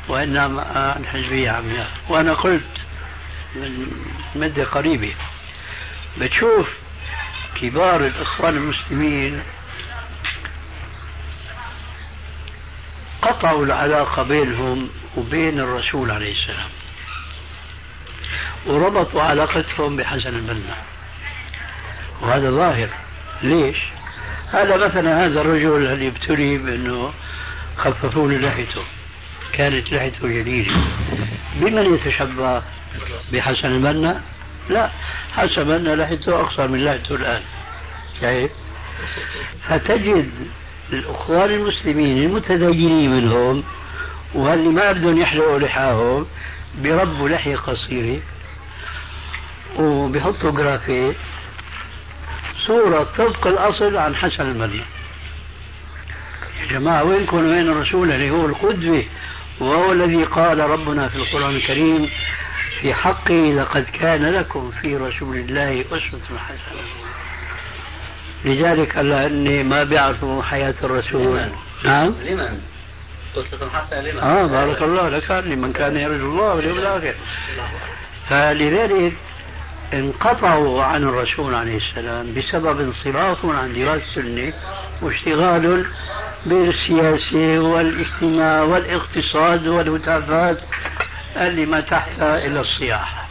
وإنما 0.09 0.63
عن 0.97 1.07
حزبية 1.07 1.51
عمياء. 1.51 1.91
وأنا 2.09 2.35
قلت 2.35 2.63
من 3.57 3.87
مده 4.37 4.65
قريبه 4.65 5.15
بتشوف 6.21 6.69
كبار 7.61 8.07
الإخوان 8.07 8.57
المسلمين 8.57 9.43
قطعوا 13.23 13.65
العلاقة 13.65 14.23
بينهم 14.23 14.89
وبين 15.17 15.61
الرسول 15.61 16.11
عليه 16.11 16.33
السلام 16.33 16.69
وربطوا 18.67 19.23
علاقتهم 19.23 19.97
بحسن 19.97 20.29
البنا 20.29 20.77
وهذا 22.23 22.51
ظاهر 22.51 22.89
ليش؟ 23.43 23.77
هذا 24.53 24.77
مثلا 24.77 25.27
هذا 25.27 25.41
الرجل 25.41 25.87
اللي 25.87 26.09
ابتلي 26.09 26.59
بأنه 26.59 27.13
خففوا 27.77 28.29
له 28.29 28.49
لحيته 28.49 28.83
كانت 29.53 29.93
لحيته 29.93 30.29
جليله 30.29 30.85
بمن 31.55 31.95
يتشبه؟ 31.95 32.63
بحسن 33.33 33.69
البنا؟ 33.69 34.23
لا 34.69 34.91
حسن 35.33 35.61
البنا 35.61 35.95
لحيته 35.95 36.41
أقصر 36.41 36.69
من 36.69 36.85
لحيته 36.85 37.15
الآن. 37.15 37.43
شايف؟ 38.21 38.51
فتجد 39.69 40.31
الأخوان 40.93 41.51
المسلمين 41.51 42.19
المتدينين 42.23 43.11
منهم 43.11 43.65
واللي 44.35 44.69
ما 44.69 44.93
بدهم 44.93 45.19
يحلقوا 45.19 45.59
لحاهم 45.59 46.27
بربوا 46.79 47.29
لحية 47.29 47.57
قصيرة 47.57 48.21
وبيحطوا 49.79 50.51
جرافيت 50.51 51.17
صورة 52.67 53.03
طبق 53.19 53.47
الأصل 53.47 53.97
عن 53.97 54.17
حسن 54.17 54.43
البنا 54.49 54.85
يا 56.61 56.67
جماعة 56.71 57.05
وينكم 57.05 57.37
وين 57.37 57.69
الرسول 57.69 58.13
اللي 58.13 58.31
هو 58.31 58.47
القدوة؟ 58.47 59.05
وهو 59.61 59.93
الذي 59.93 60.25
قال 60.25 60.59
ربنا 60.59 61.09
في 61.09 61.17
القرآن 61.17 61.57
الكريم 61.57 62.11
في 62.81 62.95
حقه 62.95 63.35
لقد 63.35 63.85
كان 64.01 64.27
لكم 64.27 64.71
في 64.71 64.97
رسول 64.97 65.37
الله 65.37 65.81
أسوة 65.81 66.39
حسنة 66.39 66.83
لذلك 68.45 68.97
قال 68.97 69.13
أني 69.13 69.63
ما 69.63 69.85
بيعرفوا 69.85 70.43
حياة 70.43 70.75
الرسول 70.85 71.23
لمن؟ 71.23 71.53
نعم 71.85 72.15
لمن؟ 72.25 72.61
أسوة 73.37 73.71
حسنة 73.71 74.01
لمن؟ 74.01 74.19
آه 74.19 74.47
بارك 74.47 74.83
الله 74.83 75.09
لك 75.09 75.31
لمن 75.31 75.73
كان 75.73 75.97
يرجو 75.97 76.27
الله 76.27 76.55
واليوم 76.55 76.79
الآخر 76.79 77.15
فلذلك 78.29 79.13
انقطعوا 79.95 80.83
عن 80.83 81.03
الرسول 81.03 81.55
عليه 81.55 81.77
السلام 81.77 82.35
بسبب 82.35 82.81
انصرافهم 82.81 83.57
عن 83.57 83.73
دراسة 83.73 84.03
السنة 84.05 84.53
واشتغال 85.03 85.87
بالسياسة 86.47 87.59
والاجتماع 87.59 88.63
والاقتصاد 88.63 89.67
والهتافات 89.67 90.59
اللي 91.37 91.67
ما 91.67 91.81
تحت 91.81 92.21
إلى 92.21 92.61
الصياح. 92.61 93.27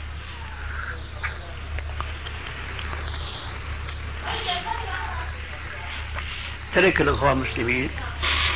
ترك 6.75 7.01
الإخوان 7.01 7.31
المسلمين 7.31 7.89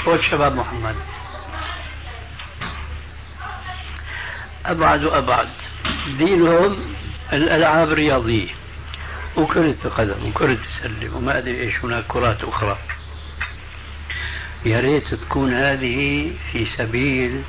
والشباب 0.06 0.56
محمد. 0.56 0.96
أبعد 4.66 5.04
وأبعد. 5.04 5.50
دينهم 6.18 6.96
الألعاب 7.34 7.92
الرياضية. 7.92 8.50
وكرة 9.38 9.76
القدم 9.86 10.28
وكرة 10.28 10.58
السلة 10.70 11.18
وما 11.18 11.38
أدري 11.38 11.62
إيش 11.62 11.76
هناك 11.84 12.04
كرات 12.08 12.44
أخرى. 12.44 12.78
يا 14.66 14.80
ريت 14.80 15.14
تكون 15.14 15.54
هذه 15.54 16.32
في 16.52 16.68
سبيل 16.78 17.44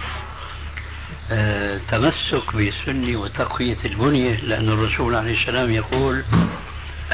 تمسك 1.88 2.54
بالسنة 2.54 3.20
وتقوية 3.20 3.76
البنية 3.84 4.36
لأن 4.36 4.68
الرسول 4.68 5.14
عليه 5.14 5.40
السلام 5.40 5.70
يقول 5.70 6.22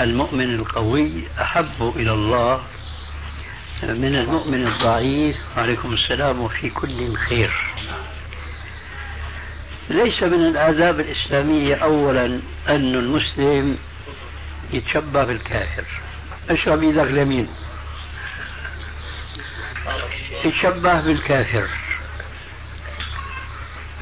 المؤمن 0.01 0.55
القوي 0.55 1.23
أحب 1.41 1.93
إلى 1.97 2.12
الله 2.12 2.61
من 3.83 4.17
المؤمن 4.17 4.67
الضعيف 4.67 5.37
عليكم 5.57 5.93
السلام 5.93 6.41
وفي 6.41 6.71
كل 6.71 7.17
خير. 7.17 7.53
ليس 9.91 10.23
من 10.23 10.47
الآداب 10.47 11.01
الإسلامية 11.01 11.75
أولا 11.75 12.25
أن 12.69 12.95
المسلم 12.95 13.79
يتشبه 14.73 15.25
بالكافر. 15.25 15.85
اشرب 16.51 16.83
إيدك 16.83 17.11
اليمين. 17.11 17.49
يتشبه 20.45 21.01
بالكافر. 21.01 21.69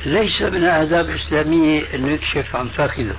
ليس 0.07 0.43
من 0.43 0.57
الآداب 0.57 1.09
الإسلامية 1.11 1.95
أنه 1.95 2.11
يكشف 2.11 2.57
عن 2.57 2.69
فخذه 2.69 3.17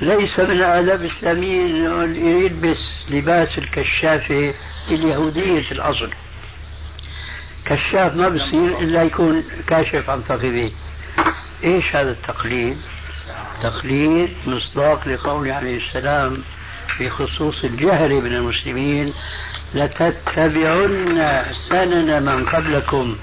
ليس 0.00 0.38
من 0.38 0.50
الآداب 0.50 1.02
الإسلامية 1.02 1.66
أنه 1.66 2.16
يلبس 2.28 3.06
لباس 3.10 3.58
الكشافة 3.58 4.54
اليهودية 4.88 5.70
الأصل. 5.70 6.10
كشاف 7.66 8.14
ما 8.14 8.28
بصير 8.28 8.78
إلا 8.78 9.02
يكون 9.02 9.44
كاشف 9.66 10.10
عن 10.10 10.20
فخذه 10.20 10.70
إيش 11.64 11.84
هذا 11.96 12.10
التقليد؟ 12.10 12.76
تقليد 13.62 14.30
مصداق 14.46 15.08
لقوله 15.08 15.54
عليه 15.54 15.76
السلام 15.76 16.38
في 16.98 17.10
خصوص 17.10 17.64
الجهل 17.64 18.10
من 18.10 18.34
المسلمين 18.34 19.12
لتتبعن 19.74 21.44
سنن 21.68 22.22
من 22.22 22.46
قبلكم 22.46 23.16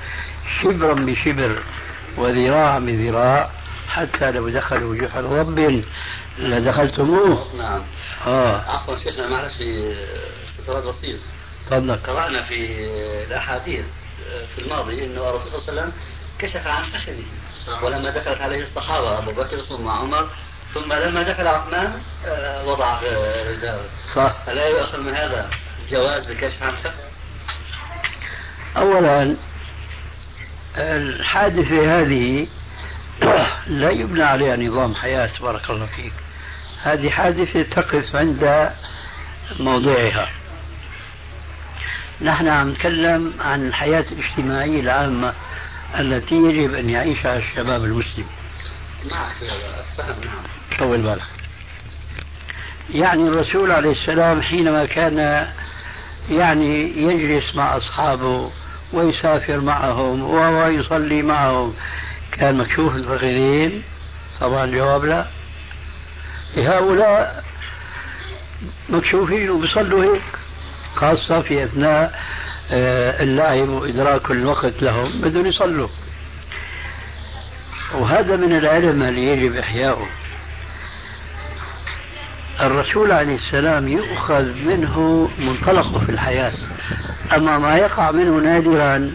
شبرا 0.62 0.94
بشبر. 0.94 1.64
وذراعا 2.18 2.80
بذراع 2.80 3.50
حتى 3.88 4.32
لو 4.32 4.50
دخلوا 4.50 4.96
جحر 4.96 5.24
رب 5.24 5.84
لدخلتموه. 6.40 7.56
نعم. 7.58 7.82
آه. 8.26 8.62
عفوا 8.72 8.96
شيخنا 8.96 9.28
معلش 9.28 9.54
في 9.58 9.96
سؤال 10.66 10.88
بسيط 10.88 11.20
تفضل. 11.66 11.96
قرأنا 11.96 12.44
في 12.44 12.86
الأحاديث 13.28 13.86
في 14.56 14.62
الماضي 14.62 15.06
أنه 15.06 15.30
الرسول 15.30 15.52
صلى 15.52 15.70
الله 15.70 15.82
عليه 15.82 15.82
وسلم 15.82 15.94
كشف 16.40 16.68
عن 16.68 16.84
فخذه 16.84 17.24
ولما 17.84 18.10
دخلت 18.10 18.42
عليه 18.42 18.64
الصحابة 18.64 19.18
أبو 19.18 19.32
بكر 19.32 19.62
ثم 19.62 19.88
عمر 19.88 20.30
ثم 20.74 20.94
لما 20.94 21.24
دخل 21.24 21.48
عثمان 21.48 21.94
آه، 22.26 22.66
وضع 22.66 23.00
رداءه 23.50 23.86
صح. 24.16 24.36
ألا 24.48 24.66
يؤخذ 24.66 25.00
من 25.00 25.16
هذا 25.16 25.50
جواز 25.90 26.28
الكشف 26.28 26.64
عن 26.64 26.74
الفخذ؟ 26.74 27.04
أولا 28.78 29.36
الحادثة 30.78 32.02
هذه 32.02 32.48
لا 33.68 33.90
يبنى 33.90 34.24
عليها 34.24 34.56
نظام 34.56 34.96
حياة 34.96 35.30
بارك 35.42 35.70
الله 35.70 35.86
فيك. 35.86 36.14
هذه 36.82 37.10
حادثة 37.10 37.62
تقف 37.62 38.16
عند 38.16 38.72
موضعها 39.60 40.30
نحن 42.22 42.48
عم 42.48 42.70
نتكلم 42.70 43.34
عن 43.40 43.68
الحياة 43.68 44.06
الاجتماعية 44.12 44.80
العامة 44.80 45.34
التي 46.00 46.36
يجب 46.36 46.74
أن 46.74 46.90
يعيشها 46.90 47.38
الشباب 47.38 47.84
المسلم. 47.84 48.26
طول 50.80 51.02
بالك. 51.02 51.22
يعني 52.90 53.28
الرسول 53.28 53.72
عليه 53.72 53.92
السلام 53.92 54.42
حينما 54.42 54.86
كان 54.86 55.48
يعني 56.30 56.98
يجلس 56.98 57.56
مع 57.56 57.78
أصحابه 57.78 58.52
ويسافر 58.94 59.60
معهم 59.60 60.24
ويصلي 60.24 61.22
معهم. 61.22 61.74
كان 62.32 62.58
مكشوف 62.58 62.96
الفخذين 62.96 63.84
طبعا 64.42 64.64
الجواب 64.64 65.06
لا. 65.06 65.28
هؤلاء 66.58 67.44
مكشوفين 68.90 69.50
وبيصلوا 69.50 70.04
هيك. 70.04 70.22
خاصة 70.96 71.42
في 71.42 71.64
أثناء 71.64 72.20
آه، 72.72 73.24
اللعب 73.24 73.70
وإدراك 73.70 74.32
الوقت 74.32 74.82
لهم. 74.82 75.22
بدهم 75.22 75.46
يصلوا. 75.46 75.88
وهذا 77.94 78.36
من 78.36 78.58
العلم 78.58 79.04
اللي 79.04 79.28
يجب 79.28 79.56
إحياؤه 79.56 80.08
الرسول 82.60 83.12
عليه 83.12 83.36
السلام 83.36 83.88
يؤخذ 83.88 84.44
منه 84.44 85.30
منطلقه 85.40 86.00
في 86.06 86.12
الحياة. 86.12 86.54
أما 87.36 87.58
ما 87.58 87.78
يقع 87.78 88.12
منه 88.12 88.38
نادرا 88.38 89.14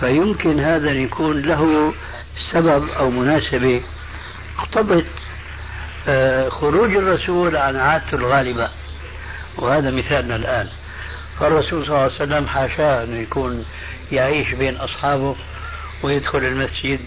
فيمكن 0.00 0.60
هذا 0.60 0.90
أن 0.90 0.96
يكون 0.96 1.42
له 1.42 1.94
سبب 2.52 2.88
أو 2.88 3.10
مناسبة 3.10 3.82
اقتضت 4.58 5.06
آه، 6.08 6.48
خروج 6.48 6.96
الرسول 6.96 7.56
عن 7.56 7.76
عادته 7.76 8.14
الغالبة 8.14 8.68
وهذا 9.58 9.90
مثالنا 9.90 10.36
الآن. 10.36 10.68
فالرسول 11.40 11.86
صلى 11.86 11.88
الله 11.88 11.98
عليه 11.98 12.14
وسلم 12.14 12.46
حاشاه 12.46 13.04
أنه 13.04 13.16
يكون 13.16 13.64
يعيش 14.12 14.52
بين 14.52 14.76
أصحابه 14.76 15.36
ويدخل 16.02 16.38
المسجد 16.38 17.00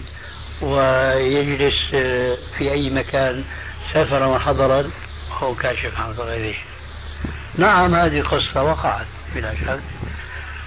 ويجلس 0.62 1.94
آه، 1.94 2.36
في 2.58 2.72
أي 2.72 2.90
مكان 2.90 3.44
سافر 3.92 4.28
وحضرا 4.28 4.90
وهو 5.30 5.54
كاشف 5.54 6.00
عن 6.00 6.10
غيره. 6.12 6.56
نعم 7.58 7.94
هذه 7.94 8.22
قصة 8.22 8.62
وقعت 8.62 9.06
بلا 9.34 9.54
شك. 9.54 9.80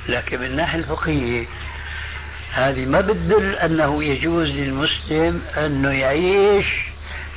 لكن 0.10 0.40
من 0.40 0.46
الناحية 0.46 0.80
الفقهية 0.80 1.46
هذه 2.54 2.86
ما 2.86 3.02
بتدل 3.02 3.56
أنه 3.56 4.04
يجوز 4.04 4.48
للمسلم 4.50 5.42
أنه 5.58 5.92
يعيش 5.92 6.66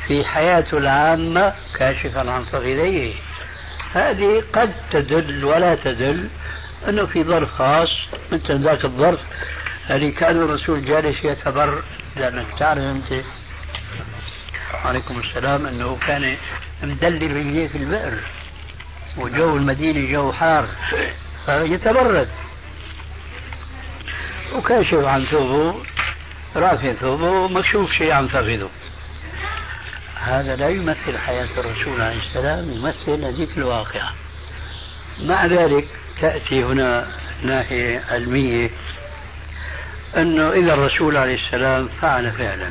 في 0.07 0.25
حياته 0.25 0.79
العامة 0.79 1.53
كاشفا 1.75 2.31
عن 2.31 2.43
فخذيه 2.43 3.15
هذه 3.93 4.43
قد 4.53 4.73
تدل 4.91 5.45
ولا 5.45 5.75
تدل 5.75 6.29
أنه 6.89 7.07
في 7.07 7.25
ظرف 7.25 7.51
خاص 7.51 7.91
مثل 8.33 8.63
ذاك 8.63 8.85
الظرف 8.85 9.21
اللي 9.91 10.11
كان 10.11 10.37
الرسول 10.37 10.85
جالس 10.85 11.25
يتبر. 11.25 11.83
لأنك 12.17 12.47
تعرف 12.59 12.79
أنت. 12.79 13.25
عليكم 14.85 15.19
السلام 15.19 15.67
أنه 15.67 15.99
كان 16.07 16.37
مدلل 16.83 17.37
رجليه 17.37 17.69
في 17.69 17.79
البئر 17.79 18.15
وجو 19.19 19.57
المدينة 19.57 20.13
جو 20.13 20.33
حار 20.33 20.67
فيتبرد. 21.47 22.29
وكاشف 24.55 25.05
عن 25.05 25.25
ثوبه 25.25 25.75
رافع 26.57 26.93
ثوبه 26.93 27.49
مكشوف 27.49 27.93
شيء 27.93 28.13
عن 28.13 28.29
فخذه. 28.29 28.71
هذا 30.15 30.57
لا 30.57 30.69
يمثل 30.69 31.19
حياة 31.19 31.49
الرسول 31.59 32.01
عليه 32.01 32.19
السلام 32.19 32.71
يمثل 32.73 33.25
هذيك 33.25 33.59
الواقعة 33.59 34.13
مع 35.25 35.47
ذلك 35.47 35.89
تأتي 36.21 36.65
هنا 36.65 37.07
ناحية 37.43 38.03
علمية 38.11 38.71
أنه 40.17 40.53
إذا 40.53 40.75
الرسول 40.75 41.17
عليه 41.17 41.35
السلام 41.35 41.89
فعل 41.89 42.33
فعلا. 42.33 42.71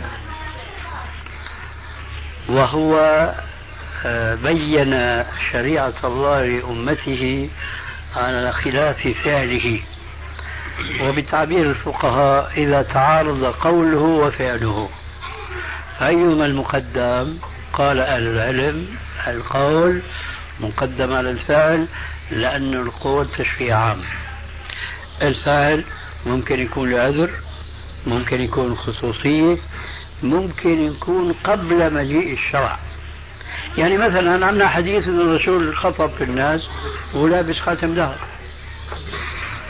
وهو 2.49 2.95
آه، 4.05 4.35
بين 4.35 5.23
شريعة 5.51 5.93
الله 6.03 6.45
لأمته 6.45 7.49
على 8.15 8.51
خلاف 8.53 9.07
فعله. 9.23 9.79
وبتعبير 11.01 11.69
الفقهاء 11.69 12.51
إذا 12.57 12.81
تعارض 12.81 13.43
قوله 13.43 13.97
وفعله. 14.01 14.89
أيهما 16.01 16.45
المقدم؟ 16.45 17.37
قال 17.73 17.99
أهل 17.99 18.27
العلم 18.27 18.87
القول 19.27 20.01
مقدم 20.59 21.13
على 21.13 21.29
الفعل 21.29 21.87
لأن 22.31 22.73
القول 22.73 23.27
تشريع 23.27 23.77
عام. 23.77 24.01
الفعل 25.21 25.83
ممكن 26.25 26.59
يكون 26.59 26.91
لعذر 26.91 27.29
ممكن 28.07 28.41
يكون 28.41 28.75
خصوصية 28.75 29.57
ممكن 30.23 30.87
يكون 30.87 31.33
قبل 31.43 31.93
مجيء 31.93 32.33
الشرع. 32.33 32.79
يعني 33.77 33.97
مثلا 33.97 34.45
عندنا 34.45 34.67
حديث 34.67 35.07
إن 35.07 35.21
الرسول 35.21 35.77
خطب 35.77 36.09
في 36.17 36.23
الناس 36.23 36.67
ولابس 37.13 37.59
خاتم 37.59 37.93
ذهب 37.93 38.17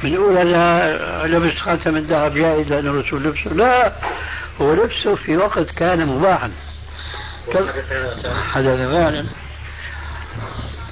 بنقول 0.03 0.37
هذا 0.37 1.27
لبس 1.27 1.55
خاتم 1.55 1.95
الذهب 1.95 2.33
جائز 2.33 2.73
لأن 2.73 2.87
الرسول 2.87 3.23
لبسه. 3.23 3.53
لا 3.53 3.91
هو 4.61 4.73
لبسه 4.73 5.15
في 5.15 5.37
وقت 5.37 5.71
كان 5.71 6.05
مباحا. 6.07 6.51
حدث 8.51 8.79
فعلا 8.79 9.25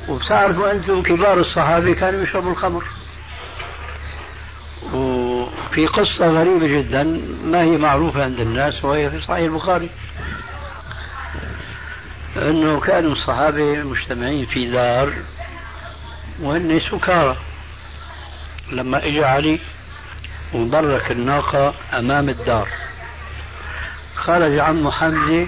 وبتعرفوا 0.09 0.71
أنتم 0.71 1.01
كبار 1.01 1.39
الصحابة 1.39 1.93
كانوا 1.93 2.23
يشربوا 2.23 2.51
الخمر. 2.51 2.83
وفي 4.93 5.87
قصة 5.87 6.27
غريبة 6.27 6.67
جدا 6.67 7.21
ما 7.45 7.61
هي 7.61 7.77
معروفة 7.77 8.23
عند 8.23 8.39
الناس 8.39 8.85
وهي 8.85 9.09
في 9.09 9.21
صحيح 9.21 9.43
البخاري. 9.43 9.89
أنه 12.37 12.79
كانوا 12.79 13.11
الصحابة 13.11 13.83
مجتمعين 13.83 14.45
في 14.45 14.71
دار 14.71 15.13
وهن 16.41 16.81
سكارى. 16.91 17.37
لما 18.71 19.05
اجى 19.05 19.25
علي 19.25 19.59
وبرك 20.53 21.11
الناقة 21.11 21.73
أمام 21.93 22.29
الدار. 22.29 22.67
خرج 24.15 24.59
عمه 24.59 24.91
حمزة 24.91 25.47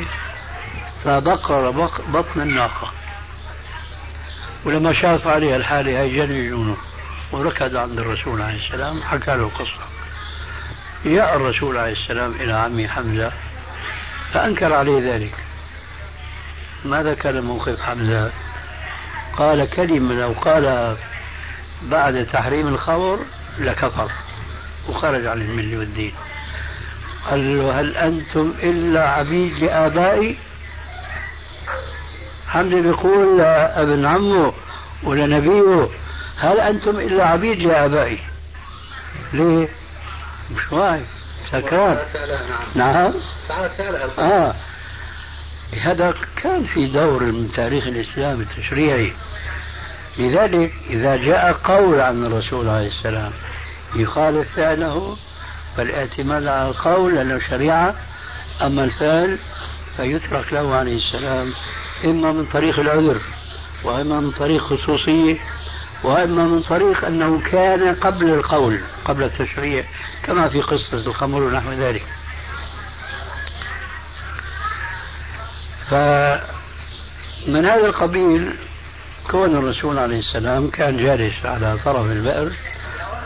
فبقر 1.03 1.71
بطن 2.07 2.41
الناقة. 2.41 2.91
ولما 4.65 4.93
شاف 4.93 5.27
عليها 5.27 5.55
الحالة 5.55 5.99
هي 5.99 6.09
جن 6.09 6.27
جنونه 6.27 6.77
وركض 7.31 7.75
عند 7.75 7.99
الرسول 7.99 8.41
عليه 8.41 8.65
السلام 8.65 9.01
حكى 9.03 9.31
له 9.31 9.43
القصة 9.43 9.85
جاء 11.05 11.35
الرسول 11.35 11.77
عليه 11.77 11.93
السلام 11.93 12.31
إلى 12.31 12.53
عمي 12.53 12.87
حمزة 12.87 13.31
فأنكر 14.33 14.73
عليه 14.73 15.13
ذلك. 15.13 15.33
ماذا 16.85 17.13
كان 17.13 17.43
موقف 17.43 17.81
حمزة؟ 17.81 18.31
قال 19.37 19.69
كلمة 19.69 20.13
لو 20.13 20.31
قال 20.31 20.97
بعد 21.89 22.25
تحريم 22.33 22.67
الخمر 22.67 23.19
لكفر. 23.59 24.11
وخرج 24.89 25.25
عن 25.25 25.41
الملة 25.41 25.77
والدين. 25.79 26.13
قال 27.29 27.57
له 27.57 27.79
هل 27.79 27.97
أنتم 27.97 28.53
إلا 28.63 29.09
عبيد 29.09 29.53
لآبائي؟ 29.63 30.37
حمزة 32.47 32.81
بيقول 32.81 33.37
لابن 33.37 34.05
عمه 34.05 34.53
ولنبيه 35.03 35.87
هل 36.37 36.59
أنتم 36.59 36.99
إلا 36.99 37.25
عبيد 37.27 37.59
لآبائي؟ 37.59 38.19
ليه؟ 39.33 39.67
مش 40.55 40.71
واعي. 40.71 41.01
سكران. 41.51 41.97
نعم. 42.75 43.13
آه. 44.19 44.55
هذا 45.81 46.13
كان 46.43 46.65
في 46.65 46.87
دور 46.87 47.23
من 47.23 47.51
تاريخ 47.51 47.87
الإسلام 47.87 48.41
التشريعي. 48.41 49.13
لذلك 50.17 50.73
إذا 50.89 51.15
جاء 51.15 51.51
قول 51.63 52.01
عن 52.01 52.25
الرسول 52.25 52.69
عليه 52.69 52.87
السلام 52.87 53.31
يخالف 53.95 54.55
فعله 54.55 55.17
فالاعتماد 55.77 56.47
على 56.47 56.69
القول 56.69 57.15
لأنه 57.15 57.39
شريعة 57.49 57.95
أما 58.61 58.83
الفعل 58.83 59.37
فيترك 59.97 60.53
له 60.53 60.75
عليه 60.75 60.97
السلام 60.97 61.53
إما 62.05 62.31
من 62.31 62.45
طريق 62.45 62.79
العذر 62.79 63.21
وإما 63.83 64.19
من 64.19 64.31
طريق 64.31 64.61
خصوصية 64.61 65.37
وإما 66.03 66.43
من 66.43 66.61
طريق 66.61 67.05
أنه 67.05 67.41
كان 67.51 67.95
قبل 67.95 68.29
القول 68.29 68.79
قبل 69.05 69.23
التشريع 69.23 69.83
كما 70.23 70.49
في 70.49 70.61
قصة 70.61 71.07
الخمر 71.07 71.43
ونحو 71.43 71.71
ذلك. 71.71 72.03
فمن 75.89 77.65
هذا 77.65 77.85
القبيل 77.85 78.55
كون 79.31 79.55
الرسول 79.55 79.99
عليه 79.99 80.19
السلام 80.19 80.69
كان 80.69 80.97
جالس 80.97 81.45
على 81.45 81.77
طرف 81.85 82.05
البئر 82.05 82.51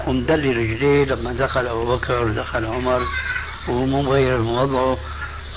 ومدلي 0.08 0.52
رجليه 0.52 1.06
لما 1.06 1.34
دخل 1.34 1.68
أبو 1.68 1.96
بكر 1.96 2.24
ودخل 2.26 2.66
عمر 2.66 3.02
ومغير 3.68 4.38
من 4.38 4.58
وضعه 4.58 4.98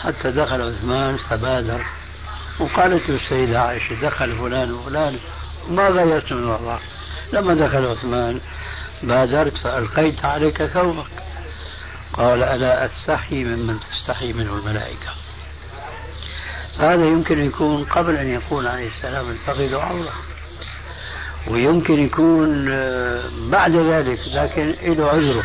حتى 0.02 0.30
دخل 0.30 0.62
عثمان 0.62 1.16
فبادر 1.16 1.84
وقالت 2.60 3.10
السيدة 3.10 3.62
عائشة 3.62 4.00
دخل 4.02 4.36
فلان 4.36 4.72
وفلان 4.72 5.18
ما 5.70 5.88
غيرت 5.88 6.32
من 6.32 6.44
وضعه. 6.44 6.80
لما 7.32 7.54
دخل 7.54 7.86
عثمان 7.86 8.40
بادرت 9.02 9.56
فألقيت 9.58 10.24
عليك 10.24 10.66
ثوبك. 10.66 11.22
قال 12.12 12.42
ألا 12.42 12.86
أستحي 12.86 13.44
ممن 13.44 13.80
تستحي 13.80 14.32
منه 14.32 14.54
الملائكة. 14.54 15.08
هذا 16.78 17.04
يمكن 17.06 17.46
يكون 17.46 17.84
قبل 17.84 18.16
أن 18.16 18.34
يكون 18.34 18.66
عليه 18.66 18.88
السلام 18.88 19.30
الفقد 19.30 19.74
عورة 19.74 20.12
ويمكن 21.48 22.04
يكون 22.04 22.68
آه، 22.70 23.22
بعد 23.50 23.76
ذلك 23.76 24.18
لكن 24.34 24.74
له 24.82 25.08
عذره. 25.08 25.44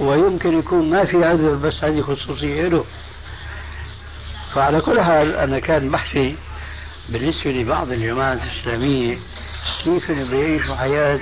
ويمكن 0.00 0.58
يكون 0.58 0.90
ما 0.90 1.04
في 1.04 1.24
عذر 1.24 1.54
بس 1.54 1.84
هذه 1.84 2.00
خصوصية 2.00 2.68
له 2.68 2.84
فعلى 4.54 4.80
كل 4.80 5.00
حال 5.00 5.36
أنا 5.36 5.58
كان 5.58 5.90
بحثي 5.90 6.36
بالنسبة 7.08 7.50
لبعض 7.50 7.92
الجماعات 7.92 8.38
الإسلامية 8.42 9.18
كيف 9.84 10.10
بيعيشوا 10.10 10.74
حياة 10.74 11.20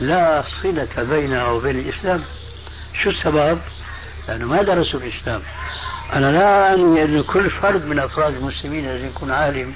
لا 0.00 0.44
صلة 0.62 1.02
بينها 1.02 1.50
وبين 1.50 1.78
الإسلام؟ 1.78 2.22
شو 3.02 3.10
السبب؟ 3.10 3.58
لأنه 4.28 4.46
ما 4.46 4.62
درسوا 4.62 5.00
الإسلام. 5.00 5.42
أنا 6.12 6.32
لا 6.32 6.68
أعني 6.68 7.02
أن 7.02 7.22
كل 7.22 7.50
فرد 7.50 7.84
من 7.84 7.98
أفراد 7.98 8.34
المسلمين 8.34 8.86
لازم 8.86 9.06
يكون 9.06 9.30
عالم 9.30 9.74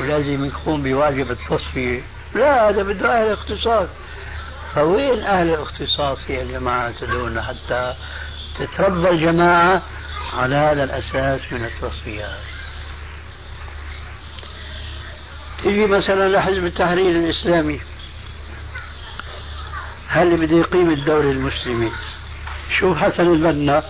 ولازم 0.00 0.44
يقوم 0.44 0.82
بواجب 0.82 1.30
التصفية. 1.30 2.00
لا 2.34 2.68
هذا 2.68 2.82
بده 2.82 3.22
أهل 3.22 3.32
اختصاص 3.32 3.88
فوين 4.74 5.22
أهل 5.22 5.48
الاختصاص 5.48 6.22
في 6.26 6.42
الجماعات 6.42 7.02
هذول 7.02 7.40
حتى 7.40 7.94
تتربى 8.58 9.10
الجماعة 9.10 9.82
على 10.34 10.54
هذا 10.56 10.84
الأساس 10.84 11.52
من 11.52 11.64
التصفيات؟ 11.64 12.40
تيجي 15.62 15.86
مثلا 15.86 16.28
لحزب 16.28 16.64
التحرير 16.64 17.16
الإسلامي. 17.16 17.80
هل 20.08 20.36
بده 20.36 20.56
يقيم 20.56 20.90
الدولة 20.90 21.30
المسلمة؟ 21.30 21.90
شوف 22.80 22.98
حسن 22.98 23.26
البنا 23.26 23.84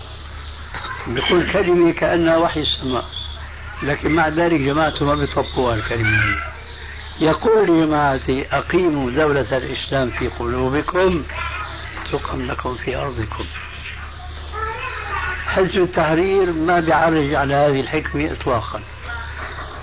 بيقول 1.07 1.53
كلمة 1.53 1.93
كأنها 1.93 2.37
وحي 2.37 2.61
السماء. 2.61 3.05
لكن 3.83 4.11
مع 4.11 4.29
ذلك 4.29 4.61
جماعته 4.61 5.05
ما 5.05 5.15
بيطبقوها 5.15 5.75
الكلمة 5.75 6.23
هي. 6.23 6.39
يقول 7.21 7.63
لجماعتي 7.63 8.47
أقيموا 8.53 9.11
دولة 9.11 9.57
الإسلام 9.57 10.11
في 10.11 10.29
قلوبكم 10.29 11.23
تقم 12.13 12.43
لكم 12.43 12.75
في 12.75 12.97
أرضكم. 12.97 13.45
حزب 15.47 15.83
التحرير 15.83 16.53
ما 16.53 16.81
بيعرج 16.81 17.35
على 17.35 17.55
هذه 17.55 17.81
الحكمة 17.81 18.33
إطلاقا. 18.33 18.81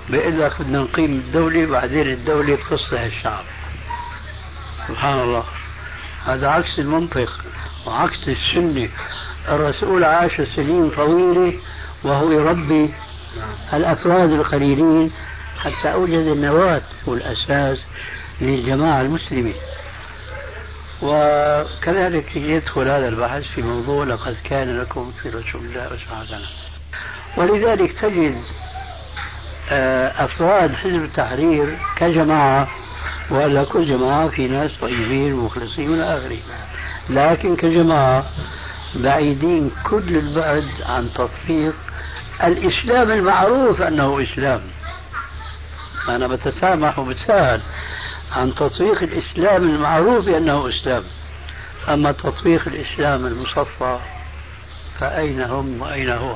بيقول 0.10 0.42
لك 0.42 0.62
بدنا 0.62 0.80
نقيم 0.80 1.12
الدولة 1.12 1.66
بعدين 1.66 2.08
الدولة 2.12 2.56
بتصلح 2.56 3.02
الشعب. 3.02 3.44
سبحان 4.88 5.20
الله. 5.20 5.44
هذا 6.26 6.48
عكس 6.48 6.80
المنطق 6.80 7.32
وعكس 7.86 8.28
السنة. 8.28 8.90
الرسول 9.48 10.04
عاش 10.04 10.42
سنين 10.42 10.90
طويلة 10.90 11.60
وهو 12.04 12.32
يربي 12.32 12.94
الأفراد 13.74 14.32
القليلين 14.32 15.12
حتى 15.60 15.94
أوجد 15.94 16.28
النواة 16.28 16.82
والأساس 17.06 17.86
للجماعة 18.42 19.02
المسلمة 19.02 19.54
وكذلك 21.02 22.36
يدخل 22.36 22.88
هذا 22.88 23.08
البحث 23.08 23.44
في 23.44 23.62
موضوع 23.62 24.04
لقد 24.06 24.36
كان 24.44 24.80
لكم 24.80 25.12
في 25.22 25.30
رسول 25.30 25.62
الله 25.62 25.86
أسوة 25.88 26.26
حسنة. 26.26 26.48
ولذلك 27.38 27.92
تجد 28.02 28.42
آه، 29.70 30.26
أفراد 30.26 30.76
حزب 30.76 31.04
التحرير 31.04 31.78
كجماعة 31.96 32.68
ولا 33.30 33.64
كل 33.64 33.86
جماعة 33.88 34.28
في 34.30 34.48
ناس 34.48 34.72
طيبين 34.82 35.36
مخلصين 35.36 35.94
إلى 35.94 36.18
آخره 36.18 36.38
لكن 37.10 37.56
كجماعة 37.56 38.26
بعيدين 38.96 39.72
كل 39.84 40.18
البعد 40.18 40.68
عن 40.86 41.10
تطبيق 41.16 41.76
الإسلام 42.44 43.12
المعروف 43.12 43.82
أنه 43.82 44.24
إسلام. 44.24 44.62
أنا 46.10 46.28
بتسامح 46.28 47.00
وبتساهل 47.00 47.62
عن 48.32 48.56
تطبيق 48.56 49.04
الإسلام 49.04 49.64
المعروف 49.64 50.26
بأنه 50.26 50.70
إسلام. 50.70 51.04
أما 51.90 52.12
تطبيق 52.12 52.68
الإسلام 52.68 53.26
المصفى 53.26 54.00
فأين 55.00 55.42
هم 55.42 55.82
وأين 55.82 56.10
هو؟ 56.10 56.36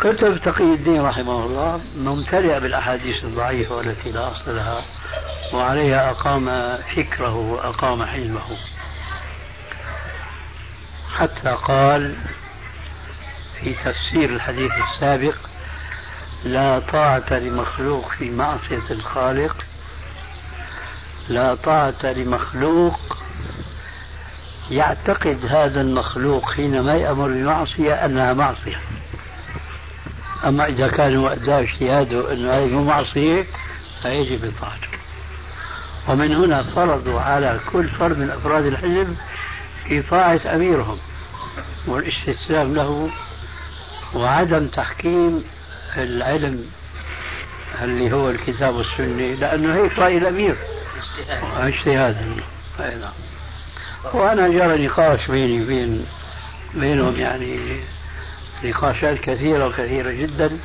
كتب 0.00 0.36
تقي 0.36 0.64
الدين 0.64 1.02
رحمه 1.02 1.44
الله 1.44 1.80
ممتلئة 1.96 2.58
بالأحاديث 2.58 3.24
الضعيفة 3.24 3.74
والتي 3.74 4.12
لا 4.12 4.30
أصل 4.30 4.56
لها 4.56 4.82
وعليها 5.52 6.10
أقام 6.10 6.76
فكره 6.96 7.34
وأقام 7.34 8.04
حلمه. 8.04 8.42
حتى 11.18 11.56
قال 11.64 12.16
في 13.60 13.74
تفسير 13.74 14.30
الحديث 14.30 14.72
السابق 14.72 15.34
لا 16.44 16.78
طاعة 16.78 17.32
لمخلوق 17.32 18.08
في 18.08 18.30
معصية 18.30 18.90
الخالق. 18.90 19.56
لا 21.28 21.54
طاعة 21.54 22.04
لمخلوق 22.04 22.98
يعتقد 24.70 25.46
هذا 25.48 25.80
المخلوق 25.80 26.52
حينما 26.52 26.94
يأمر 26.94 27.28
بمعصية 27.28 27.94
أنها 28.04 28.32
معصية. 28.32 28.80
أما 30.44 30.66
إذا 30.66 30.88
كان 30.88 31.16
وقتها 31.16 31.60
اجتهاده 31.60 32.32
أن 32.32 32.46
هذه 32.46 32.82
معصية 32.82 33.44
فيجب 34.02 34.52
طاعته 34.60 34.88
ومن 36.08 36.34
هنا 36.34 36.62
فرضوا 36.62 37.20
على 37.20 37.60
كل 37.72 37.88
فرد 37.88 38.18
من 38.18 38.30
أفراد 38.30 38.66
الحزب 38.66 39.16
إطاعة 39.90 40.40
أميرهم 40.46 40.98
والإستسلام 41.86 42.74
له 42.74 43.10
وعدم 44.14 44.66
تحكيم 44.66 45.44
العلم 45.96 46.70
اللي 47.82 48.12
هو 48.12 48.30
الكتاب 48.30 48.74
والسنة 48.74 49.34
لأنه 49.34 49.74
هيك 49.74 49.98
رأي 49.98 50.18
الأمير. 50.18 50.56
اجتهاد. 51.56 52.16
نعم. 52.78 53.12
وأنا 54.14 54.48
جرى 54.48 54.86
نقاش 54.86 55.30
بيني 55.30 55.62
وبين 55.62 56.06
بينهم 56.74 57.16
يعني 57.16 57.80
نقاشات 58.64 59.18
كثيرة 59.18 59.66
وكثيرة 59.66 60.10
جدا 60.12 60.58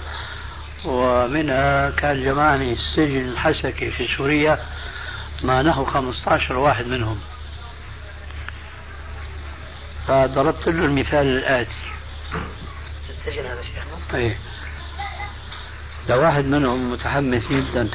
ومنها 0.86 1.90
كان 1.90 2.24
جمعني 2.24 2.74
السجن 2.74 3.28
الحسكي 3.30 3.92
في 3.92 4.08
سوريا 4.18 4.60
مع 5.44 5.62
نحو 5.62 5.86
15 5.86 6.56
واحد 6.56 6.88
منهم. 6.88 7.20
فضربت 10.08 10.68
له 10.68 10.86
المثال 10.86 11.28
الآتي. 11.28 11.94
السجن 13.28 13.46
هذا 13.46 13.62
شيخنا؟ 13.62 14.20
إيه 14.20 14.38
لو 16.10 16.22
واحد 16.22 16.46
منهم 16.46 16.92
متحمس 16.92 17.44
جدا 17.52 17.90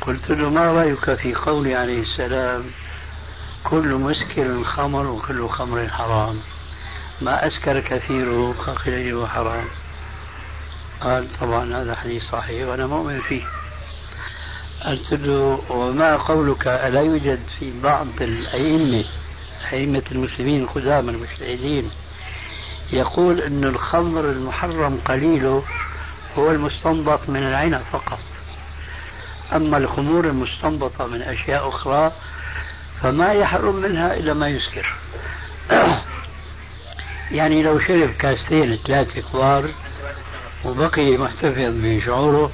قلت 0.00 0.30
له 0.30 0.50
ما 0.50 0.60
رأيك 0.72 1.14
في 1.14 1.34
قول 1.34 1.72
عليه 1.72 2.02
السلام 2.02 2.64
كل 3.64 3.94
مسكر 3.94 4.64
خمر 4.64 5.06
وكل 5.06 5.48
خمر 5.48 5.88
حرام 5.88 6.40
ما 7.20 7.46
أسكر 7.46 7.80
كثيره 7.80 8.52
فقليله 8.52 9.26
حرام 9.26 9.64
قال 11.00 11.38
طبعا 11.40 11.82
هذا 11.82 11.94
حديث 11.94 12.22
صحيح 12.22 12.68
وأنا 12.68 12.86
مؤمن 12.86 13.20
فيه. 13.20 13.42
قلت 14.84 15.12
له 15.12 15.62
وما 15.70 16.16
قولك 16.16 16.66
ألا 16.66 17.00
يوجد 17.00 17.40
في 17.58 17.80
بعض 17.80 18.06
الأئمة 18.20 19.04
أئمة 19.72 20.02
المسلمين 20.12 20.62
القدامى 20.62 21.10
المجتهدين 21.10 21.90
يقول 22.92 23.40
أن 23.40 23.64
الخمر 23.64 24.30
المحرم 24.30 25.00
قليله 25.04 25.62
هو 26.38 26.50
المستنبط 26.50 27.28
من 27.28 27.42
العنب 27.42 27.80
فقط. 27.92 28.18
أما 29.52 29.78
الخمور 29.78 30.26
المستنبطة 30.26 31.06
من 31.06 31.22
أشياء 31.22 31.68
أخرى 31.68 32.12
فما 33.02 33.32
يحرم 33.32 33.76
منها 33.76 34.14
إلا 34.16 34.34
ما 34.34 34.48
يسكر. 34.48 34.94
يعني 37.38 37.62
لو 37.62 37.78
شرب 37.78 38.10
كاستين 38.10 38.76
ثلاثة 38.76 39.20
كبار 39.20 39.68
وبقي 40.64 41.16
محتفظ 41.16 41.58
بشعوره 41.58 42.50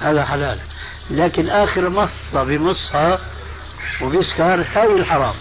هذا 0.00 0.24
حلال. 0.24 0.58
لكن 1.10 1.48
آخر 1.48 1.88
مصة 1.88 2.44
بمصها 2.44 3.18
وبيسكر 4.02 4.64
هاي 4.74 4.86
الحرام. 4.86 5.34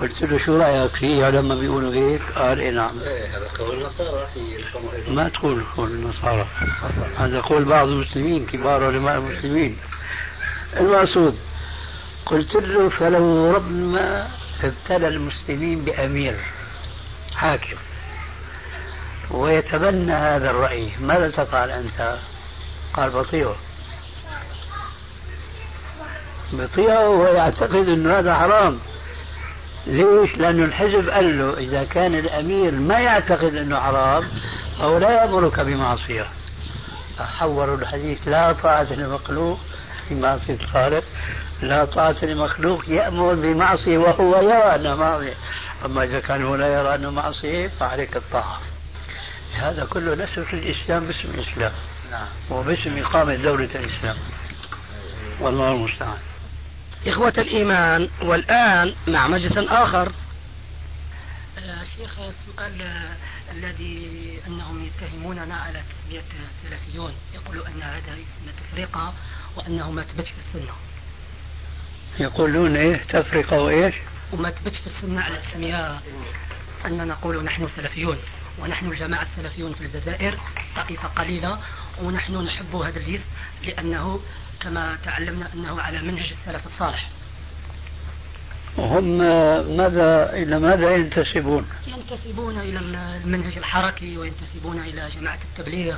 قلت 0.00 0.22
له 0.22 0.38
شو 0.38 0.56
رايك 0.56 0.90
فيه 0.96 1.30
لما 1.30 1.54
بيقولوا 1.54 1.94
هيك؟ 1.94 2.22
قال 2.34 2.60
اي 2.60 2.70
نعم. 2.70 3.00
إيه 3.00 3.36
هذا 3.36 3.48
قول 3.58 3.78
النصارى 3.78 4.26
في 4.34 4.64
ما 5.10 5.28
تقول 5.28 5.64
قول 5.76 5.90
النصارى 5.90 6.46
هذا 7.16 7.40
قول 7.40 7.64
بعض 7.64 7.88
المسلمين 7.88 8.46
كبار 8.46 8.84
علماء 8.84 9.18
المسلمين. 9.18 9.76
المقصود 10.76 11.36
قلت 12.26 12.54
له 12.54 12.88
فلو 12.88 13.50
ربما 13.50 14.28
ابتلى 14.62 15.08
المسلمين 15.08 15.84
بأمير 15.84 16.36
حاكم 17.36 17.76
ويتبنى 19.30 20.12
هذا 20.12 20.50
الرأي 20.50 20.92
ماذا 21.00 21.30
تفعل 21.30 21.70
أنت؟ 21.70 22.18
قال 22.94 23.10
بطيعه 23.10 23.56
بطيعه 26.52 27.08
ويعتقد 27.08 27.88
إنه 27.88 28.18
هذا 28.18 28.34
حرام 28.34 28.78
ليش؟ 29.86 30.36
لأنه 30.36 30.64
الحزب 30.64 31.08
قال 31.08 31.38
له 31.38 31.58
إذا 31.58 31.84
كان 31.84 32.14
الأمير 32.14 32.72
ما 32.72 32.98
يعتقد 32.98 33.54
أنه 33.54 33.80
حرام 33.80 34.28
أو 34.80 34.98
لا 34.98 35.10
يأمرك 35.10 35.60
بمعصية. 35.60 36.26
حوروا 37.18 37.76
الحديث 37.76 38.28
لا 38.28 38.52
طاعة 38.52 38.92
لمخلوق 38.92 39.58
في 40.08 40.14
معصية 40.14 40.54
الخالق 40.54 41.04
لا 41.62 41.84
طاعة 41.84 42.16
لمخلوق 42.22 42.88
يأمر 42.88 43.34
بمعصية 43.34 43.98
وهو 43.98 44.36
يرى 44.36 44.74
أنه 44.74 44.96
معصية. 44.96 45.34
أما 45.84 46.04
إذا 46.04 46.20
كان 46.20 46.44
هو 46.44 46.54
لا 46.54 46.66
يرى 46.66 46.94
أنه 46.94 47.10
معصية 47.10 47.68
فعليك 47.80 48.16
الطاعة. 48.16 48.58
هذا 49.54 49.84
كله 49.84 50.14
نسب 50.14 50.42
في 50.42 50.54
الإسلام 50.54 51.06
باسم 51.06 51.28
الإسلام 51.34 51.72
نعم. 52.10 52.26
وباسم 52.50 52.98
إقامة 52.98 53.34
دولة 53.34 53.70
الإسلام. 53.74 54.16
والله 55.40 55.72
المستعان. 55.72 56.18
إخوة 57.06 57.32
الإيمان 57.38 58.08
والآن 58.22 58.94
مع 59.08 59.28
مجلس 59.28 59.58
آخر. 59.58 60.12
آه، 61.58 61.84
شيخ 61.96 62.18
السؤال 62.18 62.82
آه، 62.82 63.16
الذي 63.52 64.38
أنهم 64.46 64.86
يتهموننا 64.86 65.56
على 65.56 65.82
تسمية 65.82 66.22
السلفيون. 66.64 67.12
يقولوا 67.34 67.66
أن 67.66 67.82
هذا 67.82 68.12
اسم 68.12 68.50
تفرقة 68.60 69.14
وأنه 69.56 69.90
ما 69.90 70.02
تبتش 70.02 70.30
في 70.30 70.38
السنة. 70.38 70.72
يقولون 72.18 72.76
إيه؟ 72.76 72.96
تفرقة 72.96 73.56
وإيش؟ 73.56 73.94
وما 74.32 74.50
تبتش 74.50 74.78
في 74.78 74.86
السنة 74.86 75.20
على 75.20 75.36
التسمية 75.36 76.00
أن 76.86 77.08
نقول 77.08 77.44
نحن 77.44 77.68
سلفيون. 77.76 78.18
ونحن 78.58 78.86
الجماعة 78.86 79.22
السلفيون 79.22 79.74
في 79.74 79.80
الجزائر 79.80 80.38
طائفة 80.76 81.08
قليلة. 81.08 81.58
ونحن 82.02 82.44
نحب 82.44 82.76
هذا 82.76 83.00
الاسم 83.00 83.24
لأنه 83.64 84.20
كما 84.60 84.96
تعلمنا 85.04 85.48
أنه 85.54 85.80
على 85.80 86.02
منهج 86.02 86.30
السلف 86.30 86.66
الصالح. 86.66 87.08
وهم 88.76 89.18
ماذا 89.76 90.32
إلى 90.32 90.58
ماذا 90.58 90.90
ينتسبون؟ 90.90 91.66
ينتسبون 91.86 92.58
إلى 92.58 92.78
المنهج 92.78 93.58
الحركي 93.58 94.18
وينتسبون 94.18 94.78
إلى 94.78 95.08
جماعة 95.08 95.38
التبليغ. 95.50 95.96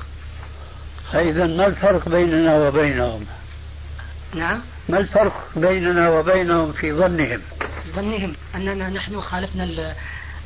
إذا 1.14 1.46
ما 1.46 1.66
الفرق 1.66 2.08
بيننا 2.08 2.58
وبينهم؟ 2.58 3.26
نعم. 4.34 4.60
ما 4.88 4.98
الفرق 4.98 5.48
بيننا 5.56 6.10
وبينهم 6.10 6.72
في 6.72 6.92
ظنهم؟ 6.92 7.40
في 7.84 7.90
ظنهم 7.90 8.34
أننا 8.54 8.88
نحن 8.88 9.20
خالفنا 9.20 9.94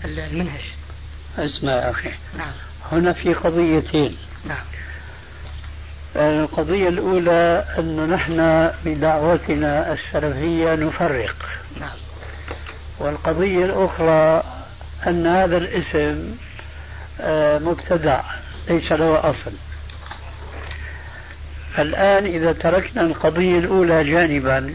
المنهج. 0.04 0.62
أسمع 1.38 1.72
يا 1.72 1.90
أخي. 1.90 2.10
نعم. 2.38 2.52
هنا 2.92 3.12
في 3.12 3.34
قضيتين. 3.34 4.16
نعم. 4.44 4.64
القضية 6.16 6.88
الأولى 6.88 7.64
أن 7.78 8.10
نحن 8.10 8.70
بدعوتنا 8.84 9.92
السلفية 9.92 10.74
نفرق 10.74 11.36
نعم. 11.80 11.96
والقضية 12.98 13.64
الأخرى 13.64 14.42
أن 15.06 15.26
هذا 15.26 15.56
الاسم 15.56 16.34
آه، 17.20 17.58
مبتدع 17.58 18.20
ليس 18.70 18.92
له 18.92 19.30
أصل 19.30 19.52
الآن 21.78 22.24
إذا 22.24 22.52
تركنا 22.52 23.02
القضية 23.02 23.58
الأولى 23.58 24.04
جانبا 24.04 24.74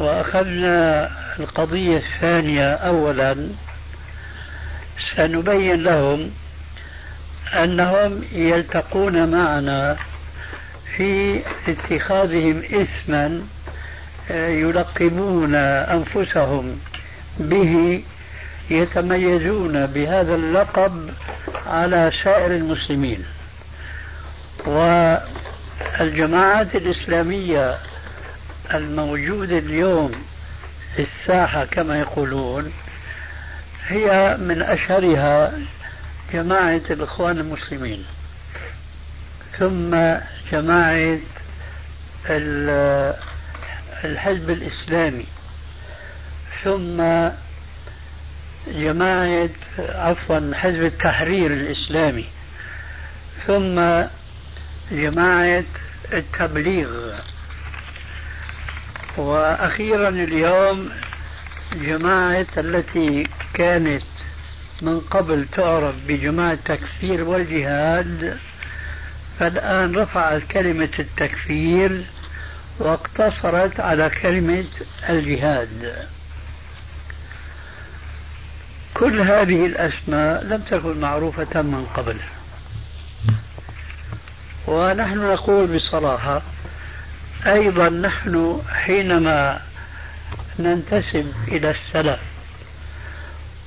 وأخذنا 0.00 1.10
القضية 1.40 1.96
الثانية 1.96 2.72
أولا 2.72 3.48
سنبين 5.16 5.82
لهم 5.82 6.30
أنهم 7.52 8.24
يلتقون 8.32 9.30
معنا 9.30 9.96
في 10.96 11.40
اتخاذهم 11.68 12.62
اسما 12.72 13.42
آه، 14.30 14.48
يلقبون 14.48 15.54
أنفسهم 15.54 16.78
به 17.38 18.02
يتميزون 18.70 19.86
بهذا 19.86 20.34
اللقب 20.34 21.10
على 21.66 22.12
سائر 22.24 22.50
المسلمين. 22.50 23.24
والجماعات 24.66 26.74
الإسلامية 26.74 27.78
الموجودة 28.74 29.58
اليوم 29.58 30.12
في 30.96 31.02
الساحة 31.02 31.64
كما 31.64 32.00
يقولون 32.00 32.72
هي 33.88 34.36
من 34.40 34.62
أشهرها 34.62 35.52
جماعة 36.32 36.80
الإخوان 36.90 37.38
المسلمين. 37.38 38.04
ثم 39.58 39.90
جماعة 40.52 41.18
الحزب 44.04 44.50
الإسلامي. 44.50 45.26
ثم 46.64 47.02
جماعة 48.66 49.50
عفوا 49.78 50.54
حزب 50.54 50.84
التحرير 50.84 51.52
الإسلامي. 51.52 52.24
ثم 53.46 54.04
جماعة 54.92 55.64
التبليغ. 56.12 57.18
وأخيرا 59.16 60.08
اليوم 60.08 60.90
جماعة 61.74 62.46
التي 62.56 63.26
كانت 63.54 64.02
من 64.82 65.00
قبل 65.00 65.46
تعرف 65.52 65.94
بجماعة 66.08 66.52
التكفير 66.52 67.24
والجهاد 67.24 68.38
فالآن 69.38 69.96
رفعت 69.96 70.42
كلمة 70.42 70.88
التكفير 70.98 72.04
واقتصرت 72.78 73.80
على 73.80 74.10
كلمة 74.22 74.64
الجهاد. 75.08 76.06
كل 78.94 79.20
هذه 79.20 79.66
الأسماء 79.66 80.44
لم 80.44 80.60
تكن 80.60 81.00
معروفة 81.00 81.62
من 81.62 81.86
قبل. 81.96 82.16
ونحن 84.66 85.18
نقول 85.18 85.76
بصراحة 85.76 86.42
أيضا 87.46 87.88
نحن 87.88 88.62
حينما 88.68 89.60
ننتسب 90.58 91.32
إلى 91.48 91.70
السلف 91.70 92.31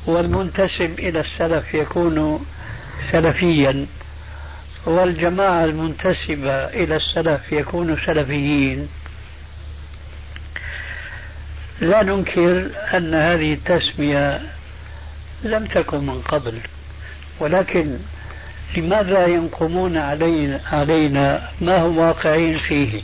والمنتسب 0.07 0.99
إلى 0.99 1.19
السلف 1.19 1.73
يكون 1.73 2.45
سلفيا 3.11 3.85
والجماعة 4.85 5.63
المنتسبة 5.65 6.65
إلى 6.65 6.95
السلف 6.95 7.51
يكون 7.51 7.97
سلفيين. 8.05 8.89
لا 11.81 12.03
ننكر 12.03 12.69
أن 12.93 13.13
هذه 13.13 13.53
التسمية 13.53 14.41
لم 15.43 15.65
تكن 15.65 16.05
من 16.05 16.21
قبل 16.21 16.59
ولكن 17.39 17.97
لماذا 18.77 19.25
ينقمون 19.25 19.97
علينا, 19.97 20.61
علينا؟ 20.71 21.49
ما 21.61 21.77
هم 21.81 21.97
واقعين 21.97 22.57
فيه؟ 22.59 23.01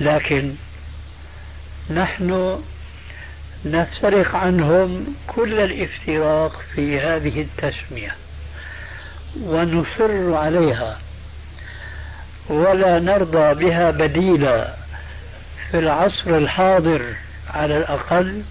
لكن 0.00 0.54
نحن 1.90 2.58
نفترق 3.64 4.34
عنهم 4.36 5.14
كل 5.26 5.60
الافتراق 5.60 6.62
في 6.74 7.00
هذه 7.00 7.40
التسمية 7.40 8.14
ونصر 9.42 10.34
عليها 10.34 10.98
ولا 12.48 12.98
نرضى 12.98 13.64
بها 13.64 13.90
بديلا 13.90 14.74
في 15.70 15.78
العصر 15.78 16.36
الحاضر 16.36 17.14
على 17.50 17.76
الأقل 17.76 18.42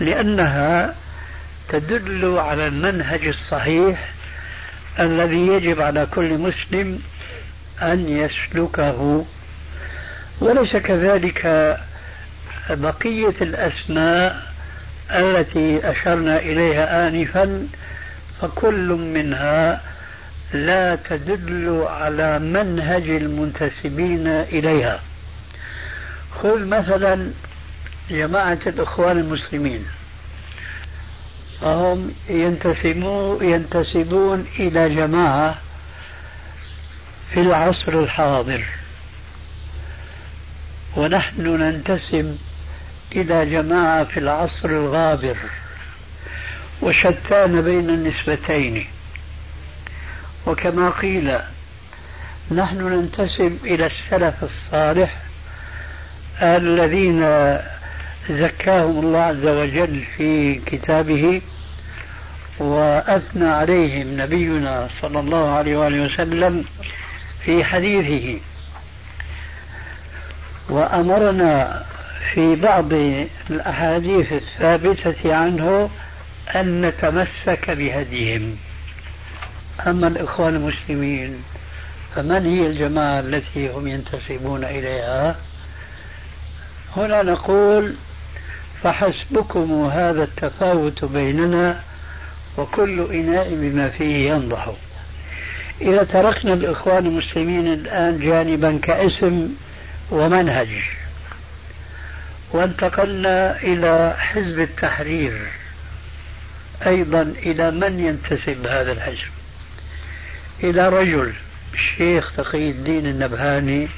لأنها 0.00 0.94
تدل 1.68 2.38
على 2.38 2.66
المنهج 2.66 3.26
الصحيح 3.26 4.12
الذي 5.00 5.46
يجب 5.46 5.80
على 5.80 6.06
كل 6.06 6.38
مسلم 6.38 7.00
أن 7.82 8.08
يسلكه. 8.08 9.24
وليس 10.40 10.76
كذلك 10.76 11.46
بقية 12.70 13.34
الأسماء 13.40 14.52
التي 15.10 15.90
أشرنا 15.90 16.38
إليها 16.38 17.08
آنفا 17.08 17.66
فكل 18.40 18.88
منها 19.14 19.80
لا 20.52 20.96
تدل 20.96 21.84
على 21.88 22.38
منهج 22.38 23.08
المنتسبين 23.10 24.26
إليها. 24.26 25.00
خذ 26.42 26.66
مثلا 26.66 27.30
جماعة 28.10 28.58
الإخوان 28.66 29.18
المسلمين. 29.18 29.84
فهم 31.60 32.14
ينتسبون 32.28 33.44
ينتسبون 33.44 34.46
إلى 34.58 34.94
جماعة 34.94 35.58
في 37.34 37.40
العصر 37.40 37.92
الحاضر. 37.92 38.64
ونحن 40.96 41.42
ننتسب 41.42 42.38
إلى 43.12 43.46
جماعة 43.46 44.04
في 44.04 44.16
العصر 44.20 44.68
الغابر 44.68 45.36
وشتان 46.82 47.62
بين 47.62 47.90
النسبتين. 47.90 48.86
وكما 50.46 50.90
قيل 50.90 51.38
نحن 52.50 52.76
ننتسب 52.76 53.58
إلى 53.64 53.86
السلف 53.86 54.34
الصالح 54.44 55.16
الذين 56.42 57.20
زكاهم 58.30 58.98
الله 58.98 59.20
عز 59.20 59.46
وجل 59.46 60.02
في 60.16 60.54
كتابه 60.66 61.42
وأثنى 62.58 63.48
عليهم 63.48 64.20
نبينا 64.20 64.88
صلى 65.00 65.20
الله 65.20 65.50
عليه 65.50 65.76
وآله 65.76 66.04
وسلم 66.04 66.64
في 67.44 67.64
حديثه. 67.64 68.40
وأمرنا 70.68 71.84
في 72.34 72.54
بعض 72.54 72.92
الأحاديث 73.50 74.32
الثابتة 74.32 75.34
عنه 75.34 75.90
أن 76.54 76.86
نتمسك 76.86 77.70
بهديهم. 77.70 78.56
أما 79.86 80.06
الإخوان 80.08 80.54
المسلمين 80.54 81.42
فمن 82.14 82.46
هي 82.46 82.66
الجماعة 82.66 83.20
التي 83.20 83.68
هم 83.68 83.86
ينتسبون 83.88 84.64
إليها؟ 84.64 85.36
هنا 86.96 87.22
نقول 87.22 87.94
فحسبكم 88.82 89.84
هذا 89.84 90.22
التفاوت 90.24 91.04
بيننا 91.04 91.80
وكل 92.58 93.00
إناء 93.00 93.54
بما 93.54 93.88
فيه 93.88 94.30
ينضح. 94.30 94.72
إذا 95.80 96.04
تركنا 96.04 96.52
الإخوان 96.54 97.06
المسلمين 97.06 97.72
الآن 97.72 98.18
جانبا 98.18 98.78
كاسم 98.82 99.48
ومنهج 100.10 100.68
وانتقلنا 102.52 103.56
إلى 103.56 104.14
حزب 104.18 104.60
التحرير 104.60 105.32
أيضا 106.86 107.22
إلى 107.22 107.70
من 107.70 108.00
ينتسب 108.00 108.66
هذا 108.66 108.92
الحزب؟ 108.92 109.30
إلى 110.62 110.88
رجل 110.88 111.32
الشيخ 111.74 112.32
تقي 112.36 112.70
الدين 112.70 113.06
النبهاني 113.06 113.88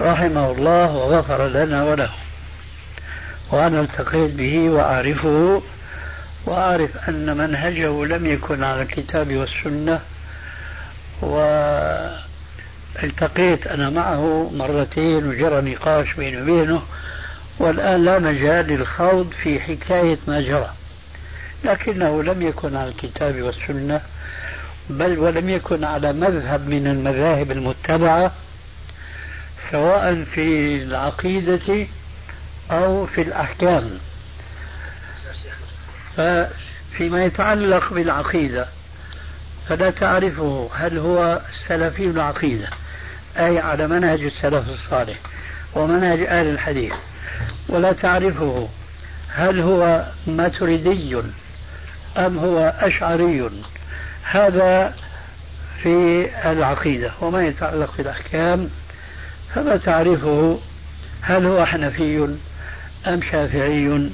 رحمه 0.00 0.50
الله 0.50 0.96
وغفر 0.96 1.48
لنا 1.48 1.84
وله. 1.84 2.10
وأنا 3.52 3.80
التقيت 3.80 4.30
به 4.30 4.70
وأعرفه 4.70 5.62
وأعرف 6.46 7.08
أن 7.08 7.36
منهجه 7.36 8.04
لم 8.04 8.26
يكن 8.26 8.64
على 8.64 8.82
الكتاب 8.82 9.36
والسنة 9.36 10.00
والتقيت 13.02 13.66
أنا 13.66 13.90
معه 13.90 14.50
مرتين 14.54 15.26
وجرى 15.28 15.72
نقاش 15.72 16.14
بيني 16.14 16.42
وبينه. 16.42 16.82
والآن 17.58 18.04
لا 18.04 18.18
مجال 18.18 18.66
للخوض 18.66 19.30
في 19.42 19.60
حكاية 19.60 20.18
ما 20.26 20.40
جرى. 20.40 20.72
لكنه 21.64 22.22
لم 22.22 22.42
يكن 22.42 22.76
على 22.76 22.88
الكتاب 22.88 23.42
والسنة 23.42 24.00
بل 24.90 25.18
ولم 25.18 25.48
يكن 25.48 25.84
على 25.84 26.12
مذهب 26.12 26.68
من 26.68 26.86
المذاهب 26.86 27.50
المتبعة 27.50 28.32
سواء 29.70 30.24
في 30.24 30.76
العقيدة 30.82 31.86
أو 32.70 33.06
في 33.06 33.22
الأحكام. 33.22 33.90
فيما 36.96 37.24
يتعلق 37.24 37.92
بالعقيدة 37.92 38.66
فلا 39.68 39.90
تعرفه 39.90 40.70
هل 40.74 40.98
هو 40.98 41.40
سلفي 41.68 42.04
العقيدة 42.04 42.68
أي 43.36 43.58
على 43.58 43.86
منهج 43.86 44.22
السلف 44.22 44.68
الصالح 44.68 45.18
ومنهج 45.74 46.20
أهل 46.20 46.46
الحديث. 46.46 46.92
ولا 47.68 47.92
تعرفه. 47.92 48.68
هل 49.34 49.60
هو 49.60 50.06
ماتريدي 50.26 51.16
أم 52.16 52.38
هو 52.38 52.74
أشعري؟ 52.80 53.50
هذا 54.22 54.94
في 55.82 56.28
العقيدة 56.50 57.12
وما 57.20 57.46
يتعلق 57.46 57.94
بالأحكام 57.98 58.70
فما 59.54 59.76
تعرفه 59.76 60.58
هل 61.22 61.46
هو 61.46 61.66
حنفي 61.66 62.36
أم 63.06 63.22
شافعي 63.32 64.10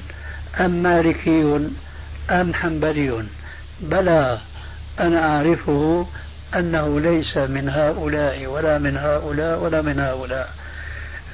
أم 0.59 0.83
مالكي 0.83 1.69
أم 2.31 2.53
حنبلي؟ 2.53 3.25
بلى 3.81 4.39
أنا 4.99 5.35
أعرفه 5.35 6.07
أنه 6.55 6.99
ليس 6.99 7.37
من 7.37 7.69
هؤلاء 7.69 8.45
ولا 8.45 8.77
من 8.77 8.97
هؤلاء 8.97 9.59
ولا 9.59 9.81
من 9.81 9.99
هؤلاء. 9.99 10.49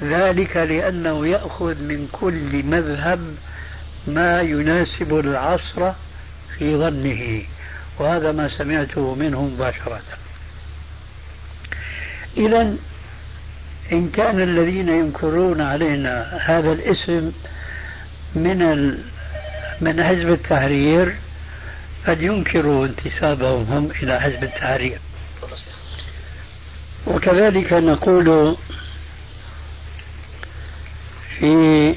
ذلك 0.02 0.56
لأنه 0.56 1.26
يأخذ 1.26 1.82
من 1.82 2.08
كل 2.12 2.62
مذهب 2.62 3.20
ما 4.06 4.40
يناسب 4.40 5.18
العصر 5.18 5.92
في 6.58 6.76
ظنه 6.76 7.42
وهذا 7.98 8.32
ما 8.32 8.48
سمعته 8.48 9.14
منه 9.14 9.42
مباشرة. 9.42 10.02
إذا 12.36 12.76
إن 13.92 14.08
كان 14.08 14.40
الذين 14.40 14.88
ينكرون 14.88 15.60
علينا 15.60 16.38
هذا 16.46 16.72
الاسم 16.72 17.32
من 18.34 18.62
ال... 18.62 18.98
من 19.80 20.04
حزب 20.04 20.28
التحرير 20.30 21.16
فلينكروا 22.04 22.86
انتسابهم 22.86 23.64
هم 23.64 23.90
إلى 24.02 24.20
حزب 24.20 24.44
التحرير. 24.44 24.98
وكذلك 27.06 27.72
نقول 27.72 28.56
في 31.42 31.94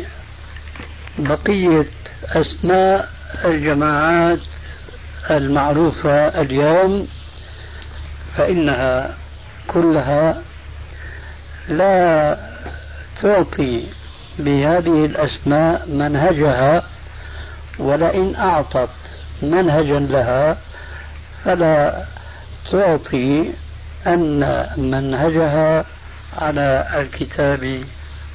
بقية 1.18 1.86
أسماء 2.26 3.10
الجماعات 3.46 4.39
المعروفة 5.32 6.28
اليوم 6.41 7.08
فإنها 8.38 9.14
كلها 9.68 10.41
لا 11.70 12.38
تعطي 13.22 13.84
بهذه 14.39 15.05
الأسماء 15.05 15.88
منهجها 15.89 16.84
ولئن 17.80 18.36
أعطت 18.36 18.89
منهجا 19.42 20.00
لها 20.00 20.58
فلا 21.46 22.04
تعطي 22.72 23.51
أن 24.08 24.67
منهجها 24.78 25.86
على 26.38 26.88
الكتاب 27.00 27.84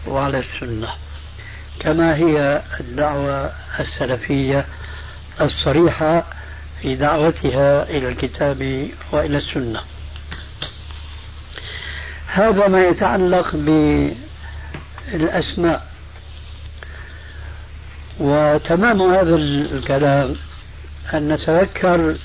وعلى 0.06 0.38
السنة. 0.38 0.88
كما 1.80 2.16
هي 2.16 2.62
الدعوة 2.80 3.52
السلفية 3.80 4.66
الصريحة 5.40 6.24
في 6.82 6.96
دعوتها 6.96 7.82
إلى 7.82 8.08
الكتاب 8.08 8.88
وإلى 9.12 9.38
السنة. 9.38 9.80
هذا 12.26 12.68
ما 12.68 12.84
يتعلق 12.84 13.56
بالأسماء. 15.12 15.90
وتمام 18.20 19.02
هذا 19.02 19.34
الكلام 19.36 20.36
أن 21.14 21.28
نتذكر 21.28 22.16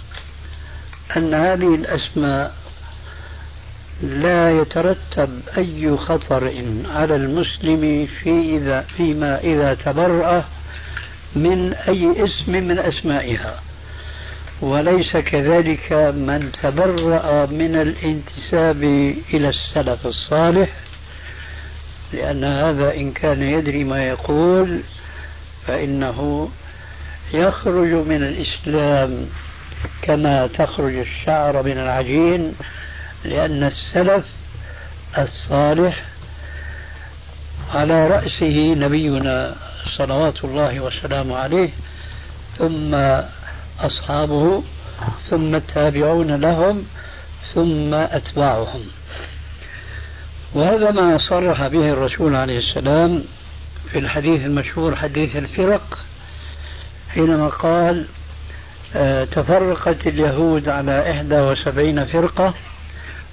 أن 1.17 1.33
هذه 1.33 1.75
الأسماء 1.75 2.53
لا 4.03 4.61
يترتب 4.61 5.39
أي 5.57 5.97
خطر 5.97 6.53
على 6.85 7.15
المسلم 7.15 8.07
في 8.19 8.57
إذا 8.57 8.81
فيما 8.81 9.39
إذا 9.39 9.73
تبرأ 9.73 10.45
من 11.35 11.73
أي 11.73 12.23
اسم 12.23 12.51
من 12.51 12.79
أسمائها. 12.79 13.61
وليس 14.61 15.17
كذلك 15.17 15.93
من 16.15 16.51
تبرأ 16.63 17.45
من 17.45 17.75
الانتساب 17.75 18.83
إلى 19.33 19.49
السلف 19.49 20.05
الصالح 20.07 20.69
لأن 22.13 22.43
هذا 22.43 22.93
إن 22.93 23.11
كان 23.11 23.41
يدري 23.41 23.83
ما 23.83 24.03
يقول 24.03 24.81
فإنه 25.67 26.49
يخرج 27.33 27.93
من 27.93 28.23
الإسلام 28.23 29.25
كما 30.01 30.47
تخرج 30.47 30.95
الشعر 30.95 31.63
من 31.63 31.77
العجين 31.77 32.53
لأن 33.25 33.63
السلف 33.63 34.25
الصالح 35.17 36.05
على 37.73 38.07
رأسه 38.07 38.73
نبينا 38.73 39.55
صلوات 39.97 40.43
الله 40.43 40.79
وسلامه 40.79 41.37
عليه 41.37 41.69
ثم 42.57 42.95
أصحابه 43.79 44.63
ثم 45.29 45.55
التابعون 45.55 46.35
لهم 46.35 46.85
ثم 47.53 47.93
أتباعهم. 47.93 48.81
وهذا 50.53 50.91
ما 50.91 51.17
صرح 51.17 51.67
به 51.67 51.91
الرسول 51.91 52.35
عليه 52.35 52.57
السلام 52.57 53.23
في 53.91 53.99
الحديث 53.99 54.45
المشهور 54.45 54.95
حديث 54.95 55.35
الفرق 55.35 55.99
حينما 57.13 57.47
قال 57.47 58.05
آه، 58.95 59.23
تفرقت 59.23 60.07
اليهود 60.07 60.69
على 60.69 61.11
إحدى 61.11 61.39
وسبعين 61.39 62.05
فرقة 62.05 62.53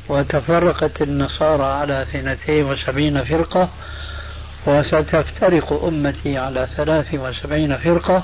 وتفرقت 0.09 1.03
النصارى 1.03 1.65
على 1.65 2.03
اثنتين 2.03 2.65
وسبعين 2.65 3.25
فرقة 3.25 3.69
وستفترق 4.67 5.85
أمتي 5.85 6.39
على 6.39 6.69
ثلاث 6.77 7.15
وسبعين 7.15 7.77
فرقة. 7.77 8.23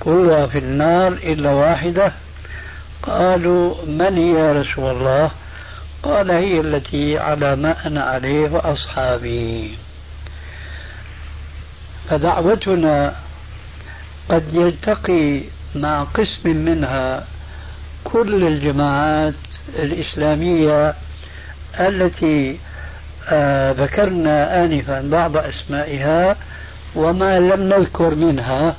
كلها 0.00 0.46
في 0.46 0.58
النار 0.58 1.12
إلا 1.12 1.50
واحدة. 1.50 2.12
قالوا 3.02 3.84
من 3.86 4.16
هي 4.16 4.32
يا 4.32 4.52
رسول 4.52 4.96
الله؟ 4.96 5.30
قال 6.02 6.30
هي 6.30 6.60
التي 6.60 7.18
على 7.18 7.56
ما 7.56 7.86
أنا 7.86 8.04
عليه 8.04 8.50
وأصحابي. 8.50 9.78
فدعوتنا 12.08 13.14
قد 14.28 14.54
يلتقي 14.54 15.40
مع 15.74 16.02
قسم 16.02 16.56
منها 16.56 17.24
كل 18.04 18.44
الجماعات 18.44 19.34
الإسلامية 19.68 20.94
التي 21.80 22.58
آه 23.28 23.72
ذكرنا 23.72 24.64
آنفا 24.64 25.00
بعض 25.00 25.36
أسمائها 25.36 26.36
وما 26.94 27.38
لم 27.38 27.62
نذكر 27.62 28.14
منها 28.14 28.76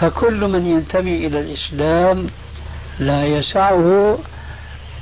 فكل 0.00 0.40
من 0.48 0.66
ينتمي 0.66 1.26
إلى 1.26 1.40
الإسلام 1.40 2.30
لا 2.98 3.24
يسعه 3.26 4.18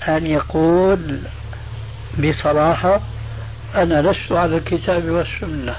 أن 0.08 0.26
يقول 0.26 1.18
بصراحة 2.18 3.00
أنا 3.74 4.02
لست 4.02 4.32
على 4.32 4.56
الكتاب 4.56 5.04
والسنة 5.10 5.74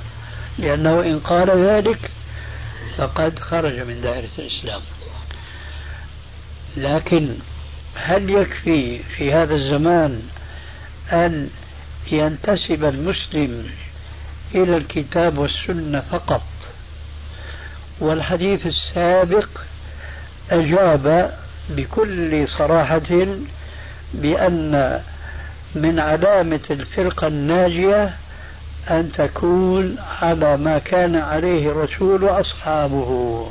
لأنه 0.59 1.01
إن 1.01 1.19
قال 1.19 1.49
ذلك 1.65 2.11
فقد 2.97 3.39
خرج 3.39 3.79
من 3.79 4.01
دائرة 4.01 4.29
الإسلام. 4.39 4.81
لكن 6.77 7.29
هل 7.95 8.29
يكفي 8.29 8.99
في 9.17 9.33
هذا 9.33 9.55
الزمان 9.55 10.21
أن 11.11 11.49
ينتسب 12.11 12.83
المسلم 12.85 13.65
إلى 14.55 14.77
الكتاب 14.77 15.37
والسنة 15.37 15.99
فقط؟ 16.11 16.41
والحديث 17.99 18.65
السابق 18.65 19.49
أجاب 20.51 21.33
بكل 21.69 22.47
صراحة 22.57 23.27
بأن 24.13 25.01
من 25.75 25.99
علامة 25.99 26.59
الفرقة 26.71 27.27
الناجية 27.27 28.13
أن 28.89 29.11
تكون 29.11 29.95
على 30.21 30.57
ما 30.57 30.79
كان 30.79 31.15
عليه 31.15 31.71
الرسول 31.71 32.23
وأصحابه. 32.23 33.47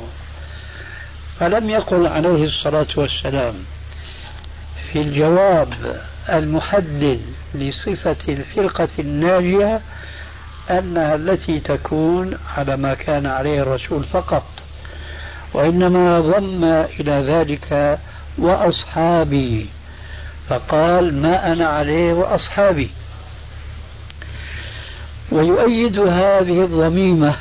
فلم 1.39 1.69
يقل 1.69 2.07
عليه 2.07 2.45
الصلاة 2.45 2.87
والسلام. 2.97 3.55
في 4.93 5.01
الجواب 5.01 6.01
المحدد 6.29 7.21
لصفة 7.55 8.15
الفرقة 8.29 8.87
الناجية 8.99 9.81
أنها 10.69 11.15
التي 11.15 11.59
تكون 11.59 12.37
على 12.57 12.77
ما 12.77 12.93
كان 12.93 13.25
عليه 13.25 13.61
الرسول 13.61 14.03
فقط 14.03 14.43
وإنما 15.53 16.19
ضم 16.19 16.63
إلى 16.63 17.11
ذلك 17.11 17.99
وأصحابي 18.37 19.65
فقال 20.49 21.21
ما 21.21 21.53
أنا 21.53 21.67
عليه 21.67 22.13
وأصحابي. 22.13 22.89
ويؤيد 25.31 25.99
هذه 25.99 26.65
الضميمة 26.65 27.35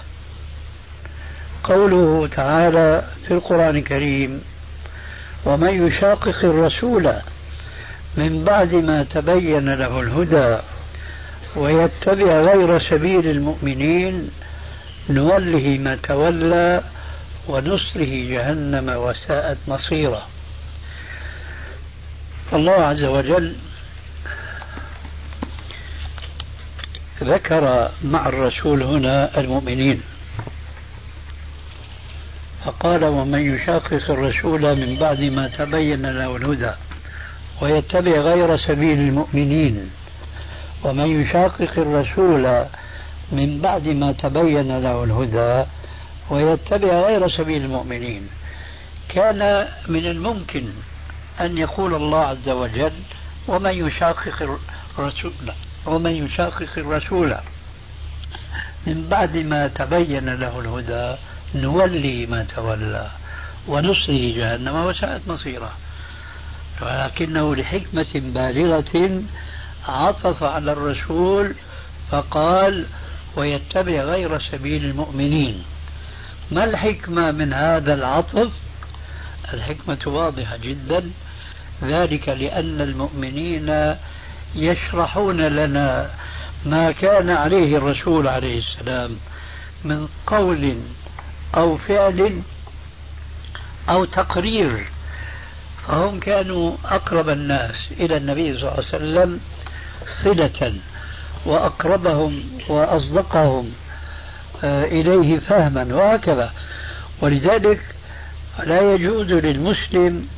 قوله 1.65 2.29
تعالى 2.37 3.03
في 3.27 3.35
القرآن 3.35 3.77
الكريم 3.77 4.43
ومن 5.45 5.87
يشاقق 5.87 6.45
الرسول 6.45 7.13
من 8.17 8.45
بعد 8.45 8.75
ما 8.75 9.05
تبين 9.05 9.75
له 9.75 10.01
الهدى 10.01 10.59
ويتبع 11.57 12.41
غير 12.41 12.81
سبيل 12.81 13.27
المؤمنين 13.31 14.31
نوله 15.11 15.79
ما 15.81 15.97
تولى 15.97 16.83
ونصره 17.49 18.13
جهنم 18.31 18.89
وساءت 18.89 19.59
مصيرا 19.69 20.29
الله 22.53 22.73
عز 22.73 23.05
وجل 23.05 23.55
ذكر 27.23 27.91
مع 28.05 28.29
الرسول 28.29 28.83
هنا 28.83 29.41
المؤمنين. 29.41 30.03
فقال 32.65 33.05
ومن 33.05 33.55
يشاقق 33.55 34.11
الرسول 34.11 34.77
من 34.77 34.97
بعد 34.97 35.21
ما 35.21 35.49
تبين 35.49 36.03
له 36.07 36.37
الهدى 36.37 36.73
ويتبع 37.61 38.11
غير 38.11 38.57
سبيل 38.57 38.99
المؤمنين. 38.99 39.91
ومن 40.85 41.23
يشاقق 41.23 41.73
الرسول 41.79 42.65
من 43.33 43.61
بعد 43.61 43.89
ما 43.89 44.13
تبين 44.13 44.79
له 44.83 45.05
الهدى 45.05 45.69
ويتبع 46.31 47.01
غير 47.01 47.29
سبيل 47.29 47.65
المؤمنين. 47.65 48.29
كان 49.09 49.69
من 49.89 50.07
الممكن 50.07 50.65
أن 51.41 51.59
يقول 51.59 51.95
الله 51.95 52.19
عز 52.19 52.49
وجل 52.49 52.93
ومن 53.49 53.87
يشاقق 53.87 54.59
الرسول 54.99 55.33
ومن 55.87 56.11
يشاقق 56.11 56.69
الرسول 56.77 57.37
من 58.87 59.09
بعد 59.09 59.37
ما 59.37 59.69
تبين 59.69 60.35
له 60.35 60.61
الهدى 60.61 61.17
نولي 61.55 62.27
ما 62.27 62.45
تولى 62.57 63.11
ونصله 63.69 64.33
جهنم 64.37 64.75
وساءت 64.75 65.21
مصيره. 65.29 65.73
ولكنه 66.83 67.57
لحكمة 67.57 68.07
بالغة 68.15 69.23
عطف 69.89 70.43
على 70.43 70.73
الرسول 70.73 71.55
فقال 72.11 72.87
ويتبع 73.37 74.03
غير 74.03 74.39
سبيل 74.39 74.85
المؤمنين. 74.85 75.65
ما 76.51 76.65
الحكمة 76.65 77.31
من 77.31 77.53
هذا 77.53 77.95
العطف؟ 77.95 78.53
الحكمة 79.55 79.99
واضحة 80.07 80.57
جدا. 80.57 81.11
ذلك 81.83 82.29
لأن 82.29 82.81
المؤمنين 82.81 83.97
يشرحون 84.55 85.41
لنا 85.41 86.11
ما 86.67 86.93
كان 86.93 87.31
عليه 87.31 87.77
الرسول 87.77 88.29
عليه 88.29 88.59
السلام 88.59 89.17
من 89.85 90.09
قول 90.27 90.77
أو 91.55 91.77
فعل 91.77 92.43
أو 93.89 94.05
تقرير. 94.05 94.87
فهم 95.87 96.21
كانوا 96.21 96.77
أقرب 96.85 97.29
الناس 97.29 97.75
إلى 98.01 98.17
النبي 98.17 98.53
صلى 98.55 98.63
الله 98.63 98.73
عليه 98.73 98.89
وسلم 98.89 99.41
صلة 100.25 100.75
وأقربهم 101.47 102.43
وأصدقهم 102.69 103.73
آه، 104.65 104.85
إليه 104.85 105.39
فهما 105.39 105.95
وهكذا. 105.95 106.53
ولذلك 107.21 107.81
لا 108.65 108.93
يجوز 108.95 109.27
للمسلم 109.27 110.29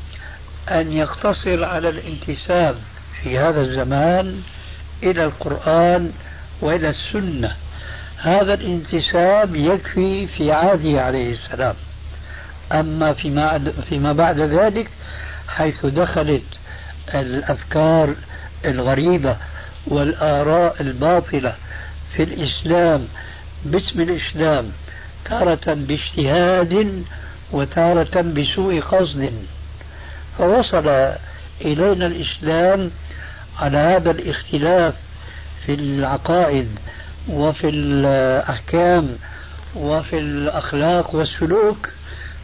أن 0.70 0.92
يقتصر 0.92 1.64
على 1.64 1.88
الانتساب 1.88 2.76
في 3.22 3.38
هذا 3.38 3.60
الزمان 3.60 4.42
إلى 5.02 5.24
القرآن 5.24 6.12
وإلى 6.60 6.90
السنة. 6.90 7.56
هذا 8.18 8.54
الانتساب 8.54 9.56
يكفي 9.56 10.26
في 10.26 10.52
عهده 10.52 11.02
عليه 11.02 11.32
السلام. 11.32 11.74
أما 12.72 13.12
فيما, 13.12 13.72
فيما 13.88 14.12
بعد 14.12 14.40
ذلك 14.40 14.90
حيث 15.48 15.86
دخلت 15.86 16.42
الأفكار 17.14 18.14
الغريبة 18.64 19.36
والآراء 19.86 20.76
الباطلة 20.80 21.54
في 22.16 22.22
الإسلام 22.22 23.08
باسم 23.64 24.00
الإسلام 24.00 24.72
تارة 25.24 25.74
باجتهاد 25.74 27.04
وتارة 27.52 28.20
بسوء 28.20 28.80
قصد. 28.80 29.32
فوصل 30.38 31.12
إلينا 31.60 32.06
الإسلام 32.06 32.90
على 33.58 33.78
هذا 33.78 34.10
الاختلاف 34.10 34.94
في 35.66 35.74
العقائد 35.74 36.68
وفي 37.28 37.68
الأحكام 37.68 39.16
وفي 39.76 40.18
الأخلاق 40.18 41.14
والسلوك 41.14 41.88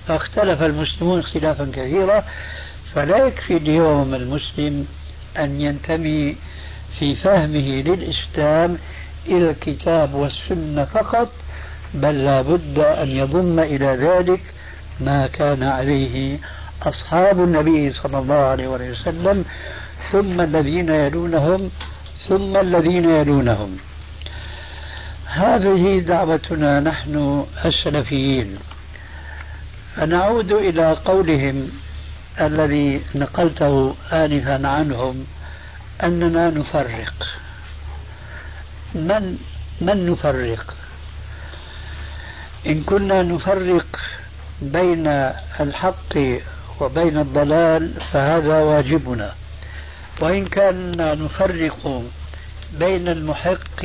فاختلف 0.09 0.63
المسلمون 0.63 1.19
اختلافا 1.21 1.65
كثيرا. 1.73 2.25
فلا 2.95 3.27
يكفي 3.27 3.57
اليوم 3.57 4.15
المسلم 4.15 4.87
أن 5.39 5.61
ينتمي 5.61 6.37
في 6.99 7.15
فهمه 7.15 7.83
للإسلام 7.83 8.79
إلى 9.27 9.51
الكتاب 9.51 10.15
والسنة 10.15 10.85
فقط 10.85 11.33
بل 11.95 12.25
لا 12.25 12.43
بد 12.43 12.79
أن 12.79 13.09
يضم 13.09 13.61
إلى 13.61 13.87
ذلك 13.87 14.41
ما 15.01 15.27
كان 15.27 15.63
عليه 15.63 16.39
أصحاب 16.83 17.45
النبي 17.45 17.93
صلى 17.93 18.19
الله 18.19 18.35
عليه 18.35 18.69
وسلم 18.69 19.45
ثم 20.13 20.41
الذين 20.41 20.89
يلونهم 20.89 21.71
ثم 22.29 22.57
الذين 22.57 23.11
يلونهم. 23.11 23.77
هذه 25.27 25.99
دعوتنا 25.99 26.81
نحن 26.81 27.45
السلفيين. 27.65 28.59
فنعود 29.97 30.53
إلى 30.53 30.93
قولهم 30.93 31.71
الذي 32.41 33.03
نقلته 33.15 33.95
آنفا 34.13 34.69
عنهم 34.69 35.27
أننا 36.03 36.51
نفرق. 36.51 37.15
من 38.95 39.39
من 39.81 40.11
نفرق؟ 40.11 40.75
إن 42.67 42.83
كنا 42.83 43.23
نفرق 43.23 43.87
بين 44.63 45.07
الحق 45.61 46.15
وبين 46.81 47.19
الضلال 47.19 47.93
فهذا 48.13 48.59
واجبنا. 48.63 49.35
وإن 50.21 50.47
كنا 50.47 51.15
نفرق 51.15 52.03
بين 52.79 53.09
المحق 53.09 53.81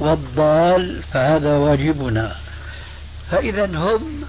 والضال 0.00 1.02
فهذا 1.12 1.56
واجبنا. 1.56 2.36
فإذا 3.30 3.66
هم 3.66 4.24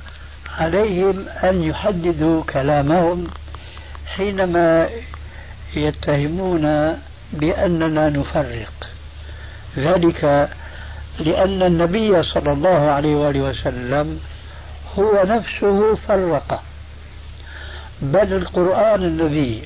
عليهم 0.60 1.26
أن 1.44 1.64
يحددوا 1.64 2.44
كلامهم 2.44 3.28
حينما 4.08 4.90
يتهمون 5.76 6.98
بأننا 7.34 8.10
نفرق. 8.10 8.74
ذلك 9.78 10.50
لأن 11.20 11.64
النبي 11.64 12.24
صلى 12.24 12.52
الله 12.52 12.92
عليه 12.92 13.16
وآله 13.16 13.42
وسلم 13.42 14.20
هو 15.00 15.24
نفسه 15.26 15.96
فرق. 15.96 16.64
بل 18.02 18.34
القرآن 18.34 19.04
الذي 19.04 19.64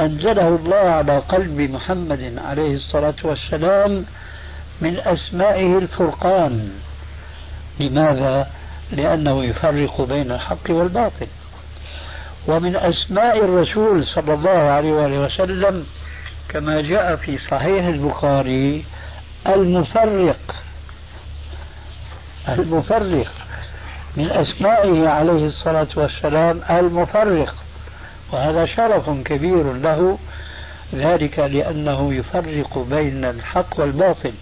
أنزله 0.00 0.48
الله 0.48 0.76
على 0.76 1.18
قلب 1.18 1.60
محمد 1.60 2.38
عليه 2.46 2.74
الصلاة 2.76 3.20
والسلام 3.24 4.04
من 4.80 5.00
أسمائه 5.00 5.78
الفرقان. 5.78 6.70
لماذا؟ 7.80 8.61
لأنه 8.92 9.44
يفرق 9.44 10.00
بين 10.00 10.32
الحق 10.32 10.70
والباطل. 10.70 11.26
ومن 12.48 12.76
أسماء 12.76 13.44
الرسول 13.44 14.06
صلى 14.06 14.34
الله 14.34 14.50
عليه 14.50 14.92
وآله 14.92 15.20
وسلم 15.20 15.86
كما 16.48 16.80
جاء 16.80 17.16
في 17.16 17.38
صحيح 17.38 17.86
البخاري 17.86 18.84
المفرق. 19.46 20.56
المفرق. 22.48 23.32
من 24.16 24.30
أسمائه 24.30 25.08
عليه 25.08 25.46
الصلاة 25.46 25.88
والسلام 25.96 26.60
المفرق. 26.70 27.54
وهذا 28.32 28.66
شرف 28.66 29.10
كبير 29.10 29.72
له. 29.72 30.18
ذلك 30.94 31.38
لأنه 31.38 32.14
يفرق 32.14 32.78
بين 32.78 33.24
الحق 33.24 33.80
والباطل 33.80 34.32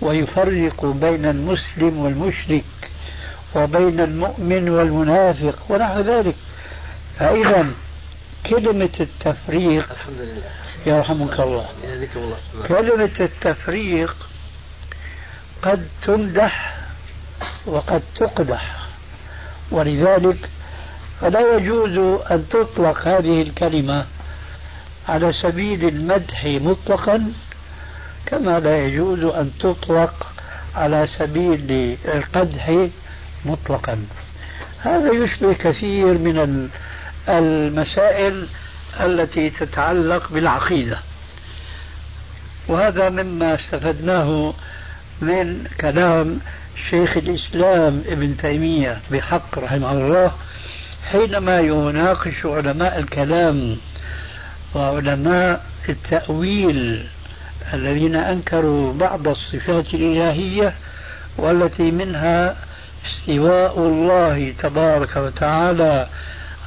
ويفرق 0.00 0.84
بين 0.86 1.24
المسلم 1.26 1.98
والمشرك. 1.98 2.64
وبين 3.54 4.00
المؤمن 4.00 4.68
والمنافق 4.68 5.58
ونحو 5.68 6.00
ذلك. 6.00 6.34
فإذا 7.18 7.66
كلمة 8.46 8.90
التفريق 9.00 9.90
الحمد 9.90 10.20
لله 10.20 10.42
يرحمك 10.86 11.40
الله. 11.40 11.66
كلمة 12.68 13.10
التفريق 13.20 14.16
قد 15.62 15.88
تمدح 16.02 16.76
وقد 17.66 18.02
تقدح. 18.16 18.76
ولذلك 19.70 20.48
فلا 21.20 21.56
يجوز 21.56 22.20
أن 22.30 22.48
تطلق 22.48 23.08
هذه 23.08 23.42
الكلمة 23.42 24.06
على 25.08 25.32
سبيل 25.32 25.88
المدح 25.88 26.44
مطلقا 26.44 27.32
كما 28.26 28.60
لا 28.60 28.86
يجوز 28.86 29.24
أن 29.24 29.50
تطلق 29.60 30.26
على 30.74 31.06
سبيل 31.06 31.98
القدح 32.04 32.88
مطلقا. 33.46 33.98
هذا 34.80 35.12
يشبه 35.12 35.52
كثير 35.52 36.06
من 36.06 36.68
المسائل 37.28 38.46
التي 39.00 39.50
تتعلق 39.50 40.32
بالعقيدة. 40.32 40.98
وهذا 42.68 43.08
مما 43.08 43.54
استفدناه 43.54 44.54
من 45.20 45.64
كلام 45.80 46.40
شيخ 46.90 47.16
الإسلام 47.16 48.02
ابن 48.06 48.36
تيمية 48.36 48.98
بحق 49.10 49.58
رحمه 49.58 49.92
الله 49.92 50.32
حينما 51.10 51.60
يناقش 51.60 52.46
علماء 52.46 52.98
الكلام 52.98 53.76
وعلماء 54.74 55.66
التأويل 55.88 57.06
الذين 57.74 58.16
أنكروا 58.16 58.92
بعض 58.92 59.28
الصفات 59.28 59.94
الإلهية 59.94 60.74
والتي 61.38 61.90
منها 61.90 62.56
استواء 63.06 63.78
الله 63.78 64.54
تبارك 64.58 65.16
وتعالى 65.16 66.08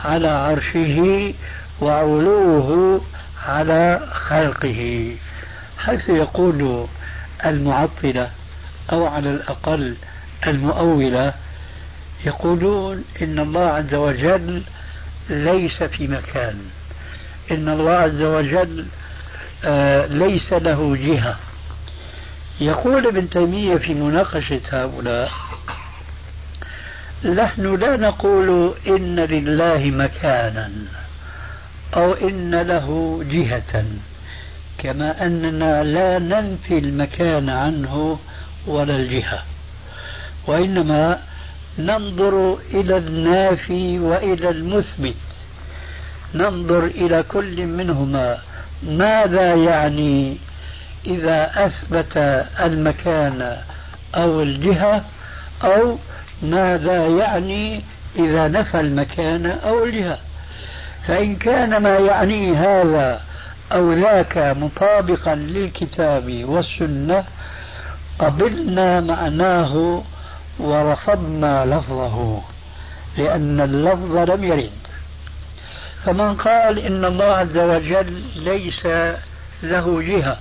على 0.06 0.28
عرشه 0.28 1.34
وعلوه 1.82 3.02
على 3.48 4.08
خلقه. 4.28 5.16
حيث 5.78 6.10
يقول 6.10 6.88
المعطلة 7.46 8.30
أو 8.92 9.08
على 9.08 9.30
الأقل 9.30 9.96
المؤولة 10.48 11.34
يقولون 12.26 13.04
إن 13.22 13.40
الله 13.40 13.66
عز 13.70 13.94
وجل 13.94 14.64
ليس 15.30 15.84
في 15.84 16.08
مكان. 16.08 16.58
إن 17.52 17.70
الله 17.70 17.92
عز 17.92 18.22
وجل 18.22 18.86
آه 19.66 20.06
ليس 20.06 20.54
له 20.54 20.96
جهة. 20.96 21.36
يقول 22.62 23.08
ابن 23.08 23.30
تيمية 23.30 23.78
في 23.78 23.94
مناقشة 23.94 24.62
هؤلاء 24.72 25.32
نحن 27.26 27.76
لا 27.76 27.98
نقول 27.98 28.74
إن 28.88 29.20
لله 29.20 29.78
مكانا 29.78 30.70
أو 31.94 32.14
إن 32.14 32.56
له 32.56 33.20
جهة 33.32 33.86
كما 34.78 35.26
أننا 35.26 35.84
لا 35.84 36.20
ننفي 36.20 36.78
المكان 36.78 37.50
عنه 37.50 38.20
ولا 38.68 38.96
الجهة 38.96 39.44
وإنما 40.48 41.20
ننظر 41.80 42.58
إلى 42.74 42.98
النافي 42.98 44.00
وإلى 44.00 44.50
المثبت 44.50 45.16
ننظر 46.36 46.84
إلى 46.86 47.24
كل 47.24 47.66
منهما 47.66 48.38
ماذا 48.84 49.56
يعني 49.56 50.38
إذا 51.08 51.52
أثبت 51.66 52.18
المكان 52.60 53.58
أو 54.16 54.42
الجهة 54.42 55.06
أو 55.64 55.98
ماذا 56.42 57.08
يعني 57.08 57.82
إذا 58.16 58.48
نفى 58.48 58.80
المكان 58.80 59.46
أو 59.46 59.84
الجهة؟ 59.84 60.18
فإن 61.08 61.36
كان 61.36 61.78
ما 61.78 61.98
يعني 61.98 62.58
هذا 62.58 63.22
أو 63.72 63.94
ذاك 63.94 64.38
مطابقا 64.38 65.36
للكتاب 65.36 66.44
والسنة 66.46 67.24
قبلنا 68.20 69.00
معناه 69.00 70.04
ورفضنا 70.60 71.66
لفظه 71.66 72.42
لأن 73.18 73.62
اللفظ 73.62 74.30
لم 74.30 74.44
يرد. 74.44 74.72
فمن 76.06 76.36
قال 76.36 76.80
إن 76.80 77.06
الله 77.06 77.26
عز 77.26 77.58
وجل 77.58 78.24
ليس 78.36 78.86
له 79.64 80.02
جهة 80.02 80.38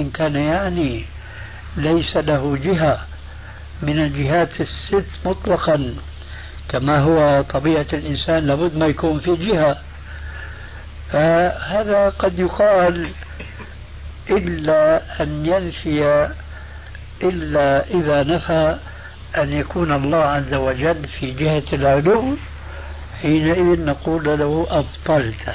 إن 0.00 0.10
كان 0.10 0.36
يعني 0.36 1.04
ليس 1.76 2.16
له 2.16 2.58
جهة 2.64 2.98
من 3.82 3.98
الجهات 3.98 4.60
الست 4.60 5.06
مطلقا. 5.24 5.94
كما 6.68 6.98
هو 6.98 7.42
طبيعة 7.42 7.86
الإنسان 7.92 8.46
لابد 8.46 8.76
ما 8.76 8.86
يكون 8.86 9.20
في 9.20 9.36
جهة. 9.36 9.76
فهذا 11.12 12.08
قد 12.08 12.38
يقال 12.38 13.08
إلا 14.30 15.02
أن 15.22 15.46
ينفي 15.46 16.28
إلا 17.22 17.86
إذا 17.90 18.22
نفى 18.22 18.78
أن 19.36 19.52
يكون 19.52 19.92
الله 19.92 20.24
عز 20.24 20.54
وجل 20.54 21.08
في 21.20 21.30
جهة 21.30 21.62
العلو 21.72 22.36
حينئذ 23.22 23.84
نقول 23.84 24.24
له 24.38 24.66
أبطلت. 24.70 25.54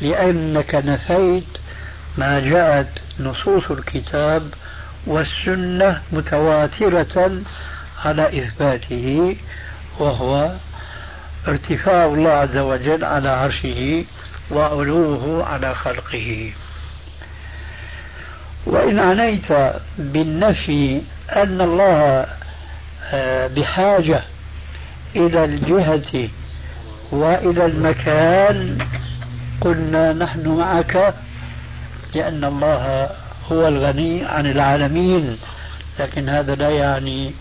لأنك 0.00 0.74
نفيت 0.74 1.58
ما 2.18 2.40
جاءت 2.40 2.88
نصوص 3.20 3.70
الكتاب 3.70 4.42
والسنة 5.06 6.00
متواترة 6.12 7.42
على 8.04 8.42
إثباته 8.44 9.36
وهو 9.98 10.52
ارتفاع 11.48 12.04
الله 12.04 12.30
عز 12.30 12.56
وجل 12.56 13.04
على 13.04 13.28
عرشه 13.28 14.04
وعلوه 14.50 15.44
على 15.46 15.74
خلقه. 15.74 16.52
وإن 18.66 18.98
عنيت 18.98 19.52
بالنفي 19.98 21.00
أن 21.36 21.60
الله 21.60 22.26
آه، 23.12 23.46
بحاجة 23.46 24.22
إلى 25.16 25.44
الجهة 25.44 26.28
وإلى 27.12 27.66
المكان 27.66 28.78
قلنا 29.60 30.12
نحن 30.12 30.48
معك 30.48 31.14
لأن 32.14 32.44
الله 32.44 33.10
هو 33.52 33.68
الغني 33.68 34.24
عن 34.24 34.46
العالمين 34.46 35.38
لكن 35.98 36.28
هذا 36.28 36.54
لا 36.54 36.70
يعني 36.70 37.32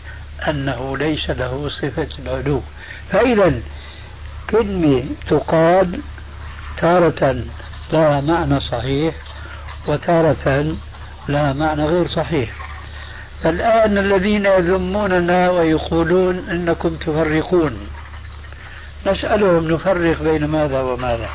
أنه 0.47 0.97
ليس 0.97 1.29
له 1.29 1.69
صفة 1.69 2.07
العلو 2.19 2.61
فإذا 3.11 3.53
كلمة 4.49 5.03
تقال 5.27 5.99
تارة 6.77 7.43
لها 7.93 8.21
معنى 8.21 8.59
صحيح 8.59 9.15
وتارة 9.87 10.75
لها 11.29 11.53
معنى 11.53 11.85
غير 11.85 12.07
صحيح. 12.07 12.49
الآن 13.45 13.97
الذين 13.97 14.45
يذموننا 14.45 15.49
ويقولون 15.49 16.49
إنكم 16.49 16.95
تفرقون. 16.95 17.87
نسألهم 19.07 19.71
نفرق 19.71 20.23
بين 20.23 20.45
ماذا 20.45 20.81
وماذا. 20.81 21.29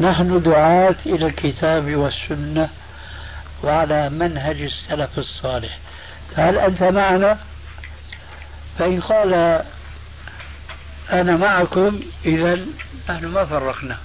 نحن 0.00 0.42
دعاة 0.42 0.96
إلى 1.06 1.26
الكتاب 1.26 1.96
والسنة 1.96 2.68
وعلى 3.62 4.10
منهج 4.10 4.60
السلف 4.60 5.18
الصالح. 5.18 5.78
هل 6.36 6.58
أنت 6.58 6.82
معنا؟ 6.82 7.38
فإن 8.78 9.00
قال 9.00 9.62
أنا 11.12 11.36
معكم 11.36 12.00
إذا 12.24 12.58
نحن 13.08 13.26
ما 13.26 13.44
فرقنا. 13.44 13.96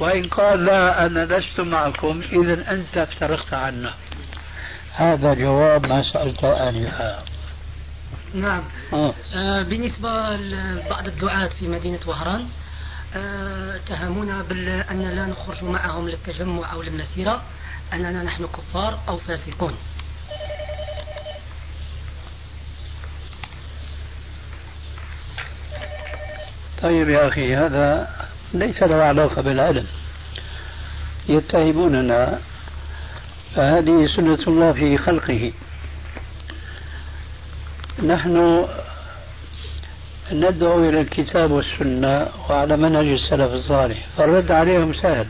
وإن 0.00 0.28
قال 0.28 0.64
لا 0.64 1.06
أنا 1.06 1.24
لست 1.24 1.60
معكم 1.60 2.22
إذا 2.32 2.70
أنت 2.70 2.96
افترقت 2.98 3.54
عنا. 3.54 3.92
هذا 4.94 5.34
جواب 5.34 5.86
ما 5.86 6.02
سألت 6.12 6.44
آنفا. 6.44 7.22
نعم. 8.34 8.62
آه. 8.92 9.14
آه 9.34 9.62
بالنسبة 9.62 10.36
لبعض 10.36 11.06
الدعاة 11.06 11.48
في 11.48 11.68
مدينة 11.68 12.00
وهران 12.06 12.48
آه 13.16 13.76
اتهمونا 13.76 14.42
بأن 14.42 15.02
لا 15.02 15.26
نخرج 15.26 15.64
معهم 15.64 16.08
للتجمع 16.08 16.72
أو 16.72 16.82
للمسيرة. 16.82 17.42
أننا 17.92 18.22
نحن 18.22 18.46
كفار 18.46 18.98
أو 19.08 19.18
فاسقون. 19.18 19.74
طيب 26.82 27.08
يا 27.08 27.28
أخي 27.28 27.56
هذا 27.56 28.10
ليس 28.54 28.82
له 28.82 28.96
علاقة 28.96 29.42
بالعلم. 29.42 29.86
يتهموننا 31.28 32.38
فهذه 33.54 34.06
سنة 34.16 34.42
الله 34.46 34.72
في 34.72 34.98
خلقه. 34.98 35.52
نحن 38.06 38.66
ندعو 40.32 40.88
إلى 40.88 41.00
الكتاب 41.00 41.50
والسنة 41.50 42.28
وعلى 42.50 42.76
منهج 42.76 43.06
السلف 43.06 43.52
الصالح. 43.52 44.06
فالرد 44.16 44.52
عليهم 44.52 44.94
سهل. 44.94 45.26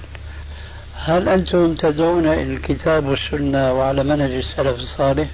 هل 1.04 1.28
أنتم 1.28 1.74
تدعون 1.74 2.26
إلى 2.26 2.42
الكتاب 2.42 3.06
والسنة 3.06 3.72
وعلى 3.72 4.04
منهج 4.04 4.30
السلف 4.30 4.76
الصالح؟ 4.76 5.28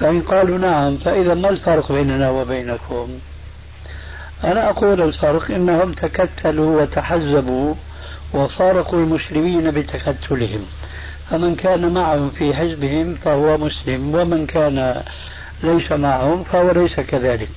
فإن 0.00 0.22
قالوا 0.22 0.58
نعم 0.58 0.96
فإذا 0.96 1.34
ما 1.34 1.48
الفرق 1.48 1.92
بيننا 1.92 2.30
وبينكم؟ 2.30 3.08
أنا 4.44 4.70
أقول 4.70 5.02
الفرق 5.02 5.50
إنهم 5.50 5.92
تكتلوا 5.92 6.82
وتحزبوا 6.82 7.74
وفارقوا 8.34 8.98
المسلمين 8.98 9.70
بتكتلهم. 9.70 10.66
فمن 11.30 11.54
كان 11.54 11.94
معهم 11.94 12.30
في 12.30 12.54
حزبهم 12.54 13.14
فهو 13.14 13.58
مسلم 13.58 14.14
ومن 14.14 14.46
كان 14.46 15.02
ليس 15.62 15.92
معهم 15.92 16.44
فهو 16.44 16.70
ليس 16.70 17.00
كذلك. 17.00 17.48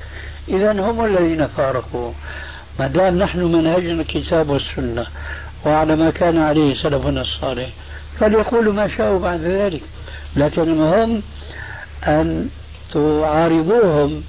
إذا 0.48 0.72
هم 0.72 1.06
الذين 1.06 1.48
فارقوا. 1.48 2.12
ما 2.80 2.88
دام 2.88 3.18
نحن 3.18 3.40
منهجنا 3.40 4.02
الكتاب 4.02 4.50
والسنة 4.50 5.06
وعلى 5.66 5.96
ما 5.96 6.10
كان 6.10 6.38
عليه 6.38 6.76
سلفنا 6.76 7.22
الصالح. 7.22 7.70
فليقولوا 8.20 8.74
ما 8.74 8.88
شاءوا 8.88 9.20
بعد 9.20 9.42
ذلك. 9.42 9.82
لكن 10.36 10.62
المهم 10.62 11.22
أن 12.08 12.50
تعارضوهم. 12.94 14.24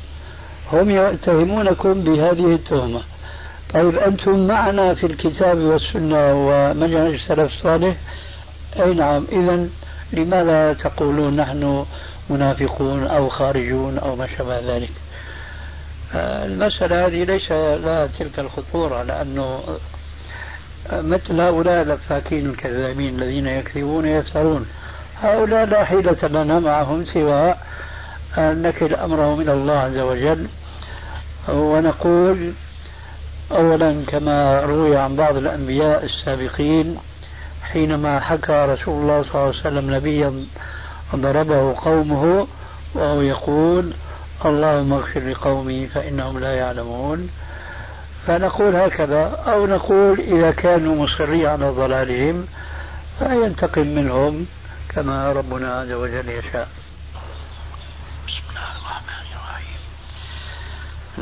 هم 0.72 0.90
يتهمونكم 0.90 2.04
بهذه 2.04 2.54
التهمة. 2.54 3.00
طيب 3.74 3.98
أنتم 3.98 4.46
معنا 4.46 4.94
في 4.94 5.06
الكتاب 5.06 5.58
والسنة 5.58 6.32
ومنهج 6.34 7.14
السلف 7.14 7.52
الصالح؟ 7.52 7.96
أي 8.76 8.94
نعم. 8.94 9.26
إذا 9.32 9.68
لماذا 10.12 10.72
تقولون 10.72 11.36
نحن 11.36 11.84
منافقون 12.30 13.06
أو 13.06 13.28
خارجون 13.28 13.98
أو 13.98 14.16
ما 14.16 14.26
شابه 14.26 14.76
ذلك؟ 14.76 14.90
المسألة 16.14 17.06
هذه 17.06 17.24
ليس 17.24 17.52
لها 17.52 18.06
تلك 18.06 18.38
الخطورة 18.38 19.02
لأنه 19.02 19.60
مثل 20.92 21.40
هؤلاء 21.40 21.82
الأفاكين 21.82 22.46
الكذابين 22.46 23.22
الذين 23.22 23.46
يكذبون 23.46 24.04
ويفترون. 24.04 24.66
هؤلاء 25.22 25.64
لا 25.64 25.84
حيلة 25.84 26.28
لنا 26.28 26.60
معهم 26.60 27.04
سوى 27.04 27.54
أن 28.38 28.62
نكل 28.62 28.94
أمرهم 28.94 29.40
إلى 29.40 29.52
الله 29.52 29.78
عز 29.78 29.98
وجل. 29.98 30.46
ونقول 31.48 32.52
أولا 33.52 34.04
كما 34.06 34.60
روي 34.60 34.96
عن 34.96 35.16
بعض 35.16 35.36
الأنبياء 35.36 36.04
السابقين 36.04 36.98
حينما 37.62 38.20
حكى 38.20 38.66
رسول 38.68 39.02
الله 39.02 39.22
صلى 39.22 39.34
الله 39.34 39.46
عليه 39.46 39.48
وسلم 39.48 39.94
نبيا 39.94 40.44
ضربه 41.16 41.74
قومه 41.74 42.46
وهو 42.94 43.20
يقول 43.20 43.92
اللهم 44.44 44.92
اغفر 44.92 45.20
لقومي 45.20 45.86
فإنهم 45.86 46.38
لا 46.38 46.54
يعلمون. 46.54 47.28
فنقول 48.26 48.76
هكذا 48.76 49.42
أو 49.46 49.66
نقول 49.66 50.20
إذا 50.20 50.50
كانوا 50.50 51.04
مصرين 51.04 51.46
على 51.46 51.70
ضلالهم 51.70 52.46
فينتقم 53.18 53.86
منهم 53.86 54.46
كما 54.88 55.32
ربنا 55.32 55.80
عز 55.80 55.92
وجل 55.92 56.28
يشاء. 56.28 56.68
بسم 58.28 58.42
الله 58.50 58.70
الرحمن 58.80 59.26
الرحيم 59.36 59.80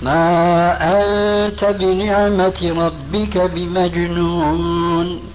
ما 0.01 0.77
أنت 0.81 1.65
بنعمة 1.65 2.59
ربك 2.85 3.37
بمجنون. 3.37 5.34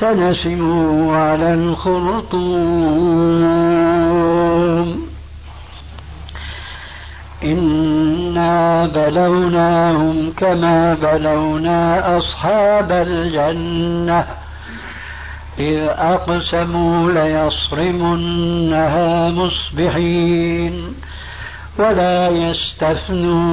سنسمه 0.00 1.16
على 1.16 1.54
الخرطوم. 1.54 2.42
إنا 7.44 8.86
بلوناهم 8.86 10.32
كما 10.36 10.94
بلونا 10.94 12.18
أصحاب 12.18 12.92
الجنة. 12.92 14.24
إذ 15.58 15.78
أقسموا 15.88 17.12
ليصرمنها 17.12 18.50
مصبحين 19.30 20.94
ولا 21.78 22.28
يستثنون. 22.28 23.52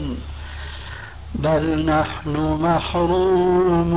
بل 1.43 1.85
نحن 1.85 2.37
محرومون. 2.37 3.91